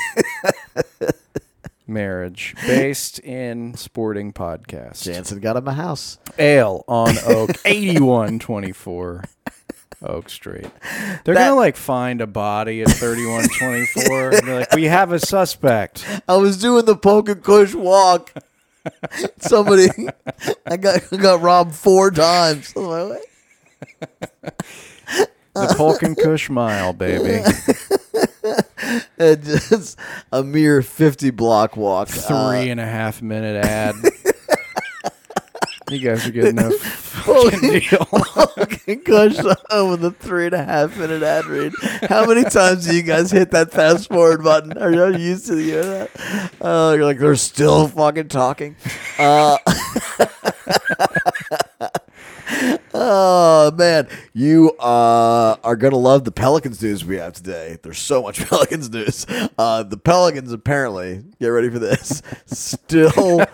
marriage 1.87 2.55
based 2.67 3.19
in 3.21 3.75
sporting 3.75 4.33
podcast. 4.33 5.05
Jansen 5.05 5.41
got 5.41 5.57
him 5.57 5.69
a 5.69 5.75
house. 5.75 6.19
Ale 6.39 6.85
on 6.89 7.15
Oak, 7.27 7.51
8124 7.65 9.25
Oak 10.05 10.29
Street. 10.31 10.67
They're 11.25 11.35
That- 11.35 11.49
going 11.49 11.49
to 11.51 11.55
like 11.55 11.77
find 11.77 12.21
a 12.21 12.27
body 12.27 12.83
at 12.83 12.91
3124. 12.91 14.31
and 14.31 14.47
they're 14.49 14.61
like, 14.61 14.73
we 14.73 14.85
have 14.85 15.13
a 15.13 15.19
suspect. 15.19 16.05
I 16.29 16.37
was 16.37 16.57
doing 16.59 16.85
the 16.85 16.97
Polk 16.97 17.29
and 17.29 17.43
Kush 17.43 17.75
walk. 17.75 18.33
Somebody, 19.39 19.89
I 20.67 20.77
got 20.77 21.01
I 21.11 21.17
got 21.17 21.41
robbed 21.41 21.75
four 21.75 22.11
times. 22.11 22.71
I'm 22.77 22.83
like, 22.85 23.23
"What?" 24.41 24.53
The 25.55 25.75
Polk 25.77 26.03
and 26.03 26.17
Kush 26.17 26.51
mile, 26.51 26.93
baby. 26.93 27.43
And 29.17 29.43
just 29.43 29.99
a 30.31 30.43
mere 30.45 30.83
fifty 30.83 31.31
block 31.31 31.77
walk. 31.79 32.09
Uh, 32.11 32.13
Three 32.51 32.69
and 32.69 32.79
a 32.79 32.85
half 32.85 33.23
minute 33.23 33.65
ad. 33.65 33.95
You 35.91 35.99
guys 35.99 36.27
are 36.27 36.31
getting 36.31 36.59
a 36.59 36.71
fucking 36.71 37.61
deal. 37.61 38.09
and 38.87 39.05
kush 39.05 39.39
over 39.71 39.97
the 39.97 40.11
three 40.13 40.47
and 40.47 40.55
a 40.55 40.65
half 40.65 40.97
minute 40.97 41.23
ad 41.23 41.45
read. 41.47 41.73
How 42.09 42.27
many 42.27 42.45
times 42.45 42.87
do 42.87 42.97
you 42.97 43.03
guys 43.03 43.31
hit 43.31 43.51
that 43.51 43.71
fast 43.71 44.09
forward 44.09 44.43
button? 44.43 44.79
Are 44.79 44.91
you 44.91 45.19
used 45.19 45.47
to 45.47 45.57
hear 45.57 45.85
that? 45.85 46.53
Oh, 46.61 46.95
you're 46.95 47.05
like 47.05 47.19
they're 47.19 47.37
still 47.37 47.89
fucking 47.89 48.29
talking. 48.29 48.77
Uh, 49.19 49.59
Oh 53.07 53.71
man, 53.73 54.09
you 54.33 54.71
uh, 54.79 55.57
are 55.63 55.77
gonna 55.77 55.99
love 55.99 56.25
the 56.25 56.33
Pelicans 56.33 56.83
news 56.83 57.05
we 57.05 57.17
have 57.17 57.35
today. 57.35 57.77
There's 57.83 57.99
so 57.99 58.23
much 58.23 58.41
Pelicans 58.49 58.89
news. 58.89 59.27
Uh, 59.59 59.83
the 59.83 59.99
Pelicans 59.99 60.51
apparently, 60.53 61.23
get 61.39 61.49
ready 61.49 61.69
for 61.69 61.79
this, 61.79 62.23
still, 62.47 63.45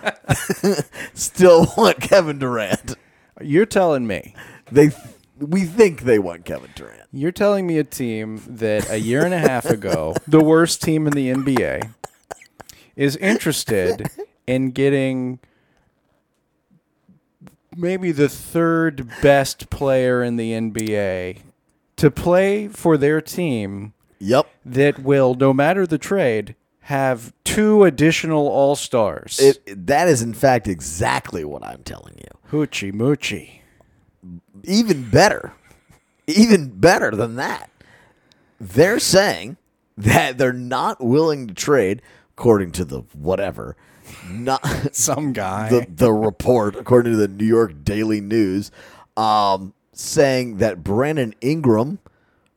still 1.15 1.67
want 1.77 2.01
Kevin 2.01 2.39
Durant. 2.39 2.95
You're 3.41 3.67
telling 3.67 4.07
me. 4.07 4.37
They, 4.71 4.93
we 5.41 5.65
think 5.65 6.03
they 6.03 6.21
want 6.21 6.45
Kevin 6.45 6.71
Durant. 6.77 7.09
You're 7.13 7.33
telling 7.33 7.67
me 7.67 7.79
a 7.79 7.85
team 7.85 8.41
that 8.47 8.89
a 8.89 9.01
year 9.01 9.25
and 9.25 9.35
a 9.35 9.39
half 9.39 9.65
ago, 9.65 10.15
the 10.29 10.45
worst 10.45 10.81
team 10.81 11.09
in 11.09 11.13
the 11.13 11.29
NBA, 11.29 11.93
is 12.95 13.17
interested 13.17 14.07
in 14.47 14.71
getting 14.71 15.41
maybe 17.77 18.13
the 18.13 18.29
third 18.29 19.09
best 19.23 19.71
player 19.71 20.23
in 20.23 20.37
the 20.37 20.53
NBA 20.53 21.39
to 21.97 22.11
play 22.11 22.69
for 22.69 22.97
their 22.97 23.21
team 23.21 23.93
Yep, 24.19 24.49
that 24.67 24.99
will, 24.99 25.35
no 25.35 25.55
matter 25.55 25.87
the 25.87 25.97
trade, 25.99 26.55
have 26.81 27.33
two 27.45 27.85
additional 27.85 28.47
All 28.49 28.77
Stars. 28.77 29.41
that 29.67 30.09
is 30.09 30.21
in 30.23 30.35
fact 30.35 30.69
exactly 30.69 31.45
what 31.45 31.65
I'm 31.65 31.83
telling 31.85 32.19
you. 32.19 32.39
Hoochie 32.51 32.93
moochie. 32.93 33.61
even 34.65 35.09
better, 35.09 35.55
even 36.27 36.69
better 36.69 37.13
than 37.13 37.37
that. 37.37 37.71
They're 38.61 38.99
saying 38.99 39.57
that 39.97 40.37
they're 40.37 40.53
not 40.53 41.03
willing 41.03 41.47
to 41.47 41.55
trade, 41.55 42.03
according 42.33 42.73
to 42.73 42.85
the 42.85 43.01
whatever, 43.15 43.77
not 44.29 44.65
Some 44.95 45.33
guy. 45.33 45.69
the 45.69 45.87
the 45.89 46.13
report, 46.13 46.77
according 46.77 47.13
to 47.13 47.19
the 47.19 47.29
New 47.29 47.47
York 47.47 47.85
Daily 47.85 48.21
News, 48.21 48.71
um, 49.17 49.75
saying 49.93 50.59
that 50.59 50.83
Brandon 50.83 51.35
Ingram, 51.41 51.99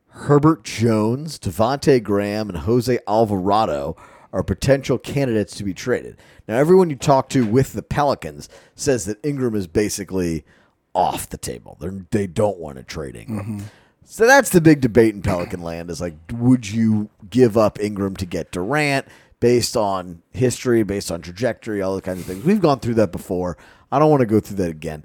Herbert 0.08 0.64
Jones, 0.64 1.38
Devonte' 1.38 2.02
Graham, 2.02 2.48
and 2.48 2.58
Jose 2.58 2.98
Alvarado 3.06 3.96
are 4.32 4.42
potential 4.42 4.98
candidates 4.98 5.54
to 5.56 5.64
be 5.64 5.72
traded. 5.72 6.16
Now, 6.48 6.56
everyone 6.58 6.90
you 6.90 6.96
talk 6.96 7.28
to 7.30 7.46
with 7.46 7.72
the 7.72 7.82
Pelicans 7.82 8.48
says 8.74 9.04
that 9.04 9.24
Ingram 9.24 9.54
is 9.54 9.66
basically 9.68 10.44
off 10.92 11.28
the 11.28 11.38
table. 11.38 11.76
They're, 11.80 12.04
they 12.10 12.26
don't 12.26 12.58
want 12.58 12.76
to 12.78 12.82
trade 12.82 13.14
Ingram. 13.16 13.70
So 14.04 14.26
that's 14.26 14.50
the 14.50 14.60
big 14.60 14.80
debate 14.80 15.14
in 15.14 15.22
Pelican 15.22 15.62
land 15.62 15.90
is 15.90 16.00
like, 16.00 16.14
would 16.32 16.68
you 16.68 17.08
give 17.30 17.56
up 17.56 17.80
Ingram 17.80 18.16
to 18.16 18.26
get 18.26 18.52
Durant 18.52 19.06
based 19.40 19.76
on 19.76 20.22
history, 20.32 20.82
based 20.82 21.10
on 21.10 21.20
trajectory, 21.20 21.82
all 21.82 21.92
those 21.92 22.02
kinds 22.02 22.20
of 22.20 22.26
things? 22.26 22.44
We've 22.44 22.60
gone 22.60 22.80
through 22.80 22.94
that 22.94 23.12
before. 23.12 23.56
I 23.92 23.98
don't 23.98 24.10
want 24.10 24.20
to 24.20 24.26
go 24.26 24.40
through 24.40 24.56
that 24.56 24.70
again. 24.70 25.04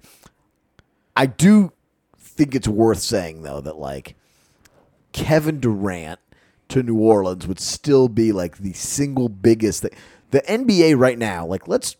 I 1.15 1.25
do 1.25 1.73
think 2.17 2.55
it's 2.55 2.67
worth 2.67 2.99
saying 2.99 3.41
though 3.41 3.59
that 3.61 3.77
like 3.77 4.15
Kevin 5.11 5.59
Durant 5.59 6.19
to 6.69 6.83
New 6.83 6.97
Orleans 6.99 7.47
would 7.47 7.59
still 7.59 8.07
be 8.07 8.31
like 8.31 8.57
the 8.57 8.73
single 8.73 9.27
biggest 9.27 9.81
thing. 9.81 9.91
The 10.31 10.41
NBA 10.41 10.97
right 10.97 11.17
now, 11.17 11.45
like 11.45 11.67
let's 11.67 11.97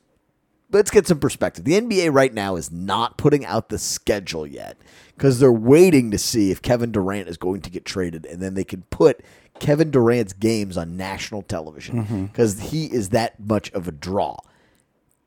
let's 0.72 0.92
get 0.92 1.08
some 1.08 1.20
perspective. 1.20 1.66
The 1.66 1.80
NBA 1.80 2.14
right 2.14 2.34
now 2.34 2.56
is 2.56 2.72
not 2.72 3.18
putting 3.18 3.46
out 3.46 3.70
the 3.70 3.78
schedule 3.78 4.46
yet 4.46 4.78
because 5.16 5.40
they're 5.40 5.52
waiting 5.52 6.12
to 6.12 6.18
see 6.18 6.52
if 6.52 6.62
Kevin 6.62 6.92
Durant 6.92 7.28
is 7.28 7.38
going 7.38 7.62
to 7.62 7.70
get 7.70 7.86
traded, 7.86 8.26
and 8.26 8.42
then 8.42 8.54
they 8.54 8.64
can 8.64 8.84
put 8.84 9.22
Kevin 9.60 9.92
Durant's 9.92 10.34
games 10.34 10.78
on 10.78 10.96
national 10.96 11.42
television 11.42 12.28
because 12.28 12.60
he 12.72 12.86
is 12.86 13.10
that 13.10 13.40
much 13.40 13.72
of 13.72 13.88
a 13.88 13.92
draw. 13.92 14.38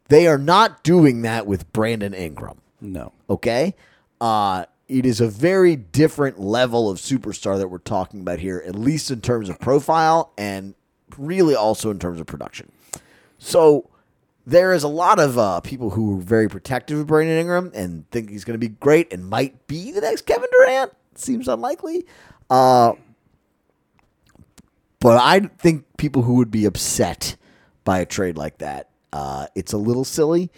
They 0.09 0.27
are 0.27 0.39
not 0.39 0.83
doing 0.83 1.23
that 1.23 1.47
with 1.47 1.73
Brandon 1.73 2.15
Ingram 2.15 2.63
no. 2.83 3.13
okay 3.31 3.75
uh 4.21 4.65
it 4.89 5.07
is 5.07 5.21
a 5.21 5.29
very 5.29 5.77
different 5.77 6.39
level 6.39 6.91
of 6.91 6.99
superstar 6.99 7.57
that 7.59 7.69
we're 7.69 7.79
talking 7.79 8.21
about 8.21 8.41
here 8.41 8.63
at 8.67 8.75
least 8.75 9.11
in 9.11 9.21
terms 9.21 9.49
of 9.49 9.59
profile 9.61 10.33
and 10.37 10.75
really 11.17 11.55
also 11.55 11.91
in 11.91 11.99
terms 11.99 12.21
of 12.21 12.27
production 12.27 12.71
so 13.39 13.89
there 14.47 14.73
is 14.73 14.83
a 14.83 14.89
lot 14.89 15.19
of 15.19 15.39
uh, 15.39 15.61
people 15.61 15.91
who 15.91 16.19
are 16.19 16.23
very 16.23 16.49
protective 16.49 16.99
of 16.99 17.07
Brandon 17.07 17.39
Ingram 17.39 17.71
and 17.75 18.09
think 18.11 18.31
he's 18.31 18.45
going 18.45 18.55
to 18.55 18.59
be 18.59 18.75
great 18.75 19.13
and 19.13 19.29
might 19.29 19.67
be 19.67 19.93
the 19.93 20.01
next 20.01 20.27
Kevin 20.27 20.49
Durant. 20.59 20.93
Seems 21.15 21.49
unlikely. 21.49 22.07
Uh, 22.51 22.95
but 25.01 25.21
I 25.21 25.41
think 25.59 25.85
people 25.97 26.23
who 26.23 26.35
would 26.35 26.51
be 26.51 26.65
upset 26.65 27.37
by 27.85 27.99
a 28.01 28.07
trade 28.07 28.37
like 28.37 28.59
that, 28.59 28.89
uh, 29.13 29.47
it's 29.55 29.73
a 29.73 29.79
little 29.79 30.05
silly. 30.05 30.51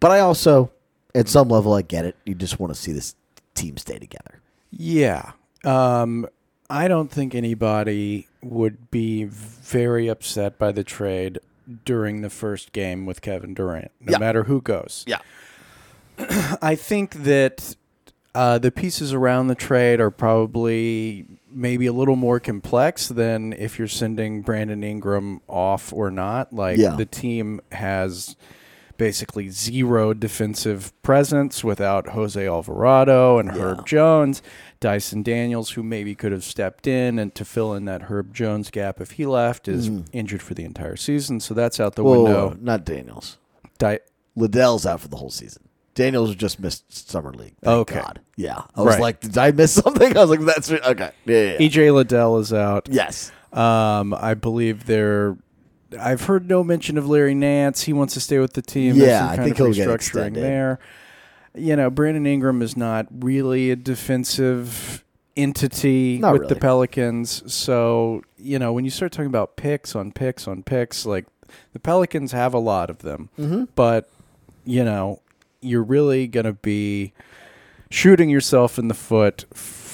But 0.00 0.10
I 0.10 0.20
also, 0.20 0.70
at 1.14 1.28
some 1.28 1.48
level, 1.48 1.72
I 1.72 1.82
get 1.82 2.04
it. 2.04 2.16
You 2.24 2.34
just 2.34 2.60
want 2.60 2.74
to 2.74 2.80
see 2.80 2.92
this 2.92 3.14
team 3.54 3.76
stay 3.76 3.98
together. 3.98 4.40
Yeah. 4.70 5.32
Um, 5.64 6.26
I 6.68 6.88
don't 6.88 7.10
think 7.10 7.34
anybody 7.34 8.26
would 8.42 8.90
be 8.90 9.24
very 9.24 10.08
upset 10.08 10.58
by 10.58 10.72
the 10.72 10.84
trade 10.84 11.38
during 11.84 12.20
the 12.22 12.30
first 12.30 12.72
game 12.72 13.06
with 13.06 13.20
Kevin 13.22 13.54
Durant, 13.54 13.90
no 14.00 14.12
Yeah. 14.12 14.18
matter 14.18 14.44
who 14.44 14.60
goes. 14.60 15.04
Yeah. 15.06 15.18
I 16.62 16.74
think 16.74 17.24
that 17.24 17.74
uh, 18.34 18.58
the 18.58 18.70
pieces 18.70 19.12
around 19.12 19.46
the 19.48 19.54
trade 19.54 20.00
are 20.00 20.10
probably 20.10 21.26
maybe 21.50 21.86
a 21.86 21.92
little 21.92 22.16
more 22.16 22.40
complex 22.40 23.08
than 23.08 23.52
if 23.52 23.78
you're 23.78 23.86
sending 23.88 24.42
Brandon 24.42 24.82
Ingram 24.82 25.40
off 25.48 25.92
or 25.92 26.10
not. 26.10 26.52
Like 26.52 26.76
Yeah. 26.78 26.96
the 26.96 27.06
team 27.06 27.60
has 27.72 28.34
basically 28.96 29.48
zero 29.50 30.14
defensive 30.14 30.92
presence 31.02 31.62
without 31.64 32.08
Jose 32.10 32.46
Alvarado 32.46 33.38
and 33.38 33.50
Herb 33.50 33.86
Jones, 33.86 34.42
Dyson 34.80 35.22
Daniels, 35.22 35.70
who 35.72 35.82
maybe 35.82 36.14
could 36.14 36.32
have 36.32 36.44
stepped 36.44 36.86
in 36.86 37.18
and 37.18 37.34
to 37.34 37.44
fill 37.44 37.74
in 37.74 37.84
that 37.86 38.02
Herb 38.02 38.34
Jones 38.34 38.70
gap 38.70 39.00
if 39.00 39.12
he 39.12 39.26
left, 39.26 39.68
is 39.68 39.90
injured 40.12 40.42
for 40.42 40.54
the 40.54 40.64
entire 40.64 40.96
season, 40.96 41.40
so 41.40 41.54
that's 41.54 41.80
out 41.80 41.94
the 41.94 42.04
Whoa, 42.04 42.22
window. 42.24 42.56
not 42.60 42.84
Daniels. 42.84 43.38
Di- 43.78 44.00
Liddell's 44.36 44.84
out 44.86 45.00
for 45.00 45.08
the 45.08 45.16
whole 45.16 45.30
season. 45.30 45.68
Daniels 45.94 46.34
just 46.34 46.58
missed 46.58 47.08
summer 47.08 47.32
league. 47.32 47.54
Thank 47.62 47.76
Okay. 47.90 48.00
God. 48.00 48.20
Yeah. 48.36 48.62
I 48.74 48.80
was 48.82 48.94
Right. 48.94 49.00
like, 49.00 49.20
did 49.20 49.38
I 49.38 49.52
miss 49.52 49.72
something? 49.84 50.16
I 50.16 50.20
was 50.20 50.30
like, 50.30 50.40
that's 50.40 50.70
okay. 50.70 51.10
Yeah. 51.24 51.34
yeah, 51.36 51.56
yeah. 51.60 51.68
EJ 51.68 51.94
Liddell 51.94 52.38
is 52.38 52.52
out. 52.52 52.88
yes. 52.90 53.30
Um, 53.52 54.12
I 54.14 54.34
believe 54.34 54.86
they're. 54.86 55.36
I've 55.98 56.22
heard 56.22 56.48
no 56.48 56.62
mention 56.64 56.98
of 56.98 57.08
Larry 57.08 57.34
Nance. 57.34 57.82
He 57.82 57.92
wants 57.92 58.14
to 58.14 58.20
stay 58.20 58.38
with 58.38 58.54
the 58.54 58.62
team. 58.62 58.96
Yeah, 58.96 59.20
some 59.20 59.28
I 59.30 59.36
kind 59.36 59.44
think 59.44 59.60
of 59.60 59.66
he'll 59.66 59.74
get 59.74 59.88
restructuring 59.88 59.94
extended. 59.94 60.42
there. 60.42 60.78
You 61.56 61.76
know, 61.76 61.88
Brandon 61.90 62.26
Ingram 62.26 62.62
is 62.62 62.76
not 62.76 63.06
really 63.10 63.70
a 63.70 63.76
defensive 63.76 65.04
entity 65.36 66.18
Not 66.18 66.32
with 66.32 66.42
really. 66.42 66.54
the 66.54 66.60
Pelicans. 66.60 67.52
So 67.52 68.22
you 68.38 68.58
know, 68.58 68.72
when 68.72 68.84
you 68.84 68.90
start 68.90 69.12
talking 69.12 69.26
about 69.26 69.56
picks 69.56 69.94
on 69.94 70.12
picks 70.12 70.46
on 70.48 70.62
picks, 70.62 71.04
like 71.06 71.26
The 71.72 71.78
Pelicans 71.80 72.32
have 72.32 72.54
a 72.54 72.58
lot 72.58 72.90
of 72.90 72.98
them, 72.98 73.30
Mm-hmm. 73.38 73.64
but 73.74 74.08
you 74.64 74.82
know, 74.84 75.20
you're 75.60 75.82
really 75.82 76.26
going 76.26 76.46
to 76.46 76.52
be 76.54 77.12
shooting 77.90 78.28
yourself 78.30 78.78
in 78.78 78.88
the 78.88 78.94
foot 78.94 79.44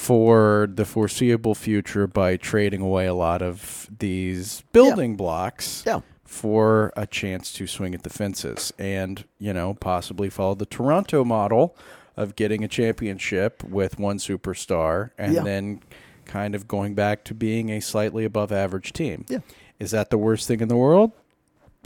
for 0.01 0.67
the 0.73 0.83
foreseeable 0.83 1.53
future 1.53 2.07
by 2.07 2.35
trading 2.35 2.81
away 2.81 3.05
a 3.05 3.13
lot 3.13 3.39
of 3.43 3.87
these 3.99 4.63
building 4.71 5.15
blocks 5.15 5.83
Yeah. 5.85 5.99
for 6.25 6.91
a 6.97 7.05
chance 7.05 7.53
to 7.53 7.67
swing 7.67 7.93
at 7.93 8.01
the 8.01 8.09
fences 8.09 8.73
and, 8.79 9.23
you 9.37 9.53
know, 9.53 9.75
possibly 9.75 10.27
follow 10.27 10.55
the 10.55 10.65
Toronto 10.65 11.23
model 11.23 11.77
of 12.17 12.35
getting 12.35 12.63
a 12.63 12.67
championship 12.67 13.63
with 13.63 13.99
one 13.99 14.17
superstar 14.17 15.11
and 15.19 15.35
Yeah. 15.35 15.43
then 15.43 15.81
kind 16.25 16.55
of 16.55 16.67
going 16.67 16.95
back 16.95 17.23
to 17.25 17.35
being 17.35 17.69
a 17.69 17.79
slightly 17.79 18.25
above 18.25 18.51
average 18.51 18.93
team. 18.93 19.25
Yeah. 19.29 19.39
Is 19.79 19.91
that 19.91 20.09
the 20.09 20.17
worst 20.17 20.47
thing 20.47 20.61
in 20.61 20.67
the 20.67 20.77
world? 20.77 21.11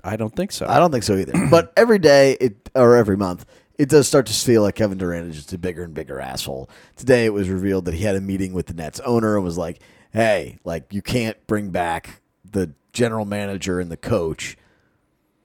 I 0.06 0.16
don't 0.16 0.34
think 0.34 0.54
so. 0.54 0.68
I 0.70 0.80
don't 0.80 0.92
think 0.92 1.04
so 1.04 1.18
either. 1.18 1.34
but 1.52 1.74
every 1.76 2.00
day, 2.00 2.38
it 2.40 2.70
or 2.76 2.96
every 2.96 3.18
month, 3.18 3.46
it 3.78 3.90
does 3.90 4.08
start 4.08 4.26
to 4.28 4.34
feel 4.34 4.62
like 4.62 4.76
Kevin 4.76 4.98
Durant 4.98 5.30
is 5.30 5.36
just 5.36 5.54
a 5.54 5.58
bigger 5.58 5.84
and 5.84 5.94
bigger 5.94 6.20
asshole. 6.20 6.70
Today, 6.96 7.26
it 7.26 7.34
was 7.34 7.50
revealed 7.50 7.86
that 7.86 7.94
he 7.94 8.04
had 8.04 8.16
a 8.16 8.22
meeting 8.22 8.54
with 8.54 8.68
the 8.68 8.74
Nets 8.74 9.00
owner 9.02 9.36
and 9.36 9.44
was 9.44 9.58
like, 9.58 9.80
"Hey, 10.12 10.60
like 10.64 10.94
you 10.94 11.02
can't 11.02 11.38
bring 11.48 11.70
back 11.70 12.22
the 12.50 12.74
general 12.94 13.26
manager 13.26 13.80
and 13.80 13.92
the 13.92 13.98
coach." 13.98 14.58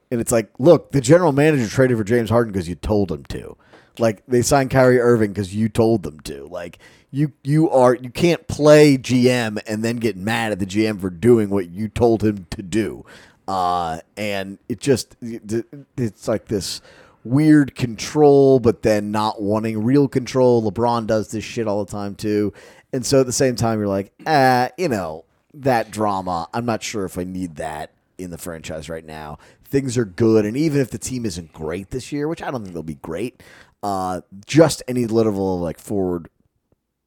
And 0.09 0.19
it's 0.19 0.31
like, 0.31 0.51
look, 0.59 0.91
the 0.91 0.99
general 0.99 1.31
manager 1.31 1.67
traded 1.67 1.97
for 1.97 2.03
James 2.03 2.29
Harden 2.29 2.51
because 2.51 2.67
you 2.67 2.75
told 2.75 3.11
him 3.11 3.23
to. 3.25 3.55
Like 3.97 4.23
they 4.27 4.41
signed 4.41 4.69
Kyrie 4.69 4.99
Irving 4.99 5.31
because 5.31 5.55
you 5.55 5.69
told 5.69 6.03
them 6.03 6.19
to. 6.21 6.45
Like 6.45 6.79
you, 7.11 7.33
you 7.43 7.69
are 7.69 7.95
you 7.95 8.09
can't 8.09 8.47
play 8.47 8.97
GM 8.97 9.61
and 9.67 9.83
then 9.83 9.97
get 9.97 10.17
mad 10.17 10.51
at 10.51 10.59
the 10.59 10.65
GM 10.65 10.99
for 10.99 11.09
doing 11.09 11.49
what 11.49 11.69
you 11.69 11.87
told 11.87 12.23
him 12.23 12.45
to 12.51 12.61
do. 12.61 13.05
Uh, 13.47 13.99
and 14.15 14.59
it 14.69 14.79
just 14.79 15.15
it's 15.21 16.27
like 16.27 16.45
this 16.45 16.81
weird 17.23 17.75
control, 17.75 18.59
but 18.59 18.81
then 18.81 19.11
not 19.11 19.41
wanting 19.41 19.83
real 19.83 20.07
control. 20.07 20.69
LeBron 20.69 21.07
does 21.07 21.31
this 21.31 21.43
shit 21.43 21.67
all 21.67 21.83
the 21.85 21.91
time 21.91 22.15
too. 22.15 22.53
And 22.93 23.05
so 23.05 23.21
at 23.21 23.25
the 23.25 23.31
same 23.31 23.55
time, 23.55 23.79
you're 23.79 23.87
like, 23.87 24.11
ah, 24.25 24.69
you 24.77 24.89
know, 24.89 25.25
that 25.53 25.91
drama. 25.91 26.47
I'm 26.53 26.65
not 26.65 26.83
sure 26.83 27.05
if 27.05 27.17
I 27.17 27.23
need 27.23 27.55
that 27.55 27.91
in 28.17 28.31
the 28.31 28.37
franchise 28.37 28.89
right 28.89 29.05
now. 29.05 29.37
Things 29.63 29.97
are 29.97 30.05
good, 30.05 30.45
and 30.45 30.57
even 30.57 30.81
if 30.81 30.91
the 30.91 30.97
team 30.97 31.25
isn't 31.25 31.53
great 31.53 31.91
this 31.91 32.11
year, 32.11 32.27
which 32.27 32.41
I 32.41 32.51
don't 32.51 32.61
think 32.63 32.73
they'll 32.73 32.83
be 32.83 32.95
great, 32.95 33.41
uh, 33.81 34.21
just 34.45 34.83
any 34.87 35.05
level 35.05 35.55
of 35.55 35.61
like 35.61 35.79
forward 35.79 36.29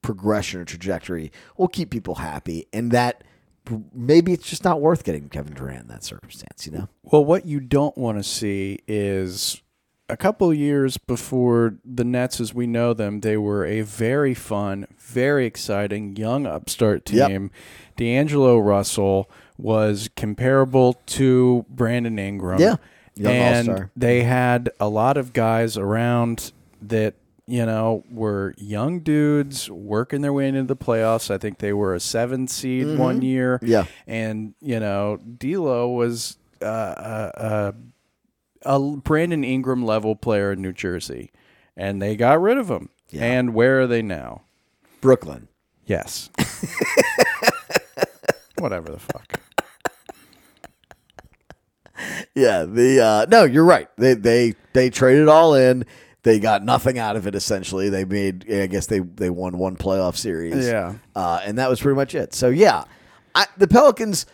progression 0.01 0.61
or 0.61 0.65
trajectory 0.65 1.31
will 1.59 1.69
keep 1.69 1.91
people 1.91 2.17
happy, 2.17 2.67
and 2.73 2.91
that 2.93 3.23
maybe 3.93 4.33
it's 4.33 4.49
just 4.49 4.65
not 4.65 4.81
worth 4.81 5.05
getting 5.05 5.29
Kevin 5.29 5.55
Durant 5.55 5.83
in 5.83 5.89
that 5.89 6.05
circumstance. 6.05 6.67
You 6.67 6.73
know? 6.73 6.89
Well, 7.03 7.25
what 7.25 7.45
you 7.45 7.61
don't 7.61 7.97
want 7.99 8.19
to 8.19 8.25
see 8.25 8.79
is 8.89 9.61
a 10.09 10.17
couple 10.17 10.53
years 10.53 10.97
before 10.99 11.77
the 11.85 12.05
Nets, 12.05 12.41
as 12.41 12.53
we 12.53 12.67
know 12.67 12.93
them, 12.95 13.21
they 13.21 13.37
were 13.37 13.65
a 13.65 13.81
very 13.83 14.35
fun, 14.35 14.87
very 14.99 15.47
exciting 15.47 16.17
young 16.17 16.47
upstart 16.47 17.11
Yep. 17.11 17.29
team. 17.29 17.51
D'Angelo 17.97 18.59
Russell 18.59 19.31
was 19.57 20.11
comparable 20.17 20.95
to 21.07 21.65
Brandon 21.71 22.19
Ingram. 22.19 22.61
Yeah. 22.61 22.77
Young 23.17 23.33
and 23.33 23.69
all-star. 23.69 23.91
they 23.97 24.25
had 24.25 24.71
a 24.81 24.89
lot 24.89 25.17
of 25.17 25.33
guys 25.33 25.77
around 25.77 26.51
that 26.83 27.15
you 27.47 27.65
know 27.65 28.03
were 28.11 28.55
young 28.59 28.99
dudes 29.01 29.71
working 29.71 30.21
their 30.23 30.33
way 30.33 30.49
into 30.49 30.65
the 30.65 30.75
playoffs. 30.77 31.31
I 31.31 31.39
think 31.39 31.59
they 31.59 31.73
were 31.73 31.95
a 31.95 32.01
seven 32.01 32.49
seed 32.49 32.99
one 32.99 33.23
year. 33.23 33.59
Mm-hmm. 33.59 33.67
Yeah. 33.71 33.85
and 34.09 34.55
you 34.61 34.81
know 34.81 35.19
D'Lo 35.19 35.91
was 35.91 36.39
uh, 36.61 36.65
uh, 36.65 37.31
uh, 37.37 37.73
a 38.65 38.81
Brandon 38.97 39.45
Ingram 39.45 39.85
level 39.85 40.17
player 40.17 40.53
in 40.53 40.63
New 40.63 40.73
Jersey, 40.73 41.33
and 41.77 42.01
they 42.01 42.17
got 42.17 42.41
rid 42.41 42.59
of 42.59 42.71
him. 42.71 42.89
Yeah. 43.11 43.25
And 43.25 43.55
where 43.55 43.83
are 43.83 43.87
they 43.87 44.03
now? 44.03 44.43
Brooklyn. 45.01 45.49
Yes. 45.87 46.31
Whatever 48.59 48.91
the 48.93 48.99
fuck. 48.99 49.41
Yeah, 52.35 52.65
the 52.65 53.01
uh, 53.01 53.27
no, 53.29 53.45
you're 53.45 53.65
right. 53.65 53.89
They 53.97 54.15
they 54.15 54.55
they 54.73 54.91
traded 54.91 55.29
all 55.29 55.55
in. 55.55 55.85
They 56.23 56.41
got 56.41 56.65
nothing 56.65 56.99
out 56.99 57.17
of 57.17 57.27
it. 57.27 57.35
Essentially, 57.35 57.89
they 57.91 58.05
made. 58.05 58.51
I 58.51 58.67
guess 58.67 58.87
they 58.87 58.99
they 58.99 59.31
won 59.31 59.59
one 59.59 59.77
playoff 59.77 60.17
series. 60.17 60.67
Yeah. 60.67 60.95
uh, 61.15 61.41
and 61.45 61.59
that 61.59 61.69
was 61.71 61.81
pretty 61.81 61.97
much 61.97 62.15
it. 62.15 62.35
So 62.35 62.49
yeah, 62.49 62.85
I, 63.35 63.47
the 63.57 63.69
Pelicans 63.69 64.27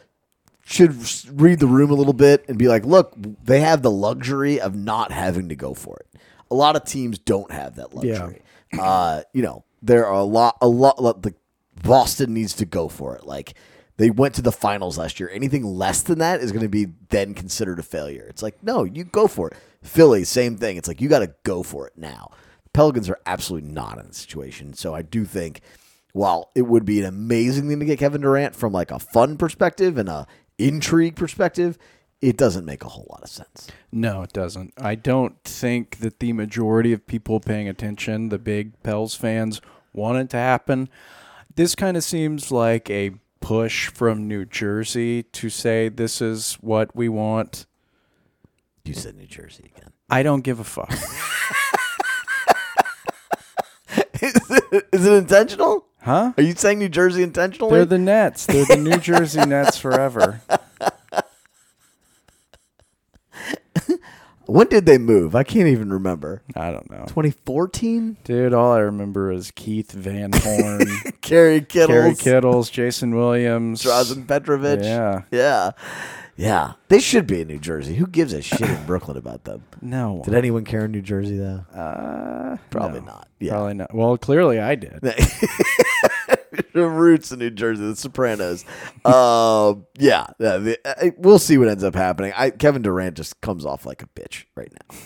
should 0.70 0.94
read 1.40 1.58
the 1.58 1.66
room 1.66 1.90
a 1.90 1.94
little 1.94 2.12
bit 2.12 2.44
and 2.48 2.56
be 2.58 2.68
like, 2.68 2.84
look, 2.86 3.14
they 3.42 3.60
have 3.60 3.82
the 3.82 3.90
luxury 3.90 4.60
of 4.60 4.74
not 4.76 5.10
having 5.12 5.48
to 5.48 5.56
go 5.56 5.74
for 5.74 5.96
it. 6.00 6.20
A 6.50 6.54
lot 6.54 6.76
of 6.76 6.84
teams 6.84 7.18
don't 7.18 7.50
have 7.50 7.76
that 7.76 7.92
luxury. 7.94 8.42
Uh, 8.78 9.22
you 9.32 9.42
know, 9.42 9.64
there 9.82 10.06
are 10.06 10.20
a 10.20 10.24
lot, 10.24 10.56
a 10.60 10.68
lot. 10.68 11.02
lot- 11.02 11.22
The 11.22 11.34
Boston 11.82 12.34
needs 12.34 12.54
to 12.54 12.64
go 12.64 12.88
for 12.88 13.16
it. 13.16 13.24
Like 13.26 13.54
they 13.96 14.10
went 14.10 14.34
to 14.36 14.42
the 14.42 14.52
finals 14.52 14.96
last 14.98 15.18
year. 15.18 15.28
Anything 15.32 15.64
less 15.64 16.02
than 16.02 16.18
that 16.18 16.40
is 16.40 16.52
going 16.52 16.62
to 16.62 16.68
be 16.68 16.86
then 17.08 17.34
considered 17.34 17.78
a 17.78 17.82
failure. 17.82 18.26
It's 18.28 18.42
like, 18.42 18.62
no, 18.62 18.84
you 18.84 19.04
go 19.04 19.26
for 19.26 19.48
it. 19.50 19.56
Philly, 19.82 20.24
same 20.24 20.56
thing. 20.56 20.76
It's 20.76 20.86
like 20.88 21.00
you 21.00 21.08
got 21.08 21.20
to 21.20 21.34
go 21.42 21.62
for 21.62 21.86
it 21.86 21.94
now. 21.96 22.30
Pelicans 22.72 23.08
are 23.10 23.18
absolutely 23.26 23.70
not 23.70 23.98
in 23.98 24.06
the 24.08 24.14
situation. 24.14 24.74
So 24.74 24.94
I 24.94 25.02
do 25.02 25.24
think, 25.24 25.60
while 26.12 26.50
it 26.54 26.62
would 26.62 26.84
be 26.84 27.00
an 27.00 27.06
amazing 27.06 27.68
thing 27.68 27.78
to 27.80 27.84
get 27.86 27.98
Kevin 27.98 28.20
Durant 28.20 28.54
from 28.54 28.72
like 28.72 28.90
a 28.90 28.98
fun 28.98 29.36
perspective 29.36 29.96
and 29.98 30.08
a 30.08 30.26
intrigue 30.66 31.16
perspective, 31.16 31.78
it 32.20 32.36
doesn't 32.36 32.64
make 32.64 32.84
a 32.84 32.88
whole 32.88 33.06
lot 33.10 33.22
of 33.22 33.30
sense. 33.30 33.68
No, 33.90 34.22
it 34.22 34.32
doesn't. 34.32 34.74
I 34.78 34.94
don't 34.94 35.42
think 35.44 35.98
that 35.98 36.20
the 36.20 36.32
majority 36.32 36.92
of 36.92 37.06
people 37.06 37.40
paying 37.40 37.68
attention, 37.68 38.28
the 38.28 38.38
big 38.38 38.80
Pels 38.82 39.14
fans, 39.14 39.60
want 39.92 40.18
it 40.18 40.30
to 40.30 40.36
happen. 40.36 40.88
This 41.54 41.74
kind 41.74 41.96
of 41.96 42.04
seems 42.04 42.52
like 42.52 42.90
a 42.90 43.12
push 43.40 43.88
from 43.88 44.28
New 44.28 44.44
Jersey 44.44 45.22
to 45.24 45.48
say 45.48 45.88
this 45.88 46.20
is 46.20 46.54
what 46.60 46.94
we 46.94 47.08
want. 47.08 47.66
You 48.84 48.94
said 48.94 49.16
New 49.16 49.26
Jersey 49.26 49.72
again. 49.74 49.92
I 50.10 50.22
don't 50.22 50.42
give 50.42 50.60
a 50.60 50.64
fuck. 50.64 50.92
is, 54.92 55.06
it 55.06 55.12
intentional? 55.12 55.86
huh? 56.02 56.32
Are 56.36 56.42
you 56.42 56.54
saying 56.54 56.78
New 56.78 56.88
Jersey 56.88 57.22
intentionally? 57.22 57.74
They're 57.74 57.84
the 57.84 57.98
Nets. 57.98 58.46
They're 58.46 58.64
the 58.64 58.76
New 58.76 58.98
Jersey 58.98 59.44
Nets 59.44 59.76
forever. 59.76 60.40
when 64.46 64.66
did 64.68 64.86
they 64.86 64.98
move? 64.98 65.34
I 65.34 65.42
can't 65.44 65.68
even 65.68 65.92
remember. 65.92 66.42
I 66.56 66.70
don't 66.70 66.90
know. 66.90 67.04
2014? 67.06 68.16
Dude, 68.24 68.52
all 68.52 68.72
I 68.72 68.80
remember 68.80 69.30
is 69.30 69.50
Keith 69.50 69.92
Van 69.92 70.32
Horn, 70.32 70.86
Kerry 71.20 71.60
Kittles. 71.60 71.96
Kerry 71.96 72.14
Kittles, 72.14 72.70
Jayson 72.70 73.14
Williams. 73.14 73.82
Drazen 73.82 74.26
Petrovic. 74.26 74.82
Yeah. 74.82 75.22
Yeah. 75.30 75.72
Yeah. 76.40 76.72
They 76.88 77.00
should 77.00 77.26
be 77.26 77.42
in 77.42 77.48
New 77.48 77.58
Jersey. 77.58 77.96
Who 77.96 78.06
gives 78.06 78.32
a 78.32 78.40
shit 78.40 78.62
in 78.62 78.82
Brooklyn 78.86 79.18
about 79.18 79.44
them? 79.44 79.62
No. 79.82 80.22
Did 80.24 80.34
anyone 80.34 80.64
care 80.64 80.86
in 80.86 80.90
New 80.90 81.02
Jersey, 81.02 81.36
though? 81.36 81.66
Uh, 81.74 82.56
Probably 82.70 83.00
no. 83.00 83.06
not. 83.06 83.28
Yeah. 83.38 83.52
Probably 83.52 83.74
not. 83.74 83.94
Well, 83.94 84.16
clearly 84.16 84.58
I 84.58 84.74
did. 84.74 85.00
the 86.72 86.88
roots 86.88 87.30
in 87.30 87.40
New 87.40 87.50
Jersey, 87.50 87.84
the 87.86 87.94
Sopranos. 87.94 88.64
Um, 89.04 89.84
yeah, 89.98 90.28
yeah 90.38 90.56
the, 90.56 90.78
uh, 90.84 91.10
we'll 91.18 91.38
see 91.38 91.58
what 91.58 91.68
ends 91.68 91.84
up 91.84 91.94
happening. 91.94 92.32
I, 92.34 92.48
Kevin 92.50 92.80
Durant 92.80 93.16
just 93.16 93.38
comes 93.42 93.66
off 93.66 93.84
like 93.84 94.02
a 94.02 94.06
bitch 94.06 94.44
right 94.56 94.72
now. 94.88 94.96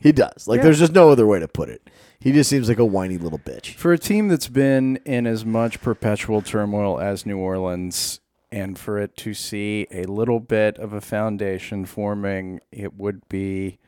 He 0.00 0.12
does. 0.12 0.46
Like, 0.46 0.58
Yeah. 0.58 0.64
there's 0.64 0.78
just 0.78 0.92
no 0.92 1.10
other 1.10 1.26
way 1.26 1.40
to 1.40 1.48
put 1.48 1.70
it. 1.70 1.90
He 2.20 2.30
just 2.30 2.48
seems 2.48 2.68
like 2.68 2.78
a 2.78 2.84
whiny 2.84 3.18
little 3.18 3.38
bitch. 3.40 3.74
For 3.74 3.92
a 3.92 3.98
team 3.98 4.28
that's 4.28 4.48
been 4.48 4.96
in 5.04 5.26
as 5.26 5.44
much 5.44 5.80
perpetual 5.80 6.40
turmoil 6.40 7.00
as 7.00 7.26
New 7.26 7.38
Orleans, 7.38 8.20
and 8.54 8.78
for 8.78 8.98
it 8.98 9.16
to 9.16 9.34
see 9.34 9.88
a 9.90 10.04
little 10.04 10.38
bit 10.38 10.78
of 10.78 10.92
a 10.92 11.00
foundation 11.00 11.84
forming, 11.84 12.60
it 12.70 12.94
would 12.94 13.28
be 13.28 13.78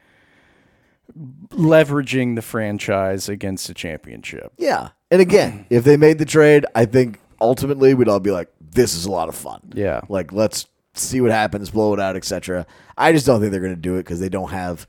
leveraging 1.50 2.34
the 2.34 2.42
franchise 2.42 3.28
against 3.28 3.70
a 3.70 3.74
championship. 3.74 4.52
Yeah. 4.58 4.88
And 5.08 5.22
again, 5.22 5.66
if 5.70 5.84
they 5.84 5.96
made 5.96 6.18
the 6.18 6.24
trade, 6.24 6.66
I 6.74 6.84
think 6.84 7.20
ultimately 7.40 7.94
we'd 7.94 8.08
all 8.08 8.18
be 8.18 8.32
like, 8.32 8.48
this 8.60 8.94
is 8.96 9.04
a 9.04 9.10
lot 9.10 9.28
of 9.28 9.36
fun. 9.36 9.72
Yeah. 9.72 10.00
Like, 10.08 10.32
let's 10.32 10.66
see 10.94 11.20
what 11.20 11.30
happens, 11.30 11.70
blow 11.70 11.94
it 11.94 12.00
out, 12.00 12.16
etc. 12.16 12.66
I 12.98 13.12
just 13.12 13.24
don't 13.24 13.40
think 13.40 13.52
they're 13.52 13.60
going 13.60 13.72
to 13.72 13.80
do 13.80 13.94
it 13.94 13.98
because 14.00 14.18
they 14.18 14.28
don't 14.28 14.50
have 14.50 14.88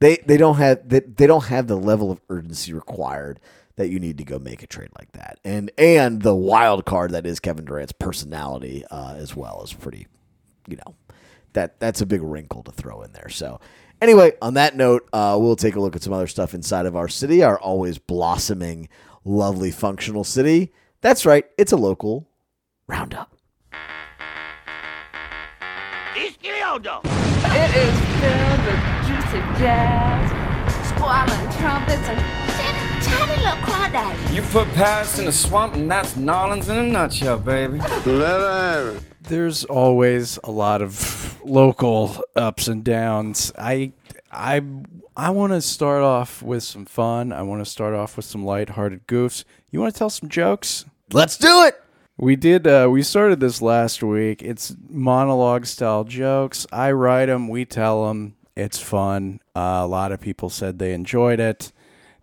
they 0.00 0.16
they 0.26 0.36
don't 0.36 0.56
have 0.56 0.86
they, 0.86 1.00
they 1.00 1.26
don't 1.26 1.44
have 1.44 1.66
the 1.66 1.76
level 1.76 2.10
of 2.10 2.20
urgency 2.28 2.72
required 2.74 3.40
that 3.76 3.88
you 3.88 3.98
need 3.98 4.18
to 4.18 4.24
go 4.24 4.38
make 4.38 4.62
a 4.62 4.66
trade 4.66 4.90
like 4.98 5.12
that. 5.12 5.38
And 5.44 5.70
and 5.78 6.22
the 6.22 6.34
wild 6.34 6.84
card 6.84 7.12
that 7.12 7.26
is 7.26 7.40
Kevin 7.40 7.64
Durant's 7.64 7.92
personality 7.92 8.84
uh, 8.90 9.14
as 9.16 9.34
well 9.34 9.62
is 9.62 9.72
pretty, 9.72 10.06
you 10.68 10.76
know, 10.76 10.94
that 11.54 11.80
that's 11.80 12.00
a 12.00 12.06
big 12.06 12.22
wrinkle 12.22 12.62
to 12.64 12.72
throw 12.72 13.02
in 13.02 13.12
there. 13.12 13.28
So 13.28 13.60
anyway, 14.00 14.32
on 14.42 14.54
that 14.54 14.76
note, 14.76 15.08
uh, 15.12 15.36
we'll 15.40 15.56
take 15.56 15.76
a 15.76 15.80
look 15.80 15.96
at 15.96 16.02
some 16.02 16.12
other 16.12 16.26
stuff 16.26 16.54
inside 16.54 16.86
of 16.86 16.96
our 16.96 17.08
city, 17.08 17.42
our 17.42 17.58
always 17.58 17.98
blossoming, 17.98 18.88
lovely, 19.24 19.70
functional 19.70 20.24
city. 20.24 20.72
That's 21.00 21.26
right, 21.26 21.46
it's 21.58 21.72
a 21.72 21.76
local 21.76 22.28
roundup. 22.86 23.34
Izquierdo! 26.14 27.00
It 27.44 27.76
is 27.76 27.98
filled 28.20 28.60
with 28.66 28.80
juicy 29.06 29.40
jazz, 29.58 30.88
squalling 30.88 31.58
trumpets, 31.58 32.08
and 32.08 32.41
tiny, 33.12 33.26
tiny 33.26 33.42
little 33.42 33.58
crawdads. 33.62 34.34
You 34.34 34.42
put 34.42 34.68
Paris 34.74 35.18
in 35.18 35.26
the 35.26 35.32
swamp, 35.32 35.74
and 35.74 35.90
that's 35.90 36.16
Nolans 36.16 36.68
in 36.68 36.76
a 36.76 36.82
nutshell, 36.82 37.38
baby. 37.38 37.78
There's 39.22 39.64
always 39.64 40.38
a 40.44 40.50
lot 40.50 40.82
of 40.82 41.40
local 41.44 42.22
ups 42.36 42.68
and 42.68 42.84
downs. 42.84 43.52
I 43.58 43.92
I 44.30 44.62
I 45.16 45.30
want 45.30 45.52
to 45.52 45.60
start 45.60 46.02
off 46.02 46.42
with 46.42 46.62
some 46.62 46.86
fun. 46.86 47.32
I 47.32 47.42
want 47.42 47.64
to 47.64 47.70
start 47.70 47.94
off 47.94 48.16
with 48.16 48.26
some 48.26 48.44
lighthearted 48.44 49.06
goofs. 49.06 49.44
You 49.70 49.80
want 49.80 49.94
to 49.94 49.98
tell 49.98 50.10
some 50.10 50.28
jokes? 50.28 50.84
Let's 51.12 51.36
do 51.36 51.64
it. 51.64 51.80
We 52.16 52.36
did. 52.36 52.66
Uh, 52.66 52.88
we 52.90 53.02
started 53.02 53.40
this 53.40 53.60
last 53.62 54.02
week. 54.02 54.42
It's 54.42 54.74
monologue 54.88 55.66
style 55.66 56.04
jokes. 56.04 56.66
I 56.72 56.92
write 56.92 57.26
them. 57.26 57.48
We 57.48 57.64
tell 57.64 58.08
them. 58.08 58.36
It's 58.54 58.78
fun. 58.78 59.40
Uh, 59.56 59.80
a 59.82 59.86
lot 59.86 60.12
of 60.12 60.20
people 60.20 60.50
said 60.50 60.78
they 60.78 60.92
enjoyed 60.92 61.40
it. 61.40 61.72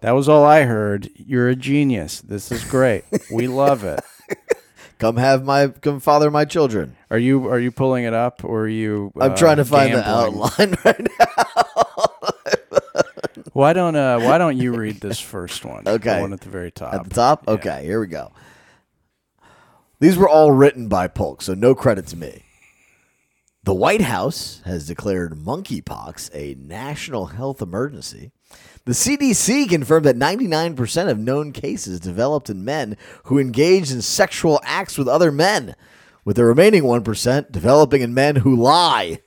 That 0.02 0.12
was 0.12 0.30
all 0.30 0.46
I 0.46 0.64
heard. 0.64 1.10
You're 1.16 1.50
a 1.50 1.56
genius. 1.56 2.22
This 2.22 2.52
is 2.52 2.64
great. 2.64 3.04
we 3.32 3.48
love 3.48 3.84
it. 3.84 4.00
Come 5.00 5.16
have 5.16 5.46
my 5.46 5.70
come 5.70 6.02
father 6.02 6.30
my 6.30 6.44
children. 6.44 6.98
Are 7.10 7.18
you 7.18 7.48
are 7.48 7.60
you 7.60 7.72
pulling 7.72 8.04
it 8.04 8.14
up 8.14 8.44
or 8.44 8.64
are 8.64 8.68
you? 8.68 9.14
I'm 9.18 9.32
uh, 9.32 9.36
trying 9.38 9.56
to 9.58 9.64
find 9.66 9.94
the 9.94 10.06
outline 10.06 10.76
right 10.86 11.08
now. 11.20 12.06
Why 13.54 13.72
don't 13.72 13.96
uh 13.96 14.20
Why 14.20 14.38
don't 14.38 14.58
you 14.58 14.76
read 14.76 15.00
this 15.00 15.18
first 15.18 15.64
one? 15.64 15.86
The 15.86 15.92
Okay. 15.92 16.20
one 16.20 16.34
at 16.34 16.42
the 16.42 16.50
very 16.50 16.70
top. 16.70 16.94
At 16.94 17.04
the 17.06 17.10
top? 17.12 17.48
Okay, 17.48 17.86
here 17.86 18.02
we 18.02 18.08
go. 18.08 18.34
These 20.02 20.18
were 20.18 20.28
all 20.28 20.52
written 20.52 20.90
by 20.90 21.08
Polk, 21.08 21.42
so 21.42 21.54
no 21.54 21.74
credit 21.76 22.08
to 22.08 22.18
me. 22.18 22.44
The 23.64 23.74
White 23.74 24.02
House 24.02 24.62
has 24.66 24.86
declared 24.86 25.34
monkeypox 25.34 26.30
a 26.34 26.56
national 26.60 27.28
health 27.28 27.62
emergency. 27.62 28.34
The 28.90 28.96
CDC 28.96 29.70
confirmed 29.70 30.08
that 30.08 30.18
99% 30.18 31.12
of 31.12 31.20
known 31.20 31.52
cases 31.52 32.00
developed 32.00 32.50
in 32.50 32.66
men 32.66 32.98
who 33.26 33.38
engaged 33.38 33.92
in 33.92 34.02
sexual 34.02 34.60
acts 34.64 34.98
with 34.98 35.08
other 35.08 35.32
men, 35.32 35.76
with 36.26 36.38
the 36.38 36.46
remaining 36.46 36.82
1% 36.82 37.52
developing 37.52 38.02
in 38.02 38.16
men 38.16 38.38
who 38.38 38.56
lie. 38.56 39.20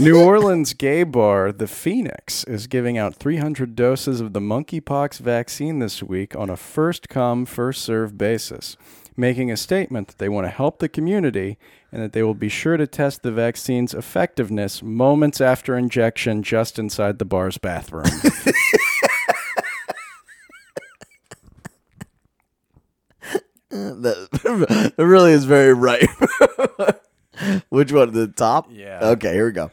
New 0.00 0.20
Orleans 0.20 0.74
gay 0.74 1.04
bar, 1.04 1.52
The 1.52 1.68
Phoenix, 1.68 2.42
is 2.42 2.66
giving 2.66 2.98
out 2.98 3.14
300 3.14 3.76
doses 3.76 4.20
of 4.20 4.32
the 4.32 4.40
monkeypox 4.40 5.20
vaccine 5.20 5.78
this 5.78 6.02
week 6.02 6.34
on 6.34 6.50
a 6.50 6.56
first 6.56 7.08
come, 7.08 7.46
first 7.46 7.82
served 7.82 8.18
basis, 8.18 8.76
making 9.16 9.50
a 9.50 9.56
statement 9.56 10.08
that 10.08 10.18
they 10.18 10.28
want 10.28 10.46
to 10.46 10.50
help 10.50 10.78
the 10.78 10.88
community 10.88 11.58
and 11.90 12.02
that 12.02 12.12
they 12.12 12.22
will 12.22 12.34
be 12.34 12.48
sure 12.48 12.76
to 12.76 12.86
test 12.86 13.22
the 13.22 13.32
vaccine's 13.32 13.94
effectiveness 13.94 14.82
moments 14.82 15.40
after 15.40 15.76
injection 15.76 16.42
just 16.42 16.78
inside 16.78 17.18
the 17.18 17.24
bar's 17.24 17.58
bathroom. 17.58 18.04
That 23.70 24.94
really 24.96 25.32
is 25.32 25.44
very 25.44 25.74
right. 25.74 26.08
Which 27.68 27.92
one? 27.92 28.12
The 28.12 28.28
top? 28.28 28.68
Yeah. 28.70 29.00
Okay, 29.02 29.34
here 29.34 29.46
we 29.46 29.52
go. 29.52 29.70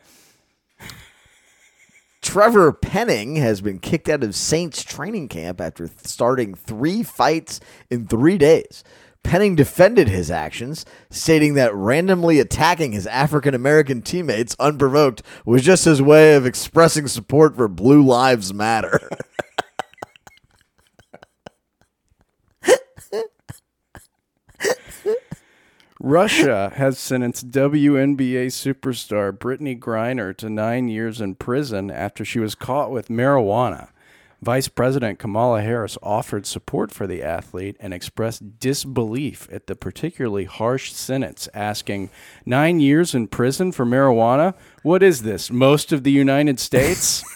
Trevor 2.22 2.72
Penning 2.72 3.36
has 3.36 3.62
been 3.62 3.80
kicked 3.80 4.10
out 4.10 4.24
of 4.24 4.34
Saints 4.34 4.84
training 4.84 5.28
camp 5.28 5.60
after 5.60 5.90
starting 6.04 6.56
three 6.56 7.04
fights 7.04 7.60
in 7.90 8.08
three 8.08 8.38
days. 8.38 8.84
Penning 9.24 9.56
defended 9.56 10.10
his 10.10 10.30
actions, 10.30 10.86
stating 11.10 11.54
that 11.56 11.74
randomly 11.74 12.40
attacking 12.40 12.92
his 12.92 13.08
African 13.08 13.54
American 13.56 14.02
teammates 14.02 14.56
unprovoked 14.60 15.24
was 15.46 15.64
just 15.64 15.86
his 15.86 16.02
way 16.02 16.36
of 16.36 16.46
expressing 16.46 17.08
support 17.08 17.56
for 17.56 17.68
Blue 17.68 18.04
Lives 18.04 18.54
Matter. 18.54 19.00
Russia 26.06 26.74
has 26.76 27.00
sentenced 27.00 27.50
WNBA 27.50 28.48
superstar 28.48 29.32
Brittney 29.32 29.80
Griner 29.80 30.36
to 30.36 30.50
nine 30.50 30.90
years 30.90 31.22
in 31.22 31.36
prison 31.36 31.90
after 31.90 32.26
she 32.26 32.40
was 32.40 32.56
caught 32.56 32.92
with 32.92 33.08
marijuana. 33.08 33.88
Vice 34.44 34.68
President 34.68 35.20
Kamala 35.20 35.62
Harris 35.62 35.98
offered 36.04 36.46
support 36.46 36.92
for 36.92 37.08
the 37.08 37.24
athlete 37.24 37.78
and 37.80 37.94
expressed 37.94 38.60
disbelief 38.60 39.48
at 39.52 39.68
the 39.68 39.76
particularly 39.76 40.46
harsh 40.46 40.92
sentence, 40.92 41.48
asking, 41.54 42.10
Nine 42.46 42.80
years 42.80 43.16
in 43.16 43.28
prison 43.28 43.72
for 43.72 43.86
marijuana? 43.86 44.54
What 44.82 45.02
is 45.02 45.22
this, 45.22 45.50
most 45.50 45.92
of 45.92 46.04
the 46.04 46.12
United 46.12 46.60
States? 46.60 47.24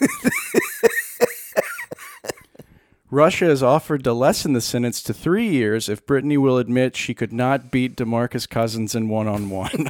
Russia 3.10 3.46
has 3.46 3.64
offered 3.64 4.04
to 4.04 4.12
lessen 4.12 4.52
the 4.52 4.60
sentence 4.60 5.02
to 5.04 5.14
three 5.14 5.48
years 5.48 5.88
if 5.88 6.06
Brittney 6.06 6.38
will 6.38 6.58
admit 6.58 6.98
she 6.98 7.14
could 7.14 7.32
not 7.32 7.72
beat 7.72 7.96
Demarcus 7.96 8.50
Cousins 8.50 8.94
in 8.94 9.08
one 9.08 9.28
on 9.28 9.50
one. 9.50 9.88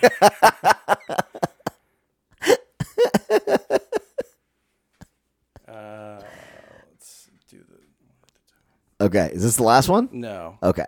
Okay, 8.99 9.29
is 9.33 9.43
this 9.43 9.55
the 9.55 9.63
last 9.63 9.89
one? 9.89 10.09
No. 10.11 10.57
Okay. 10.61 10.87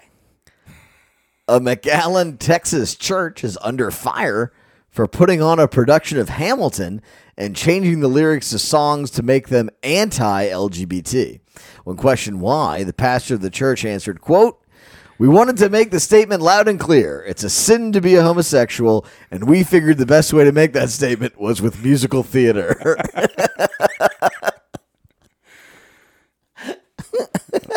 A 1.47 1.59
McAllen, 1.59 2.37
Texas 2.37 2.95
church 2.95 3.43
is 3.43 3.57
under 3.61 3.89
fire 3.91 4.51
for 4.89 5.07
putting 5.07 5.41
on 5.41 5.59
a 5.59 5.67
production 5.67 6.17
of 6.19 6.29
Hamilton 6.29 7.01
and 7.37 7.55
changing 7.55 8.01
the 8.01 8.07
lyrics 8.07 8.49
to 8.51 8.59
songs 8.59 9.09
to 9.11 9.23
make 9.23 9.47
them 9.47 9.69
anti-LGBT. 9.81 11.39
When 11.85 11.95
questioned 11.97 12.41
why, 12.41 12.83
the 12.83 12.93
pastor 12.93 13.35
of 13.35 13.41
the 13.41 13.49
church 13.49 13.85
answered, 13.85 14.21
quote, 14.21 14.61
we 15.17 15.27
wanted 15.27 15.57
to 15.57 15.69
make 15.69 15.91
the 15.91 15.99
statement 15.99 16.41
loud 16.41 16.67
and 16.67 16.79
clear. 16.79 17.23
It's 17.27 17.43
a 17.43 17.49
sin 17.49 17.91
to 17.91 17.99
be 17.99 18.15
a 18.15 18.23
homosexual, 18.23 19.05
and 19.29 19.49
we 19.49 19.63
figured 19.63 19.97
the 19.97 20.05
best 20.05 20.31
way 20.31 20.45
to 20.45 20.51
make 20.51 20.73
that 20.73 20.89
statement 20.89 21.39
was 21.39 21.61
with 21.61 21.83
musical 21.83 22.23
theater. 22.23 22.97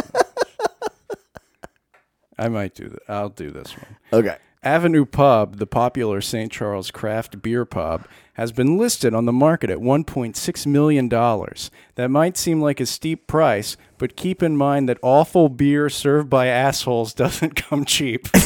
I 2.42 2.48
might 2.48 2.74
do 2.74 2.88
that. 2.88 3.02
I'll 3.08 3.28
do 3.28 3.52
this 3.52 3.76
one. 3.76 3.96
okay. 4.12 4.36
Avenue 4.64 5.04
Pub, 5.04 5.58
the 5.58 5.66
popular 5.66 6.20
St. 6.20 6.50
Charles 6.50 6.90
craft 6.90 7.40
beer 7.40 7.64
pub, 7.64 8.04
has 8.34 8.50
been 8.50 8.76
listed 8.76 9.14
on 9.14 9.26
the 9.26 9.32
market 9.32 9.70
at 9.70 9.78
$1.6 9.78 10.66
million. 10.66 11.08
That 11.08 12.08
might 12.10 12.36
seem 12.36 12.60
like 12.60 12.80
a 12.80 12.86
steep 12.86 13.28
price, 13.28 13.76
but 13.96 14.16
keep 14.16 14.42
in 14.42 14.56
mind 14.56 14.88
that 14.88 14.98
awful 15.02 15.48
beer 15.48 15.88
served 15.88 16.28
by 16.28 16.48
assholes 16.48 17.14
doesn't 17.22 17.54
come 17.54 17.84
cheap. 17.84 18.26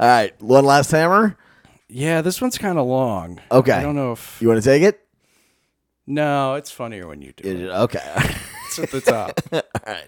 All 0.00 0.06
right. 0.08 0.40
One 0.40 0.64
last 0.64 0.90
hammer. 0.90 1.36
Yeah, 1.92 2.22
this 2.22 2.40
one's 2.40 2.56
kind 2.56 2.78
of 2.78 2.86
long. 2.86 3.40
Okay. 3.50 3.72
I 3.72 3.82
don't 3.82 3.96
know 3.96 4.12
if. 4.12 4.38
You 4.40 4.48
want 4.48 4.62
to 4.62 4.68
take 4.68 4.82
it? 4.82 5.00
No, 6.06 6.54
it's 6.54 6.70
funnier 6.70 7.06
when 7.06 7.20
you 7.20 7.32
do 7.36 7.48
it. 7.48 7.70
Okay. 7.70 8.34
It's 8.70 8.78
at 8.78 8.90
the 8.92 9.00
top. 9.00 9.40
All 9.52 9.62
right. 9.84 10.06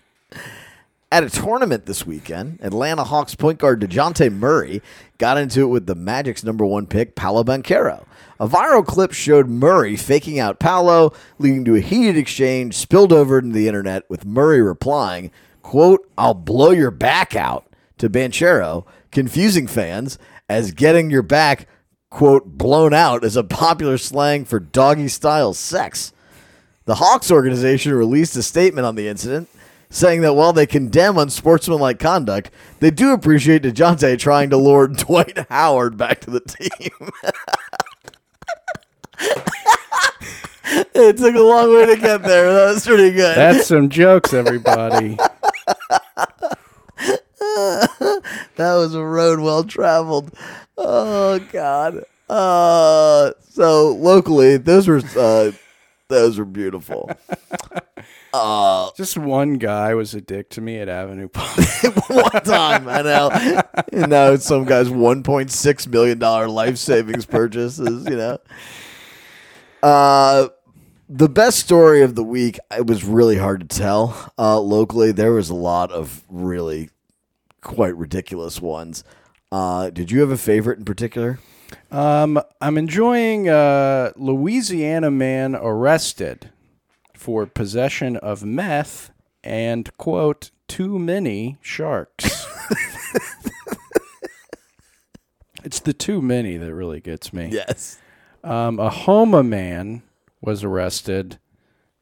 At 1.10 1.24
a 1.24 1.28
tournament 1.28 1.84
this 1.84 2.06
weekend, 2.06 2.60
Atlanta 2.62 3.02
Hawks 3.02 3.34
point 3.34 3.58
guard 3.58 3.80
DeJounte 3.80 4.32
Murray 4.32 4.80
got 5.18 5.36
into 5.36 5.62
it 5.62 5.66
with 5.66 5.86
the 5.86 5.96
Magic's 5.96 6.44
number 6.44 6.64
one 6.64 6.86
pick, 6.86 7.16
Paolo 7.16 7.42
Banchero. 7.42 8.04
A 8.38 8.46
viral 8.46 8.86
clip 8.86 9.12
showed 9.12 9.48
Murray 9.48 9.96
faking 9.96 10.38
out 10.38 10.60
Paolo, 10.60 11.12
leading 11.40 11.64
to 11.64 11.74
a 11.74 11.80
heated 11.80 12.16
exchange 12.16 12.76
spilled 12.76 13.12
over 13.12 13.38
into 13.38 13.52
the 13.52 13.66
internet 13.66 14.08
with 14.08 14.24
Murray 14.24 14.62
replying, 14.62 15.32
quote, 15.62 16.08
I'll 16.16 16.32
blow 16.32 16.70
your 16.70 16.92
back 16.92 17.34
out 17.34 17.66
to 17.98 18.08
Banchero, 18.08 18.84
confusing 19.10 19.66
fans 19.66 20.18
as 20.48 20.70
getting 20.70 21.10
your 21.10 21.22
back, 21.22 21.66
quote, 22.12 22.58
blown 22.58 22.92
out 22.92 23.24
is 23.24 23.36
a 23.36 23.42
popular 23.42 23.96
slang 23.96 24.44
for 24.44 24.60
doggy 24.60 25.08
style 25.08 25.54
sex. 25.54 26.12
The 26.84 26.96
Hawks 26.96 27.30
organization 27.30 27.94
released 27.94 28.36
a 28.36 28.42
statement 28.42 28.84
on 28.86 28.96
the 28.96 29.08
incident, 29.08 29.48
saying 29.88 30.20
that 30.20 30.34
while 30.34 30.52
they 30.52 30.66
condemn 30.66 31.16
unsportsmanlike 31.16 31.98
conduct, 31.98 32.50
they 32.80 32.90
do 32.90 33.12
appreciate 33.12 33.62
DeJounte 33.62 34.18
trying 34.18 34.50
to 34.50 34.58
lure 34.58 34.88
Dwight 34.88 35.46
Howard 35.48 35.96
back 35.96 36.20
to 36.20 36.30
the 36.30 36.40
team. 36.40 37.10
it 40.94 41.16
took 41.16 41.34
a 41.34 41.40
long 41.40 41.74
way 41.74 41.86
to 41.86 41.96
get 41.96 42.22
there. 42.22 42.52
That 42.52 42.74
was 42.74 42.86
pretty 42.86 43.12
good. 43.12 43.36
That's 43.36 43.66
some 43.66 43.88
jokes, 43.88 44.34
everybody. 44.34 45.16
that 48.56 48.74
was 48.74 48.94
a 48.94 49.04
road 49.04 49.40
well 49.40 49.64
traveled. 49.64 50.32
Oh 50.76 51.38
God. 51.50 52.04
Uh, 52.28 53.32
so 53.50 53.88
locally, 53.90 54.56
those 54.56 54.86
were 54.88 55.02
uh, 55.18 55.52
those 56.08 56.38
were 56.38 56.44
beautiful. 56.44 57.10
Just 58.96 59.18
one 59.18 59.54
guy 59.54 59.94
was 59.94 60.14
a 60.14 60.20
dick 60.20 60.48
to 60.50 60.60
me 60.60 60.78
at 60.78 60.88
Avenue 60.88 61.28
Park. 61.28 61.56
One 62.08 62.42
time, 62.42 62.88
I 62.88 63.02
know. 63.02 63.30
And 63.92 64.10
now 64.10 64.32
it's 64.32 64.46
some 64.46 64.64
guy's 64.64 64.88
one 64.88 65.22
point 65.22 65.50
six 65.50 65.86
million 65.86 66.18
dollar 66.18 66.48
life 66.48 66.78
savings 66.78 67.26
purchases. 67.26 68.06
You 68.06 68.16
know. 68.16 68.38
Uh, 69.82 70.48
the 71.10 71.28
best 71.28 71.58
story 71.58 72.02
of 72.02 72.14
the 72.14 72.24
week. 72.24 72.58
It 72.70 72.86
was 72.86 73.04
really 73.04 73.36
hard 73.36 73.60
to 73.60 73.66
tell. 73.66 74.32
Uh, 74.38 74.58
locally, 74.60 75.12
there 75.12 75.32
was 75.32 75.50
a 75.50 75.54
lot 75.54 75.92
of 75.92 76.22
really 76.30 76.88
quite 77.62 77.96
ridiculous 77.96 78.60
ones. 78.60 79.04
Uh, 79.50 79.90
did 79.90 80.10
you 80.10 80.20
have 80.20 80.30
a 80.30 80.36
favorite 80.36 80.78
in 80.78 80.84
particular? 80.84 81.38
Um, 81.90 82.40
I'm 82.60 82.76
enjoying 82.76 83.48
uh, 83.48 84.12
Louisiana 84.16 85.10
man 85.10 85.54
arrested 85.54 86.50
for 87.14 87.46
possession 87.46 88.16
of 88.18 88.44
meth 88.44 89.10
and 89.44 89.94
quote 89.96 90.50
too 90.68 90.98
many 90.98 91.56
sharks. 91.60 92.46
it's 95.64 95.80
the 95.80 95.92
too 95.92 96.20
many 96.22 96.56
that 96.56 96.74
really 96.74 97.00
gets 97.00 97.32
me. 97.32 97.48
Yes. 97.52 97.98
Um, 98.44 98.78
a 98.78 98.90
Houma 98.90 99.42
man 99.42 100.02
was 100.40 100.64
arrested. 100.64 101.38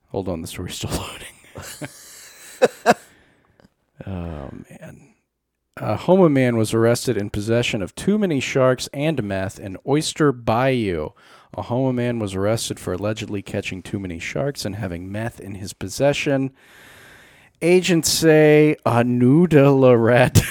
Hold 0.08 0.28
on, 0.28 0.42
the 0.42 0.48
story's 0.48 0.76
still 0.76 0.90
loading. 0.90 1.26
oh 4.06 4.50
man. 4.70 5.14
A 5.82 5.96
Houma 5.96 6.28
man 6.28 6.58
was 6.58 6.74
arrested 6.74 7.16
in 7.16 7.30
possession 7.30 7.80
of 7.80 7.94
too 7.94 8.18
many 8.18 8.38
sharks 8.38 8.86
and 8.92 9.22
meth 9.22 9.58
in 9.58 9.78
Oyster 9.88 10.30
Bayou. 10.30 11.12
A 11.54 11.62
Houma 11.62 11.94
man 11.94 12.18
was 12.18 12.34
arrested 12.34 12.78
for 12.78 12.92
allegedly 12.92 13.40
catching 13.40 13.80
too 13.82 13.98
many 13.98 14.18
sharks 14.18 14.66
and 14.66 14.76
having 14.76 15.10
meth 15.10 15.40
in 15.40 15.54
his 15.54 15.72
possession. 15.72 16.52
Agents 17.62 18.10
say 18.10 18.76
Anuda 18.84 19.74
Lorette. 19.74 20.42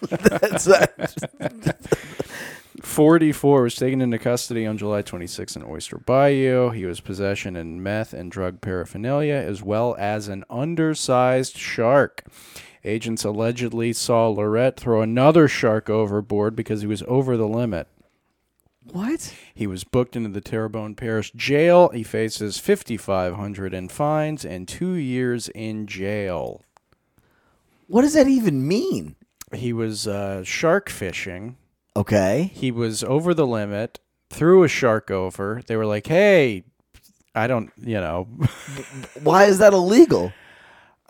That's 0.08 0.64
that. 0.64 1.76
44 2.82 3.62
was 3.62 3.74
taken 3.74 4.00
into 4.00 4.18
custody 4.18 4.66
on 4.66 4.78
July 4.78 5.02
26 5.02 5.56
in 5.56 5.62
Oyster 5.62 5.98
Bayou. 5.98 6.70
He 6.70 6.86
was 6.86 7.00
possession 7.00 7.54
in 7.54 7.82
meth 7.82 8.14
and 8.14 8.32
drug 8.32 8.62
paraphernalia, 8.62 9.34
as 9.34 9.62
well 9.62 9.94
as 9.98 10.28
an 10.28 10.44
undersized 10.48 11.58
shark. 11.58 12.24
Agents 12.84 13.24
allegedly 13.24 13.92
saw 13.92 14.28
Lorette 14.28 14.78
throw 14.78 15.02
another 15.02 15.48
shark 15.48 15.90
overboard 15.90 16.56
because 16.56 16.80
he 16.80 16.86
was 16.86 17.02
over 17.06 17.36
the 17.36 17.48
limit. 17.48 17.88
What? 18.92 19.34
He 19.54 19.66
was 19.66 19.84
booked 19.84 20.16
into 20.16 20.30
the 20.30 20.40
Terrebonne 20.40 20.94
Parish 20.94 21.30
Jail. 21.32 21.90
He 21.90 22.02
faces 22.02 22.58
5500 22.58 23.74
in 23.74 23.88
fines 23.88 24.44
and 24.44 24.66
2 24.66 24.94
years 24.94 25.48
in 25.50 25.86
jail. 25.86 26.62
What 27.86 28.02
does 28.02 28.14
that 28.14 28.28
even 28.28 28.66
mean? 28.66 29.16
He 29.52 29.72
was 29.72 30.06
uh, 30.06 30.42
shark 30.44 30.88
fishing. 30.88 31.56
Okay. 31.96 32.50
he 32.54 32.70
was 32.70 33.02
over 33.02 33.34
the 33.34 33.46
limit, 33.46 33.98
threw 34.30 34.62
a 34.62 34.68
shark 34.68 35.10
over. 35.10 35.60
They 35.66 35.74
were 35.76 35.86
like, 35.86 36.06
"Hey, 36.06 36.62
I 37.34 37.48
don't, 37.48 37.72
you 37.76 38.00
know, 38.00 38.24
Why 39.22 39.44
is 39.44 39.58
that 39.58 39.72
illegal? 39.72 40.32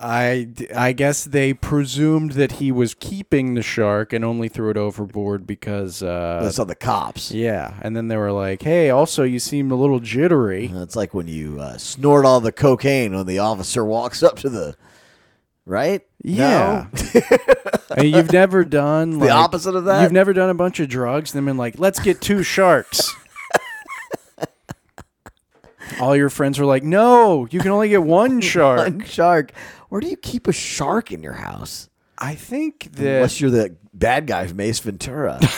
I 0.02 0.48
I 0.74 0.92
guess 0.92 1.24
they 1.24 1.52
presumed 1.52 2.32
that 2.32 2.52
he 2.52 2.72
was 2.72 2.94
keeping 2.94 3.54
the 3.54 3.62
shark 3.62 4.12
and 4.12 4.24
only 4.24 4.48
threw 4.48 4.70
it 4.70 4.76
overboard 4.76 5.46
because 5.46 6.02
uh 6.02 6.40
That's 6.42 6.58
on 6.58 6.68
the 6.68 6.74
cops. 6.74 7.30
yeah, 7.30 7.74
and 7.82 7.94
then 7.94 8.08
they 8.08 8.16
were 8.16 8.32
like, 8.32 8.62
"Hey, 8.62 8.88
also 8.90 9.22
you 9.24 9.38
seem 9.38 9.70
a 9.70 9.74
little 9.74 10.00
jittery." 10.00 10.70
It's 10.72 10.96
like 10.96 11.12
when 11.12 11.28
you 11.28 11.60
uh, 11.60 11.76
snort 11.76 12.24
all 12.24 12.40
the 12.40 12.52
cocaine 12.52 13.14
when 13.14 13.26
the 13.26 13.38
officer 13.40 13.84
walks 13.84 14.22
up 14.22 14.36
to 14.38 14.48
the 14.48 14.74
right. 15.66 16.02
Yeah. 16.22 16.86
No? 16.92 17.20
I 17.90 18.02
mean, 18.02 18.14
you've 18.14 18.32
never 18.32 18.64
done 18.64 19.18
the 19.18 19.30
opposite 19.30 19.74
of 19.74 19.84
that? 19.84 20.02
You've 20.02 20.12
never 20.12 20.32
done 20.32 20.50
a 20.50 20.54
bunch 20.54 20.80
of 20.80 20.88
drugs 20.88 21.34
and 21.34 21.38
then 21.38 21.44
been 21.52 21.56
like, 21.58 21.78
"Let's 21.78 22.00
get 22.00 22.20
two 22.20 22.42
sharks." 22.42 23.14
All 26.00 26.14
your 26.14 26.30
friends 26.30 26.58
were 26.58 26.66
like, 26.66 26.82
"No, 26.82 27.46
you 27.50 27.60
can 27.60 27.70
only 27.70 27.88
get 27.88 28.02
one 28.02 28.40
shark." 28.52 28.78
One 28.78 29.04
shark. 29.04 29.52
Where 29.88 30.00
do 30.00 30.08
you 30.08 30.16
keep 30.16 30.46
a 30.46 30.52
shark 30.52 31.10
in 31.10 31.22
your 31.22 31.32
house? 31.34 31.88
I 32.18 32.34
think 32.34 32.92
that 32.92 33.16
Unless 33.16 33.40
you're 33.40 33.50
the 33.50 33.76
bad 33.94 34.26
guy 34.26 34.46
from 34.46 34.60
Ace 34.60 34.78
Ventura. 34.80 35.40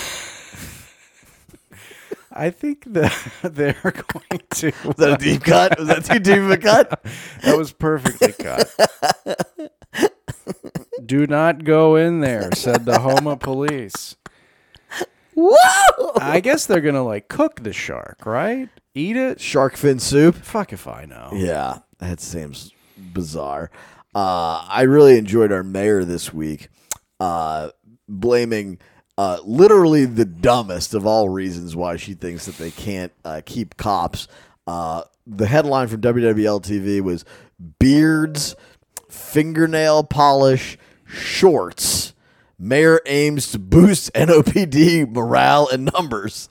I 2.35 2.49
think 2.51 2.85
that 2.95 3.13
they're 3.43 3.75
going 3.83 4.41
to. 4.55 4.73
Was 4.87 4.97
that 4.97 5.21
a 5.21 5.23
deep 5.23 5.43
cut? 5.45 5.79
Was 5.79 5.89
that 5.89 6.05
too 6.05 6.19
deep 6.19 6.39
of 6.39 6.51
a 6.51 6.57
cut? 6.57 7.05
That 7.43 7.59
was 7.59 7.73
perfectly 7.73 8.33
cut. 8.33 8.73
Do 11.05 11.27
not 11.27 11.65
go 11.65 11.97
in 11.97 12.21
there," 12.21 12.49
said 12.55 12.87
the 12.87 13.01
Houma 13.01 13.37
police. 13.37 14.17
Whoa! 15.35 16.13
I 16.21 16.41
guess 16.41 16.67
they're 16.67 16.81
gonna 16.81 17.05
like 17.05 17.29
cook 17.29 17.63
the 17.63 17.73
shark, 17.73 18.27
right? 18.27 18.69
Eat 18.95 19.17
it. 19.17 19.41
Shark 19.41 19.77
fin 19.77 19.99
soup. 19.99 20.35
Fuck 20.37 20.73
if 20.73 20.87
I 20.87 21.07
know. 21.07 21.31
Yeah, 21.33 21.79
that 21.99 22.21
seems 22.21 22.73
bizarre. 22.97 23.71
Uh, 24.15 24.67
I 24.69 24.83
really 24.83 25.17
enjoyed 25.17 25.53
our 25.53 25.63
mayor 25.63 26.05
this 26.05 26.33
week, 26.35 26.69
uh, 27.19 27.71
blaming 28.07 28.79
uh, 29.19 29.39
literally 29.45 30.05
the 30.05 30.25
dumbest 30.25 30.95
of 30.95 31.07
all 31.07 31.29
reasons 31.29 31.77
why 31.77 31.97
she 31.97 32.15
thinks 32.15 32.47
that 32.47 32.59
they 32.59 32.71
can't 32.71 33.13
uh, 33.25 33.41
keep 33.45 33.77
cops. 33.77 34.29
Uh, 34.67 35.03
the 35.27 35.47
headline 35.47 35.89
from 35.89 36.01
WWL 36.01 36.63
TV 36.63 37.01
was 37.01 37.25
Beards, 37.79 38.57
Fingernail 39.09 40.05
Polish, 40.05 40.79
Shorts. 41.07 42.12
Mayor 42.63 43.01
aims 43.07 43.51
to 43.51 43.59
boost 43.59 44.13
NOPD 44.15 45.13
morale 45.13 45.69
and 45.69 45.91
numbers. 45.93 46.49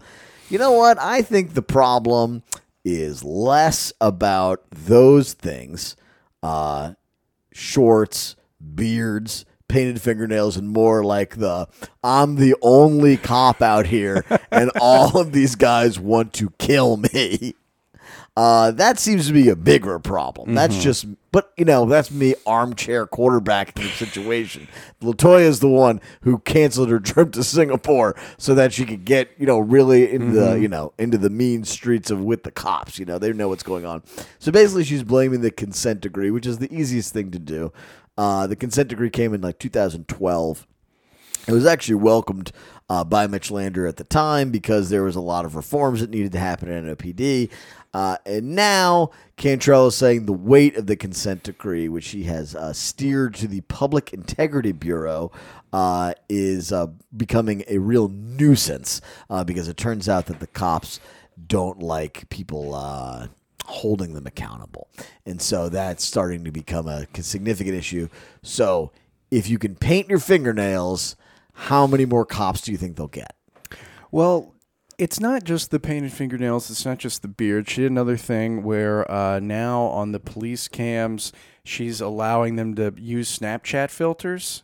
You 0.50 0.60
know 0.60 0.74
what? 0.74 1.00
I 1.00 1.22
think 1.22 1.54
the 1.54 1.62
problem 1.62 2.44
is 2.84 3.24
less 3.24 3.94
about 4.02 4.64
those 4.72 5.34
things 5.34 5.96
uh, 6.44 6.96
shorts, 7.54 8.36
beards, 8.60 9.46
painted 9.70 10.02
fingernails, 10.02 10.58
and 10.58 10.68
more 10.68 11.02
like 11.02 11.38
the 11.38 11.70
I'm 12.04 12.36
the 12.36 12.56
only 12.62 13.16
cop 13.16 13.62
out 13.62 13.86
here, 13.86 14.26
and 14.52 14.70
all 14.82 15.18
of 15.18 15.32
these 15.32 15.56
guys 15.56 15.98
want 15.98 16.34
to 16.34 16.50
kill 16.60 16.98
me. 16.98 17.56
Uh, 18.38 18.72
that 18.72 18.98
seems 18.98 19.28
to 19.28 19.34
be 19.34 19.50
a 19.50 19.58
bigger 19.58 20.00
problem. 20.00 20.54
That's 20.56 20.82
just, 20.82 21.06
but 21.34 21.52
you 21.58 21.66
know, 21.66 21.86
that's 21.86 22.10
me 22.10 22.34
armchair 22.46 23.06
quarterback 23.06 23.74
the 23.76 23.84
situation. 23.90 24.70
Latoya 25.02 25.42
is 25.42 25.60
the 25.60 25.68
one 25.68 26.00
who 26.22 26.40
canceled 26.40 26.90
her 26.90 27.02
trip 27.02 27.34
to 27.34 27.44
Singapore 27.44 28.16
so 28.38 28.56
that 28.56 28.72
she 28.72 28.86
could 28.86 29.04
get, 29.04 29.32
you 29.38 29.46
know, 29.46 29.60
really 29.60 30.10
into 30.10 30.32
the, 30.32 30.54
you 30.54 30.70
know, 30.70 30.94
into 30.98 31.18
the 31.18 31.30
mean 31.30 31.66
streets 31.66 32.10
of 32.10 32.22
with 32.22 32.44
the 32.44 32.52
cops. 32.52 32.98
You 32.98 33.06
know, 33.06 33.20
they 33.20 33.34
know 33.34 33.50
what's 33.50 33.64
going 33.64 33.86
on. 33.86 34.02
So 34.40 34.50
basically, 34.50 34.86
she's 34.86 35.04
blaming 35.04 35.42
the 35.42 35.52
consent 35.52 36.00
decree, 36.00 36.32
which 36.32 36.48
is 36.48 36.60
the 36.60 36.74
easiest 36.74 37.12
thing 37.12 37.32
to 37.32 37.40
do. 37.40 37.74
Uh, 38.18 38.48
the 38.48 38.56
consent 38.56 38.88
decree 38.88 39.10
came 39.10 39.34
in 39.34 39.42
like 39.42 39.60
2012. 39.60 40.68
It 41.48 41.54
was 41.54 41.66
actually 41.66 41.96
welcomed 41.96 42.52
uh, 42.88 43.04
by 43.04 43.26
Mitch 43.26 43.50
Landrieu 43.50 43.88
at 43.88 43.98
the 43.98 44.04
time 44.04 44.52
because 44.52 44.90
there 44.90 45.04
was 45.04 45.16
a 45.16 45.22
lot 45.22 45.44
of 45.44 45.56
reforms 45.56 46.02
that 46.02 46.10
needed 46.10 46.34
to 46.34 46.40
happen 46.40 46.70
at 46.70 46.84
NOPD. 46.84 47.50
Uh, 47.94 48.18
and 48.26 48.56
now 48.56 49.12
Cantrell 49.36 49.88
is 49.88 49.96
saying 49.96 50.26
the 50.26 50.34
weight 50.34 50.78
of 50.78 50.88
the 50.88 50.96
consent 50.96 51.44
decree, 51.44 51.90
which 51.90 52.10
he 52.10 52.24
has 52.24 52.56
uh, 52.56 52.72
steered 52.74 53.34
to 53.36 53.48
the 53.48 53.62
Public 53.62 54.14
Integrity 54.14 54.72
Bureau, 54.72 55.32
uh, 55.74 56.14
is 56.30 56.72
uh, 56.72 56.88
becoming 57.16 57.64
a 57.68 57.78
real 57.78 58.08
nuisance 58.08 59.02
uh, 59.30 59.44
because 59.44 59.68
it 59.68 59.78
turns 59.78 60.08
out 60.08 60.28
that 60.28 60.40
the 60.40 60.48
cops 60.48 61.00
don't 61.48 61.80
like 61.80 62.30
people 62.30 62.76
uh, 62.76 63.28
holding 63.66 64.14
them 64.14 64.28
accountable. 64.28 64.88
And 65.26 65.42
so 65.42 65.70
that's 65.70 66.04
starting 66.04 66.44
to 66.46 66.52
become 66.52 66.88
a 66.88 67.08
significant 67.22 67.76
issue. 67.76 68.10
So 68.42 68.92
if 69.30 69.50
you 69.50 69.58
can 69.58 69.76
paint 69.76 70.10
your 70.10 70.20
fingernails, 70.20 71.16
how 71.54 71.88
many 71.88 72.06
more 72.06 72.26
cops 72.26 72.62
do 72.62 72.72
you 72.72 72.78
think 72.78 72.96
they'll 72.96 73.08
get? 73.08 73.36
Well, 74.12 74.51
it's 75.02 75.20
not 75.20 75.44
just 75.44 75.72
the 75.72 75.80
painted 75.80 76.14
fingernails. 76.14 76.70
It's 76.70 76.86
not 76.86 77.00
just 77.00 77.24
the 77.24 77.28
beard. 77.28 77.68
She 77.68 77.82
did 77.82 77.90
another 77.90 78.18
thing 78.18 78.62
where 78.62 79.12
uh, 79.12 79.40
now 79.40 79.82
on 79.86 80.12
the 80.12 80.20
police 80.20 80.68
cams, 80.68 81.34
she's 81.64 82.00
allowing 82.02 82.56
them 82.56 82.76
to 82.76 82.94
use 82.96 83.40
Snapchat 83.40 83.90
filters. 83.90 84.62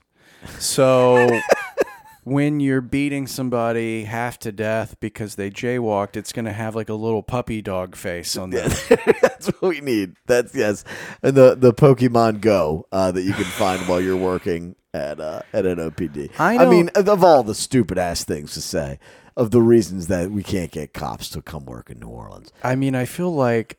So 0.60 1.42
when 2.24 2.60
you're 2.60 2.82
beating 2.82 3.26
somebody 3.26 4.04
half 4.04 4.38
to 4.40 4.52
death 4.52 4.96
because 5.00 5.38
they 5.38 5.50
jaywalked, 5.50 6.16
it's 6.16 6.32
going 6.32 6.46
to 6.46 6.54
have 6.54 6.76
like 6.76 6.90
a 6.90 6.94
little 6.94 7.24
puppy 7.24 7.64
dog 7.64 7.96
face 7.96 8.38
on 8.38 8.52
them. 8.52 8.70
That's 9.24 9.48
what 9.48 9.70
we 9.70 9.82
need. 9.82 10.18
That's 10.28 10.54
yes, 10.54 10.84
and 11.24 11.36
the 11.36 11.56
the 11.56 11.74
Pokemon 11.74 12.42
Go 12.42 12.86
uh, 12.92 13.12
that 13.12 13.24
you 13.24 13.34
can 13.34 13.46
find 13.46 13.82
while 13.88 14.00
you're 14.00 14.16
working 14.16 14.76
at 14.94 15.20
uh, 15.20 15.42
at 15.52 15.66
NOPD. 15.66 16.30
I 16.38 16.60
I 16.60 16.66
mean, 16.70 16.92
of 16.94 17.24
all 17.24 17.42
the 17.42 17.56
stupid 17.56 17.98
ass 17.98 18.24
things 18.24 18.54
to 18.54 18.62
say, 18.62 19.00
of 19.38 19.52
the 19.52 19.62
reasons 19.62 20.08
that 20.08 20.32
we 20.32 20.44
can't 20.44 20.72
get 20.72 20.94
cops 20.94 21.30
to 21.30 21.42
come 21.42 21.64
work 21.66 21.90
in 21.90 22.00
New 22.00 22.08
Orleans. 22.08 22.52
I 22.64 22.76
mean, 22.76 22.96
I 22.96 23.06
feel 23.06 23.34
like 23.34 23.78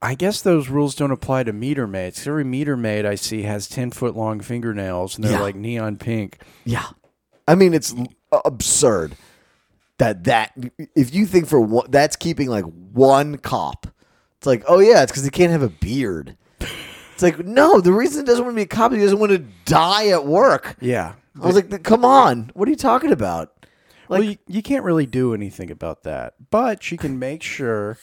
I 0.00 0.14
guess 0.14 0.40
those 0.40 0.68
rules 0.68 0.94
don't 0.94 1.10
apply 1.10 1.42
to 1.44 1.52
meter 1.52 1.86
maids. 1.86 2.26
Every 2.26 2.44
meter 2.44 2.76
maid 2.76 3.04
I 3.04 3.16
see 3.16 3.42
has 3.42 3.68
ten 3.68 3.90
foot 3.90 4.16
long 4.16 4.40
fingernails 4.40 5.16
and 5.16 5.24
they're 5.24 5.32
Yeah. 5.32 5.40
like 5.40 5.56
neon 5.56 5.96
pink. 5.98 6.38
Yeah. 6.64 6.86
I 7.46 7.54
mean, 7.56 7.74
it's 7.74 7.94
absurd 8.44 9.16
that 9.98 10.24
that 10.24 10.52
if 10.96 11.14
you 11.14 11.26
think 11.26 11.46
for 11.48 11.60
one, 11.60 11.86
that's 11.90 12.16
keeping 12.16 12.48
like 12.48 12.64
one 12.64 13.38
cop. 13.38 13.86
It's 14.38 14.46
like, 14.46 14.64
oh 14.68 14.78
yeah, 14.78 15.02
it's 15.02 15.12
because 15.12 15.24
he 15.24 15.30
can't 15.30 15.52
have 15.52 15.62
a 15.62 15.68
beard. 15.68 16.36
It's 17.14 17.22
like, 17.22 17.38
no, 17.44 17.80
the 17.80 17.92
reason 17.92 18.22
he 18.24 18.26
doesn't 18.26 18.44
want 18.44 18.54
to 18.54 18.56
be 18.56 18.62
a 18.62 18.66
cop 18.66 18.92
is 18.92 18.98
he 18.98 19.02
doesn't 19.04 19.18
want 19.18 19.32
to 19.32 19.44
die 19.66 20.08
at 20.08 20.26
work. 20.26 20.76
Yeah. 20.80 21.14
I 21.40 21.46
was 21.46 21.54
like, 21.54 21.82
come 21.84 22.04
on, 22.04 22.50
what 22.54 22.66
are 22.68 22.70
you 22.70 22.76
talking 22.76 23.12
about? 23.12 23.61
Like, 24.08 24.20
well, 24.20 24.22
you, 24.22 24.36
you 24.46 24.62
can't 24.62 24.84
really 24.84 25.06
do 25.06 25.34
anything 25.34 25.70
about 25.70 26.02
that, 26.02 26.34
but 26.50 26.82
she 26.82 26.96
can 26.96 27.18
make 27.18 27.42
sure 27.42 27.98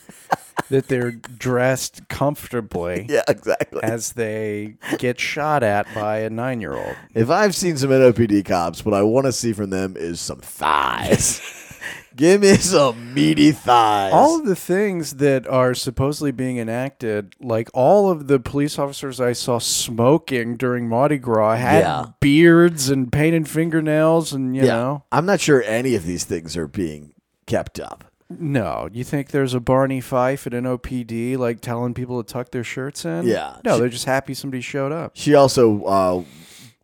that 0.70 0.88
they're 0.88 1.12
dressed 1.12 2.08
comfortably 2.08 3.06
yeah, 3.10 3.24
exactly. 3.28 3.82
as 3.84 4.14
they 4.14 4.76
get 4.98 5.20
shot 5.20 5.64
at 5.64 5.88
by 5.94 6.20
a 6.20 6.30
nine 6.30 6.62
year 6.62 6.76
old. 6.76 6.96
If 7.14 7.30
I've 7.30 7.56
seen 7.56 7.78
some 7.78 7.90
NOPD 7.90 8.46
cops, 8.46 8.86
what 8.86 8.94
I 8.94 9.02
want 9.02 9.26
to 9.26 9.32
see 9.32 9.54
from 9.54 9.70
them 9.70 9.96
is 9.98 10.22
some 10.22 10.40
thighs. 10.40 11.42
Give 12.16 12.42
me 12.42 12.56
some 12.56 13.14
meaty 13.14 13.52
thighs. 13.52 14.12
All 14.14 14.40
of 14.40 14.46
the 14.46 14.56
things 14.56 15.14
that 15.16 15.48
are 15.48 15.74
supposedly 15.74 16.32
being 16.32 16.58
enacted, 16.58 17.34
like 17.40 17.70
all 17.74 18.10
of 18.10 18.28
the 18.28 18.40
police 18.40 18.78
officers 18.78 19.22
I 19.22 19.34
saw 19.34 19.60
smoking 19.60 20.58
during 20.58 20.88
Mardi 20.90 21.18
Gras 21.18 21.56
had 21.56 21.82
Yeah. 21.84 22.06
beards 22.20 22.90
and 22.90 23.12
painted 23.12 23.48
fingernails, 23.48 24.34
and 24.34 24.56
you 24.56 24.64
yeah, 24.64 24.68
know, 24.76 25.04
I'm 25.12 25.26
not 25.26 25.40
sure 25.40 25.64
any 25.64 25.96
of 25.96 26.06
these 26.06 26.24
things 26.26 26.58
are 26.58 26.68
being 26.68 27.14
kept 27.46 27.80
up. 27.80 28.04
no. 28.30 28.88
You 28.92 29.04
think 29.04 29.30
there's 29.32 29.54
a 29.56 29.60
Barney 29.60 30.02
Fife 30.02 30.46
at 30.46 30.54
NOPD 30.54 31.36
like 31.38 31.62
telling 31.62 31.94
people 31.96 32.22
to 32.24 32.32
tuck 32.34 32.52
their 32.52 32.64
shirts 32.64 33.04
in? 33.06 33.26
Yeah. 33.26 33.56
no, 33.66 33.74
She- 33.76 33.80
they're 33.80 33.90
just 33.90 34.06
happy 34.06 34.34
somebody 34.36 34.62
showed 34.62 34.92
up. 34.92 35.14
She 35.16 35.34
also 35.34 35.84
uh, 35.86 36.24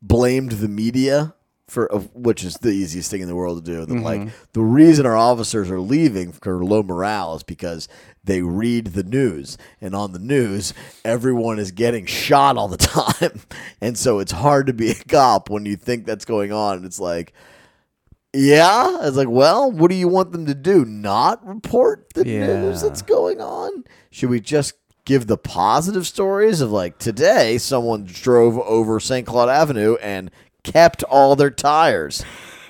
blamed 0.01 0.53
the 0.53 0.67
media 0.67 1.35
for, 1.67 1.87
which 2.13 2.43
is 2.43 2.55
the 2.55 2.69
easiest 2.69 3.09
thing 3.09 3.21
in 3.21 3.27
the 3.27 3.35
world 3.35 3.63
to 3.63 3.71
do. 3.71 3.85
That 3.85 4.01
like 4.01 4.21
mm-hmm. 4.21 4.29
the 4.53 4.61
reason 4.61 5.05
our 5.05 5.17
officers 5.17 5.71
are 5.71 5.79
leaving 5.79 6.31
for 6.31 6.63
low 6.63 6.83
morale 6.83 7.35
is 7.35 7.43
because 7.43 7.87
they 8.23 8.41
read 8.41 8.87
the 8.87 9.03
news, 9.03 9.57
and 9.81 9.95
on 9.95 10.13
the 10.13 10.19
news, 10.19 10.73
everyone 11.03 11.59
is 11.59 11.71
getting 11.71 12.05
shot 12.05 12.57
all 12.57 12.67
the 12.67 12.77
time, 12.77 13.41
and 13.81 13.97
so 13.97 14.19
it's 14.19 14.31
hard 14.31 14.67
to 14.67 14.73
be 14.73 14.91
a 14.91 14.95
cop 14.95 15.49
when 15.49 15.65
you 15.65 15.75
think 15.75 16.05
that's 16.05 16.25
going 16.25 16.51
on. 16.51 16.77
And 16.77 16.85
It's 16.85 16.99
like. 16.99 17.33
Yeah, 18.37 18.97
it's 19.07 19.15
like, 19.15 19.29
well, 19.29 19.71
what 19.71 19.89
do 19.89 19.95
you 19.95 20.09
want 20.09 20.33
them 20.33 20.45
to 20.47 20.53
do? 20.53 20.83
Not 20.83 21.47
report 21.47 22.13
the 22.15 22.25
news 22.25 22.81
that's 22.81 23.01
going 23.01 23.39
on? 23.39 23.85
Should 24.11 24.29
we 24.29 24.41
just 24.41 24.73
give 25.05 25.27
the 25.27 25.37
positive 25.37 26.05
stories 26.07 26.61
of 26.61 26.71
like 26.71 26.97
today 26.97 27.57
someone 27.59 28.03
drove 28.03 28.57
over 28.59 28.99
St. 28.99 29.25
Claude 29.25 29.49
Avenue 29.49 29.95
and 30.01 30.31
kept 30.65 31.03
all 31.03 31.35
their 31.35 31.51
tires? 31.51 32.23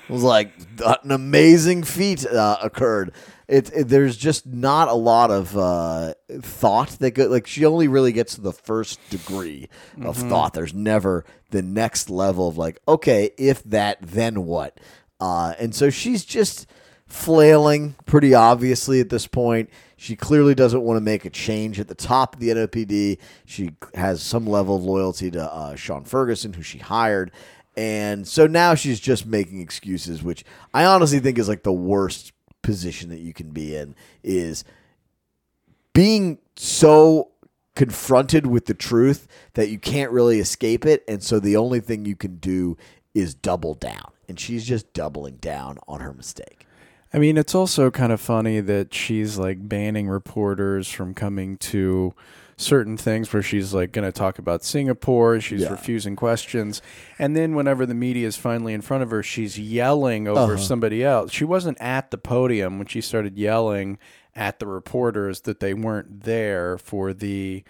It 0.08 0.12
was 0.12 0.22
like 0.22 0.52
an 0.84 1.10
amazing 1.10 1.82
feat 1.82 2.24
uh, 2.24 2.58
occurred. 2.62 3.12
It, 3.48 3.70
it 3.72 3.88
there's 3.88 4.16
just 4.16 4.46
not 4.46 4.88
a 4.88 4.94
lot 4.94 5.30
of 5.30 5.56
uh, 5.56 6.14
thought 6.40 6.90
that 7.00 7.12
go 7.12 7.26
like 7.26 7.46
she 7.46 7.64
only 7.64 7.88
really 7.88 8.12
gets 8.12 8.34
to 8.36 8.40
the 8.40 8.52
first 8.52 8.98
degree 9.10 9.68
of 10.02 10.16
thought. 10.16 10.54
There's 10.54 10.74
never 10.74 11.24
the 11.50 11.62
next 11.62 12.10
level 12.10 12.48
of 12.48 12.58
like, 12.58 12.80
okay, 12.86 13.30
if 13.38 13.62
that, 13.64 13.98
then 14.00 14.44
what? 14.44 14.78
Uh, 15.20 15.54
and 15.58 15.74
so 15.74 15.90
she's 15.90 16.24
just 16.24 16.66
flailing 17.06 17.94
pretty 18.04 18.34
obviously 18.34 19.00
at 19.00 19.10
this 19.10 19.26
point. 19.26 19.70
She 19.96 20.14
clearly 20.14 20.54
doesn't 20.54 20.82
want 20.82 20.98
to 20.98 21.00
make 21.00 21.24
a 21.24 21.30
change 21.30 21.80
at 21.80 21.88
the 21.88 21.94
top 21.94 22.34
of 22.34 22.40
the 22.40 22.50
NOPD. 22.50 23.18
She 23.46 23.70
has 23.94 24.22
some 24.22 24.46
level 24.46 24.76
of 24.76 24.84
loyalty 24.84 25.30
to 25.30 25.42
uh, 25.42 25.74
Shaun 25.74 26.04
Ferguson, 26.04 26.52
who 26.52 26.62
she 26.62 26.78
hired. 26.78 27.30
And 27.76 28.26
so 28.26 28.46
now 28.46 28.74
she's 28.74 29.00
just 29.00 29.26
making 29.26 29.60
excuses, 29.60 30.22
which 30.22 30.44
I 30.72 30.84
honestly 30.84 31.18
think 31.18 31.38
is 31.38 31.48
like 31.48 31.62
the 31.62 31.72
worst 31.72 32.32
position 32.62 33.10
that 33.10 33.20
you 33.20 33.32
can 33.32 33.50
be 33.50 33.76
in 33.76 33.94
is 34.22 34.64
being 35.92 36.38
so 36.56 37.30
confronted 37.74 38.46
with 38.46 38.66
the 38.66 38.74
truth 38.74 39.28
that 39.54 39.68
you 39.68 39.78
can't 39.78 40.10
really 40.10 40.40
escape 40.40 40.86
it. 40.86 41.04
And 41.06 41.22
so 41.22 41.38
the 41.38 41.56
only 41.56 41.80
thing 41.80 42.06
you 42.06 42.16
can 42.16 42.36
do 42.36 42.76
is 43.14 43.34
double 43.34 43.74
down. 43.74 44.12
And 44.28 44.40
she's 44.40 44.66
just 44.66 44.92
doubling 44.92 45.36
down 45.36 45.78
on 45.86 46.00
her 46.00 46.12
mistake. 46.12 46.66
I 47.12 47.18
mean, 47.18 47.36
it's 47.36 47.54
also 47.54 47.90
kind 47.90 48.12
of 48.12 48.20
funny 48.20 48.60
that 48.60 48.92
she's 48.92 49.38
like 49.38 49.68
banning 49.68 50.08
reporters 50.08 50.90
from 50.90 51.14
coming 51.14 51.56
to 51.58 52.14
certain 52.58 52.96
things 52.96 53.32
where 53.32 53.42
she's 53.42 53.74
like 53.74 53.92
going 53.92 54.04
to 54.06 54.12
talk 54.12 54.38
about 54.38 54.64
Singapore. 54.64 55.40
She's 55.40 55.62
Yeah. 55.62 55.70
refusing 55.70 56.16
questions. 56.16 56.80
And 57.18 57.36
then 57.36 57.54
whenever 57.54 57.84
the 57.84 57.94
media 57.94 58.26
is 58.26 58.36
finally 58.36 58.72
in 58.72 58.80
front 58.80 59.02
of 59.02 59.10
her, 59.10 59.22
she's 59.22 59.58
yelling 59.58 60.26
over 60.26 60.54
Uh-huh. 60.54 60.56
somebody 60.56 61.04
else. 61.04 61.32
She 61.32 61.44
wasn't 61.44 61.76
at 61.80 62.10
the 62.10 62.18
podium 62.18 62.78
when 62.78 62.86
she 62.86 63.00
started 63.02 63.36
yelling 63.36 63.98
at 64.34 64.58
the 64.58 64.66
reporters 64.66 65.42
that 65.42 65.60
they 65.60 65.74
weren't 65.74 66.22
there 66.24 66.78
for 66.78 67.12
the 67.12 67.64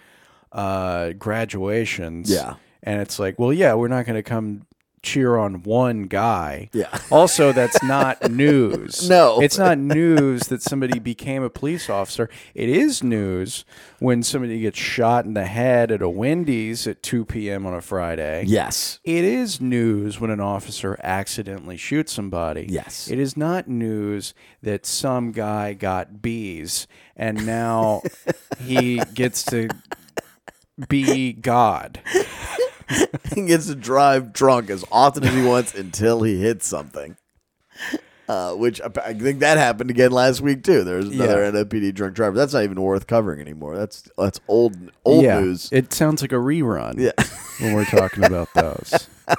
uh, 0.53 1.11
graduations. 1.13 2.29
Yeah. 2.31 2.55
And 2.83 3.01
it's 3.01 3.19
like, 3.19 3.37
well, 3.39 3.51
yeah, 3.51 3.73
we're 3.73 3.87
not 3.89 4.05
going 4.05 4.15
to 4.15 4.23
come 4.23 4.66
cheer 5.07 5.37
on 5.37 5.63
one 5.63 6.03
guy. 6.03 6.69
Yeah. 6.73 6.87
Also, 7.09 7.53
that's 7.53 7.81
not 7.83 8.31
news. 8.31 9.09
No. 9.09 9.39
It's 9.41 9.57
not 9.57 9.77
news 9.77 10.47
that 10.47 10.61
somebody 10.61 10.99
became 10.99 11.41
a 11.41 11.49
police 11.49 11.89
officer. 11.89 12.29
It 12.53 12.69
is 12.69 13.01
news 13.01 13.63
when 13.99 14.23
somebody 14.23 14.59
gets 14.59 14.77
shot 14.77 15.25
in 15.25 15.33
the 15.33 15.45
head 15.45 15.89
at 15.89 16.01
a 16.01 16.09
Wendy's 16.09 16.85
at 16.85 17.01
2 17.01 17.25
p.m. 17.25 17.65
on 17.65 17.73
a 17.73 17.81
Friday. 17.81 18.43
Yes. 18.45 18.99
It 19.05 19.23
is 19.23 19.61
news 19.61 20.19
when 20.19 20.29
an 20.29 20.41
officer 20.41 20.99
accidentally 21.01 21.77
shoots 21.77 22.11
somebody. 22.11 22.67
Yes. 22.69 23.09
It 23.09 23.19
is 23.19 23.37
not 23.37 23.67
news 23.67 24.33
that 24.61 24.85
some 24.85 25.31
guy 25.31 25.73
got 25.73 26.21
bees 26.21 26.87
and 27.15 27.45
now 27.45 28.01
he 28.59 29.01
gets 29.13 29.43
to 29.45 29.69
be 30.89 31.33
God. 31.33 32.01
he 33.35 33.45
gets 33.45 33.67
to 33.67 33.75
drive 33.75 34.33
drunk 34.33 34.69
as 34.69 34.85
often 34.91 35.23
as 35.23 35.33
he 35.33 35.43
wants 35.43 35.73
until 35.73 36.23
he 36.23 36.39
hits 36.39 36.67
something. 36.67 37.17
Uh, 38.27 38.53
which 38.53 38.81
I 38.81 39.13
think 39.13 39.39
that 39.39 39.57
happened 39.57 39.89
again 39.89 40.11
last 40.11 40.41
week 40.41 40.63
too. 40.63 40.83
There's 40.83 41.07
another 41.07 41.45
Yeah. 41.45 41.51
NOPD 41.51 41.93
drunk 41.93 42.13
driver. 42.13 42.35
That's 42.35 42.53
not 42.53 42.63
even 42.63 42.81
worth 42.81 43.07
covering 43.07 43.39
anymore. 43.39 43.77
That's 43.77 44.09
that's 44.17 44.41
old 44.49 44.75
old 45.05 45.23
yeah. 45.23 45.39
news. 45.39 45.69
It 45.71 45.93
sounds 45.93 46.21
like 46.21 46.33
a 46.33 46.35
rerun 46.35 46.99
yeah. 46.99 47.11
when 47.59 47.73
we're 47.73 47.85
talking 47.85 48.23
about 48.25 48.53
those. 48.53 49.07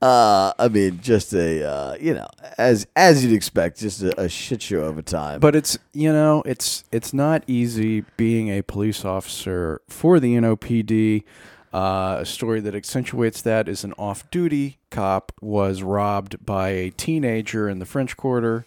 Uh, 0.00 0.54
I 0.58 0.68
mean, 0.68 1.00
just 1.02 1.34
a 1.34 1.68
uh, 1.68 1.94
you 2.00 2.14
know, 2.14 2.28
as 2.56 2.86
as 2.96 3.22
you'd 3.22 3.34
expect, 3.34 3.80
just 3.80 4.00
a, 4.02 4.18
a 4.18 4.28
shit 4.30 4.62
show 4.62 4.84
of 4.84 4.96
a 4.96 5.02
time. 5.02 5.40
But 5.40 5.54
it's 5.54 5.78
you 5.92 6.10
know 6.10 6.42
it's 6.46 6.84
it's 6.90 7.12
not 7.12 7.44
easy 7.46 8.04
being 8.16 8.48
a 8.48 8.62
police 8.62 9.04
officer 9.04 9.82
for 9.88 10.18
the 10.18 10.36
NOPD. 10.36 11.24
Uh, 11.72 12.18
a 12.20 12.26
story 12.26 12.60
that 12.60 12.74
accentuates 12.74 13.42
that 13.42 13.68
is 13.68 13.84
an 13.84 13.92
off-duty 13.92 14.78
cop 14.90 15.32
was 15.40 15.82
robbed 15.82 16.44
by 16.44 16.70
a 16.70 16.90
teenager 16.90 17.68
in 17.68 17.78
the 17.78 17.86
French 17.86 18.16
Quarter. 18.16 18.64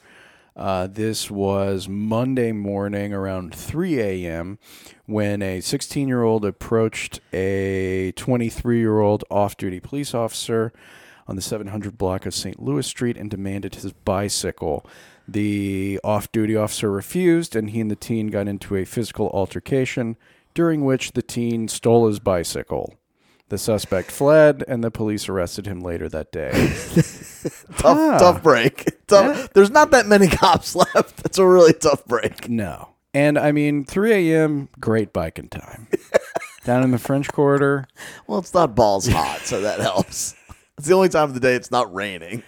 Uh, 0.56 0.88
this 0.88 1.32
was 1.32 1.90
Monday 1.90 2.52
morning 2.52 3.12
around 3.12 3.54
3 3.54 4.00
a.m. 4.00 4.60
when 5.06 5.42
a 5.42 5.60
16 5.60 6.08
year 6.08 6.24
old 6.24 6.46
approached 6.46 7.20
a 7.34 8.14
23 8.16 8.80
year 8.80 9.00
old 9.00 9.24
off 9.30 9.58
duty 9.58 9.80
police 9.80 10.14
officer 10.14 10.72
on 11.28 11.36
the 11.36 11.42
700 11.42 11.98
block 11.98 12.26
of 12.26 12.34
St. 12.34 12.62
Louis 12.62 12.86
Street 12.86 13.18
and 13.18 13.30
demanded 13.30 13.76
his 13.76 13.94
bicycle. 13.94 14.86
The 15.28 16.00
off 16.04 16.32
duty 16.32 16.56
officer 16.56 16.92
refused, 16.92 17.56
and 17.56 17.70
he 17.70 17.80
and 17.80 17.90
the 17.90 17.96
teen 17.96 18.28
got 18.28 18.48
into 18.48 18.76
a 18.76 18.86
physical 18.86 19.30
altercation, 19.30 20.18
during 20.54 20.86
which 20.86 21.14
the 21.14 21.22
teen 21.22 21.68
stole 21.68 22.08
his 22.08 22.20
bicycle. 22.20 22.96
The 23.50 23.58
suspect 23.58 24.10
fled, 24.10 24.64
and 24.68 24.84
the 24.84 24.90
police 24.90 25.30
arrested 25.30 25.68
him 25.68 25.82
later 25.82 26.10
that 26.10 26.32
day. 26.32 26.52
tough 27.78 27.84
ah. 27.86 28.18
tough 28.18 28.42
break. 28.42 29.06
Tough. 29.08 29.52
There's 29.54 29.70
not 29.70 29.92
that 29.92 30.08
many 30.08 30.28
cops 30.30 30.76
left. 30.76 31.18
That's 31.18 31.38
a 31.38 31.46
really 31.46 31.74
tough 31.74 32.06
break. 32.06 32.50
No. 32.50 32.90
And 33.14 33.38
I 33.38 33.52
mean, 33.52 33.86
3 33.86 34.32
a.m., 34.32 34.70
great 34.80 35.14
biking 35.14 35.50
time. 35.50 35.88
Down 36.66 36.84
in 36.84 36.92
the 36.92 36.98
French 36.98 37.32
Quarter. 37.32 37.86
Well, 38.26 38.40
it's 38.40 38.54
not 38.54 38.74
balls 38.74 39.08
hot, 39.08 39.42
so 39.42 39.62
that 39.62 39.80
helps. 39.80 40.36
It's 40.78 40.88
the 40.88 40.96
only 40.96 41.10
time 41.10 41.26
of 41.26 41.34
the 41.34 41.40
day 41.40 41.54
it's 41.54 41.70
not 41.70 41.94
raining. 41.94 42.42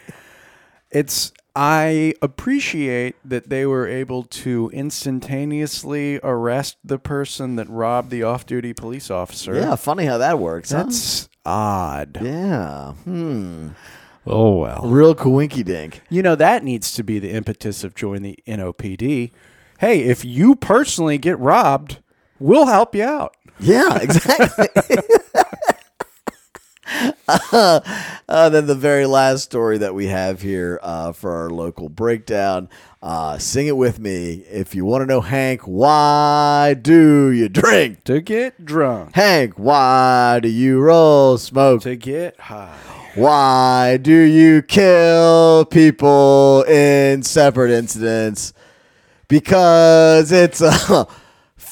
It's, 0.90 1.34
I 1.56 2.14
appreciate 2.22 3.16
that 3.24 3.50
they 3.50 3.66
were 3.66 3.88
able 3.88 4.24
to 4.24 4.70
instantaneously 4.74 6.20
arrest 6.24 6.78
the 6.84 7.00
person 7.00 7.56
that 7.56 7.70
robbed 7.70 8.10
the 8.10 8.24
off 8.24 8.46
duty 8.46 8.74
police 8.74 9.10
officer. 9.10 9.56
Yeah, 9.56 9.76
funny 9.76 10.06
how 10.06 10.18
that 10.18 10.38
works. 10.40 10.72
huh? 10.72 10.84
That's 10.84 11.30
odd. 11.46 12.20
yeah. 12.22 12.92
Hmm. 12.94 13.70
Oh 14.28 14.58
well. 14.58 14.82
Real 14.86 15.16
coinky 15.16 15.64
dink. 15.64 16.02
You 16.10 16.22
know 16.24 16.36
that 16.36 16.64
needs 16.64 16.92
to 16.94 17.04
be 17.04 17.20
the 17.20 17.32
impetus 17.32 17.84
of 17.84 17.96
join 17.96 18.22
the 18.24 18.38
NOPD. 18.48 19.32
Hey, 19.80 20.00
if 20.02 20.26
you 20.26 20.56
personally 20.56 21.18
get 21.18 21.38
robbed, 21.40 22.00
we'll 22.40 22.66
help 22.66 22.96
you 22.96 23.04
out. 23.04 23.36
Yeah, 23.60 23.98
exactly. 24.02 24.68
uh, 27.28 28.50
then 28.50 28.68
the 28.68 28.76
very 28.76 29.06
last 29.06 29.44
story 29.44 29.78
that 29.80 29.94
we 29.94 30.08
have 30.08 30.42
here 30.42 30.80
uh, 30.84 31.12
for 31.12 31.32
our 31.32 31.50
local 31.50 31.90
breakdown. 31.90 32.70
Uh, 33.02 33.38
sing 33.38 33.68
it 33.68 33.78
with 33.78 34.00
me. 34.00 34.44
If 34.50 34.74
you 34.74 34.86
want 34.86 35.02
to 35.04 35.06
know, 35.06 35.22
Hank, 35.22 35.62
why 35.62 36.76
do 36.80 37.30
you 37.32 37.50
drink? 37.50 38.04
To 38.06 38.22
get 38.22 38.66
drunk. 38.66 39.14
Hank, 39.16 39.54
why 39.58 40.40
do 40.42 40.50
you 40.50 40.80
roll 40.80 41.38
smoke? 41.38 41.82
To 41.84 41.96
get 41.96 42.40
high. 42.40 42.78
Why 43.16 43.98
do 44.02 44.12
you 44.12 44.62
kill 44.62 45.66
people 45.66 46.64
in 46.64 47.24
separate 47.24 47.72
incidents? 47.72 48.54
Because 49.28 50.32
it's 50.32 50.62
a 50.62 51.08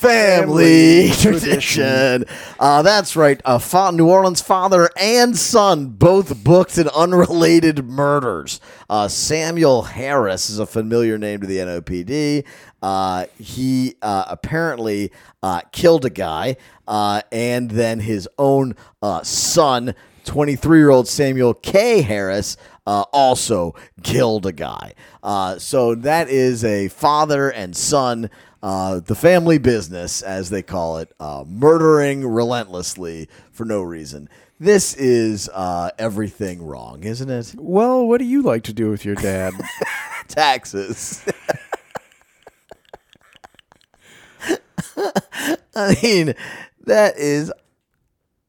family, 0.07 1.09
Family 1.09 1.11
tradition. 1.39 2.25
Uh, 2.59 2.81
that's 2.81 3.15
right. 3.15 3.41
A 3.45 3.59
fa- 3.59 3.91
New 3.93 4.07
Orleans 4.09 4.41
father 4.41 4.89
and 4.99 5.35
son 5.35 5.87
both 5.87 6.43
booked 6.43 6.77
in 6.77 6.87
unrelated 6.89 7.85
murders. 7.85 8.59
Uh, 8.89 9.07
Samuel 9.07 9.83
Harris 9.83 10.49
is 10.49 10.59
a 10.59 10.65
familiar 10.65 11.17
name 11.17 11.41
to 11.41 11.47
the 11.47 11.57
NOPD. 11.57 12.45
Uh, 12.81 13.25
he 13.39 13.95
uh, 14.01 14.25
apparently 14.27 15.11
uh, 15.41 15.61
killed 15.71 16.05
a 16.05 16.09
guy, 16.09 16.57
uh, 16.87 17.21
and 17.31 17.71
then 17.71 18.01
his 18.01 18.27
own 18.37 18.75
uh, 19.01 19.23
son 19.23 19.95
23 20.25 20.77
year 20.77 20.89
old 20.89 21.07
Samuel 21.07 21.53
K. 21.53 22.01
Harris 22.01 22.57
uh, 22.85 23.03
also 23.13 23.75
killed 24.03 24.45
a 24.45 24.51
guy. 24.51 24.93
Uh, 25.21 25.57
so 25.57 25.95
that 25.95 26.29
is 26.29 26.63
a 26.63 26.87
father 26.89 27.49
and 27.49 27.75
son, 27.75 28.29
uh, 28.63 29.01
the 29.01 29.13
family 29.13 29.57
business, 29.57 30.21
as 30.21 30.49
they 30.49 30.63
call 30.63 30.97
it, 30.97 31.11
uh, 31.19 31.43
murdering 31.45 32.25
relentlessly 32.25 33.27
for 33.51 33.65
no 33.65 33.81
reason. 33.81 34.29
This 34.57 34.95
is 34.95 35.49
uh, 35.53 35.91
everything 35.99 36.65
wrong, 36.65 37.03
isn't 37.03 37.29
it? 37.29 37.53
Well, 37.57 38.07
what 38.07 38.19
do 38.19 38.25
you 38.25 38.41
like 38.41 38.63
to 38.63 38.73
do 38.73 38.89
with 38.89 39.03
your 39.03 39.15
dad? 39.15 39.53
Taxes. 40.29 41.25
I 45.75 45.97
mean, 46.01 46.33
that 46.85 47.17
is 47.17 47.51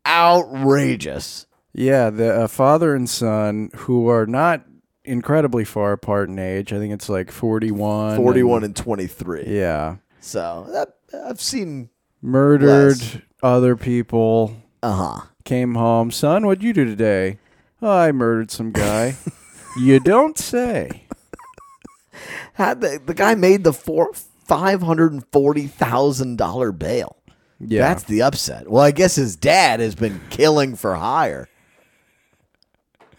outrageous. 0.07 1.47
yeah, 1.73 2.11
the 2.11 2.43
uh, 2.43 2.47
father 2.47 2.95
and 2.95 3.11
son 3.11 3.71
who 3.75 4.09
are 4.09 4.27
not 4.27 4.65
incredibly 5.05 5.65
far 5.65 5.91
apart 5.93 6.29
in 6.29 6.39
age. 6.39 6.73
I 6.73 6.79
think 6.79 6.93
it's 6.93 7.09
like 7.09 7.33
41. 7.33 8.17
41 8.17 8.63
and 8.65 8.77
23. 8.77 9.45
Yeah. 9.49 9.97
So 10.25 10.67
that, 10.73 10.95
I've 11.27 11.41
seen. 11.41 11.91
Murdered 12.23 12.97
Less. 12.99 13.19
other 13.43 13.77
people. 13.77 14.57
Uh 14.83 14.93
huh. 15.19 15.27
Came 15.45 15.75
home. 15.75 16.11
Son, 16.11 16.47
what'd 16.47 16.65
you 16.65 16.73
do 16.73 16.87
today? 16.87 17.39
"Oh, 17.83 17.91
I 17.91 18.11
murdered 18.13 18.51
some 18.51 18.73
guy. 18.73 19.17
you 19.79 20.01
don't 20.01 20.39
say. 20.39 21.03
Had 22.55 22.81
the, 22.81 22.99
the 23.05 23.13
guy 23.13 23.35
made 23.35 23.65
the 23.65 23.75
four 23.75 24.15
five 24.15 24.81
hundred 24.81 25.13
and 25.13 25.27
forty 25.31 25.67
thousand 25.67 26.37
dollar 26.37 26.73
bail. 26.73 27.19
Yeah. 27.61 27.83
That's 27.83 28.05
the 28.05 28.23
upset. 28.23 28.71
Well, 28.71 28.83
I 28.83 28.93
guess 28.93 29.17
his 29.17 29.37
dad 29.37 29.81
has 29.81 29.95
been 29.95 30.21
killing 30.31 30.75
for 30.75 30.95
hire. 30.95 31.49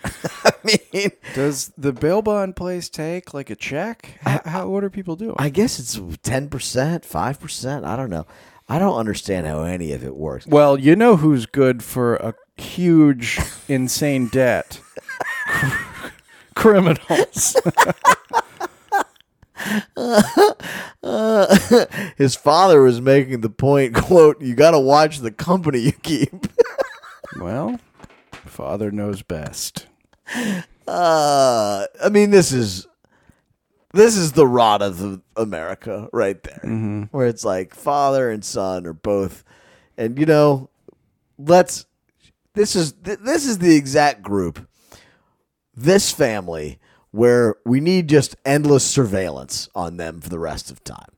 I 0.46 0.52
mean, 0.64 1.12
Does 1.34 1.72
the 1.78 1.94
bail 1.94 2.22
bond 2.22 2.56
place 2.56 2.90
take 2.90 3.34
like 3.34 3.50
a 3.50 3.56
check? 3.56 4.18
How, 4.22 4.42
how 4.46 4.70
what 4.70 4.84
are 4.84 4.90
people 4.90 5.16
doing? 5.16 5.36
I 5.38 5.50
guess 5.50 5.80
it's 5.80 6.00
ten 6.24 6.50
percent, 6.50 7.06
five 7.06 7.40
percent. 7.40 7.86
I 7.86 7.96
don't 7.96 8.10
know. 8.10 8.26
I 8.68 8.80
don't 8.80 8.98
understand 8.98 9.46
how 9.46 9.64
any 9.64 9.92
of 9.92 10.04
it 10.04 10.16
works. 10.16 10.48
well, 10.48 10.80
you 10.80 10.96
know 10.96 11.18
who's 11.18 11.46
good 11.46 11.84
for 11.84 12.16
a 12.16 12.34
huge, 12.58 13.40
insane 13.68 14.28
debt? 14.28 14.80
Criminals. 16.56 17.56
His 22.18 22.36
father 22.36 22.82
was 22.82 23.02
making 23.02 23.42
the 23.42 23.50
point, 23.50 23.96
quote, 23.96 24.42
you 24.42 24.56
got 24.56 24.72
to 24.72 24.80
watch 24.80 25.20
the 25.20 25.32
company 25.32 25.80
you 25.80 25.92
keep. 25.92 26.48
well, 27.40 27.80
father 28.32 28.92
knows 28.92 29.22
best. 29.22 29.88
Uh, 30.88 31.88
I 32.04 32.10
mean, 32.10 32.30
this 32.30 32.52
is 32.52 32.88
this 33.94 34.16
is 34.18 34.34
the 34.34 34.46
rot 34.48 34.82
of 34.82 35.22
America 35.36 36.10
right 36.12 36.42
there, 36.44 36.60
where 37.12 37.28
it's 37.28 37.46
like 37.46 37.74
father 37.74 38.30
and 38.30 38.44
son 38.44 38.86
are 38.86 38.94
both, 38.94 39.44
and 39.98 40.20
you 40.20 40.26
know, 40.26 40.70
let's. 41.38 41.86
This 42.54 42.76
is 42.76 42.94
th- 42.94 43.20
this 43.20 43.46
is 43.46 43.58
the 43.58 43.76
exact 43.76 44.22
group, 44.22 44.68
this 45.76 46.12
family 46.12 46.80
where 47.12 47.56
we 47.66 47.80
need 47.80 48.10
just 48.10 48.36
endless 48.46 48.86
surveillance 48.86 49.70
on 49.74 49.96
them 49.98 50.20
for 50.20 50.30
the 50.30 50.40
rest 50.40 50.70
of 50.70 50.84
time. 50.84 51.12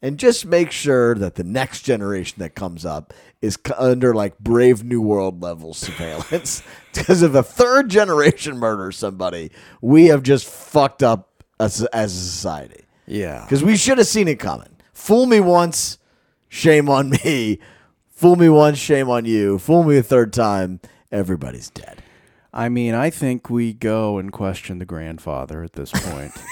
And 0.00 0.16
just 0.16 0.46
make 0.46 0.70
sure 0.70 1.14
that 1.16 1.34
the 1.34 1.44
next 1.44 1.82
generation 1.82 2.36
that 2.38 2.54
comes 2.54 2.86
up 2.86 3.12
is 3.42 3.58
under 3.78 4.14
like 4.14 4.38
Brave 4.38 4.84
New 4.84 5.00
World 5.00 5.42
level 5.42 5.74
surveillance. 5.74 6.62
Because 6.92 7.22
if 7.22 7.34
a 7.34 7.42
third 7.44 7.88
generation 7.88 8.58
murders 8.58 8.96
somebody, 8.96 9.52
we 9.80 10.06
have 10.06 10.24
just 10.24 10.44
fucked 10.44 11.04
up 11.04 11.44
as, 11.60 11.84
as 11.92 12.12
a 12.12 12.18
society. 12.18 12.82
Yeah. 13.06 13.44
Because 13.44 13.62
we 13.62 13.76
should 13.76 13.98
have 13.98 14.08
seen 14.08 14.26
it 14.26 14.40
coming. 14.40 14.76
Fool 14.92 15.26
me 15.26 15.38
once, 15.38 15.98
shame 16.48 16.88
on 16.88 17.10
me. 17.10 17.60
Fool 18.10 18.34
me 18.34 18.48
once, 18.48 18.76
shame 18.76 19.08
on 19.08 19.24
you. 19.24 19.60
Fool 19.60 19.84
me 19.84 19.98
a 19.98 20.02
third 20.02 20.32
time, 20.32 20.80
everybody's 21.12 21.70
dead. 21.70 22.02
I 22.52 22.68
mean, 22.68 22.94
I 22.94 23.08
think 23.08 23.48
we 23.48 23.72
go 23.72 24.18
and 24.18 24.32
question 24.32 24.80
the 24.80 24.84
grandfather 24.84 25.62
at 25.62 25.74
this 25.74 25.92
point. 25.92 26.32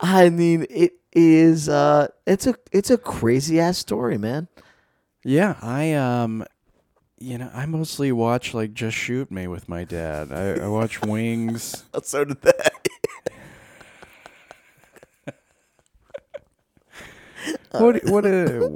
I 0.00 0.30
mean, 0.30 0.66
it 0.70 0.94
is 1.12 1.68
uh 1.68 2.08
it's 2.26 2.46
a 2.46 2.54
it's 2.72 2.90
a 2.90 2.98
crazy 2.98 3.60
ass 3.60 3.78
story, 3.78 4.18
man. 4.18 4.48
yeah, 5.24 5.56
I 5.62 5.92
um 5.94 6.44
you 7.18 7.38
know, 7.38 7.50
I 7.54 7.64
mostly 7.64 8.12
watch 8.12 8.52
like 8.52 8.74
Just 8.74 8.94
Shoot 8.96 9.30
Me 9.30 9.46
with 9.46 9.70
my 9.70 9.84
dad. 9.84 10.30
I, 10.32 10.64
I 10.64 10.68
watch 10.68 11.00
Wings. 11.02 11.84
So 12.02 12.24
did 12.24 12.42
they. 12.42 12.52
What 17.72 18.04
what 18.06 18.26
a 18.26 18.68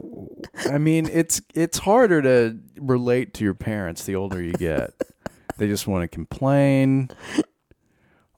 I 0.67 0.79
mean, 0.79 1.09
it's 1.13 1.41
it's 1.55 1.79
harder 1.79 2.23
to 2.23 2.59
relate 2.79 3.35
to 3.35 3.45
your 3.45 3.55
parents 3.55 4.05
the 4.05 4.15
older 4.15 4.43
you 4.43 4.53
get. 4.53 4.93
They 5.57 5.69
just 5.69 5.87
want 5.87 6.03
to 6.03 6.09
complain. 6.09 7.11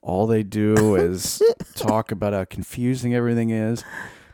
All 0.02 0.26
they 0.26 0.42
do 0.42 0.96
is 0.96 1.40
talk 1.74 2.10
about 2.10 2.32
how 2.32 2.44
confusing 2.44 3.14
everything 3.14 3.50
is. 3.50 3.84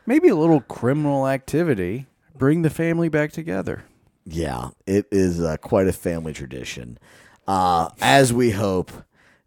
Maybe 0.06 0.28
a 0.28 0.34
little 0.36 0.60
criminal 0.62 1.28
activity. 1.28 2.06
Bring 2.36 2.62
the 2.62 2.70
family 2.70 3.08
back 3.08 3.32
together. 3.32 3.84
Yeah, 4.24 4.70
it 4.86 5.06
is 5.10 5.40
uh, 5.40 5.56
quite 5.58 5.86
a 5.86 5.92
family 5.92 6.32
tradition. 6.32 6.98
Uh, 7.46 7.90
as 8.00 8.32
we 8.32 8.50
hope 8.50 8.90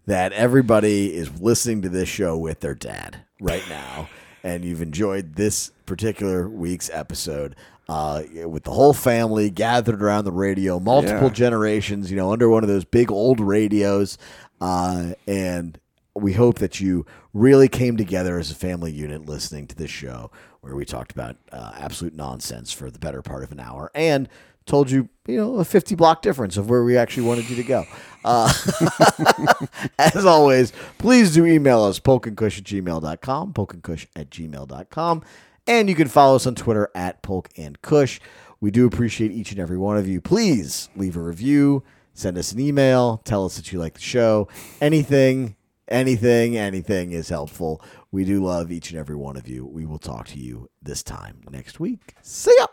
that 0.06 0.32
everybody 0.34 1.14
is 1.14 1.40
listening 1.40 1.82
to 1.84 1.90
this 1.90 2.10
show 2.10 2.38
with 2.38 2.60
their 2.60 2.76
dad 2.76 3.24
right 3.40 3.64
now, 3.70 4.08
and 4.44 4.64
you've 4.66 4.82
enjoyed 4.82 5.36
this 5.36 5.72
particular 5.86 6.48
week's 6.50 6.90
episode 6.92 7.56
uh, 7.90 8.24
with 8.46 8.64
the 8.64 8.72
whole 8.72 8.94
family 8.94 9.50
gathered 9.50 10.02
around 10.02 10.26
the 10.26 10.32
radio, 10.32 10.80
multiple 10.80 11.28
Yeah. 11.28 11.34
generations, 11.34 12.10
you 12.12 12.18
know, 12.18 12.32
under 12.32 12.50
one 12.50 12.64
of 12.64 12.70
those 12.70 12.86
big 12.86 13.12
old 13.12 13.40
radios, 13.40 14.18
uh, 14.60 15.14
and 15.28 15.78
we 16.16 16.34
hope 16.34 16.60
that 16.60 16.80
you 16.80 17.06
really 17.34 17.68
came 17.68 17.98
together 17.98 18.38
as 18.38 18.52
a 18.52 18.56
family 18.56 18.92
unit 18.92 19.26
listening 19.26 19.68
to 19.68 19.76
this 19.76 19.92
show 19.92 20.32
where 20.62 20.76
we 20.76 20.86
talked 20.86 21.12
about 21.12 21.38
uh, 21.52 21.74
absolute 21.78 22.14
nonsense 22.14 22.72
for 22.72 22.92
the 22.92 23.00
better 23.00 23.22
part 23.22 23.44
of 23.44 23.52
an 23.52 23.60
hour 23.60 23.92
and 23.96 24.28
told 24.66 24.92
you, 24.92 25.10
you 25.28 25.38
know, 25.38 25.56
a 25.56 25.66
50 25.66 25.96
block 25.96 26.22
difference 26.22 26.58
of 26.58 26.70
where 26.70 26.84
we 26.84 26.98
actually 26.98 27.24
wanted 27.24 27.50
you 27.50 27.56
to 27.56 27.64
go. 27.64 27.86
Uh, 28.24 28.52
as 30.00 30.26
always, 30.26 30.72
please 30.98 31.34
do 31.34 31.46
email 31.46 31.84
us, 31.84 32.00
polkandcush 32.00 32.60
at 32.60 32.64
gmail.com, 32.64 33.54
polkandcush 33.54 34.08
at 34.16 34.30
gmail.com. 34.30 35.24
And 35.68 35.90
you 35.90 35.96
can 35.96 36.08
follow 36.08 36.36
us 36.36 36.46
on 36.46 36.56
Twitter 36.56 36.90
at 36.96 37.22
polk 37.22 37.50
and 37.58 37.82
kush. 37.82 38.20
We 38.60 38.72
do 38.72 38.86
appreciate 38.86 39.32
each 39.32 39.52
and 39.52 39.60
every 39.60 39.78
one 39.78 39.98
of 39.98 40.08
you. 40.08 40.22
Please 40.22 40.90
leave 40.96 41.18
a 41.18 41.22
review, 41.22 41.84
send 42.14 42.38
us 42.38 42.52
an 42.52 42.60
email, 42.60 43.22
tell 43.24 43.46
us 43.46 43.56
that 43.56 43.72
you 43.72 43.80
like 43.80 43.96
the 43.96 44.02
show. 44.02 44.48
Anything, 44.80 45.56
anything, 45.92 46.58
anything 46.58 47.12
is 47.12 47.30
helpful. 47.30 47.84
We 48.12 48.26
do 48.26 48.44
love 48.44 48.72
each 48.72 48.92
and 48.92 49.00
every 49.00 49.16
one 49.16 49.38
of 49.38 49.48
you. 49.48 49.66
We 49.66 49.86
will 49.86 50.00
talk 50.00 50.28
to 50.30 50.40
you 50.40 50.70
this 50.82 51.04
time 51.04 51.42
next 51.50 51.80
week. 51.80 52.16
See 52.22 52.56
ya. 52.58 52.68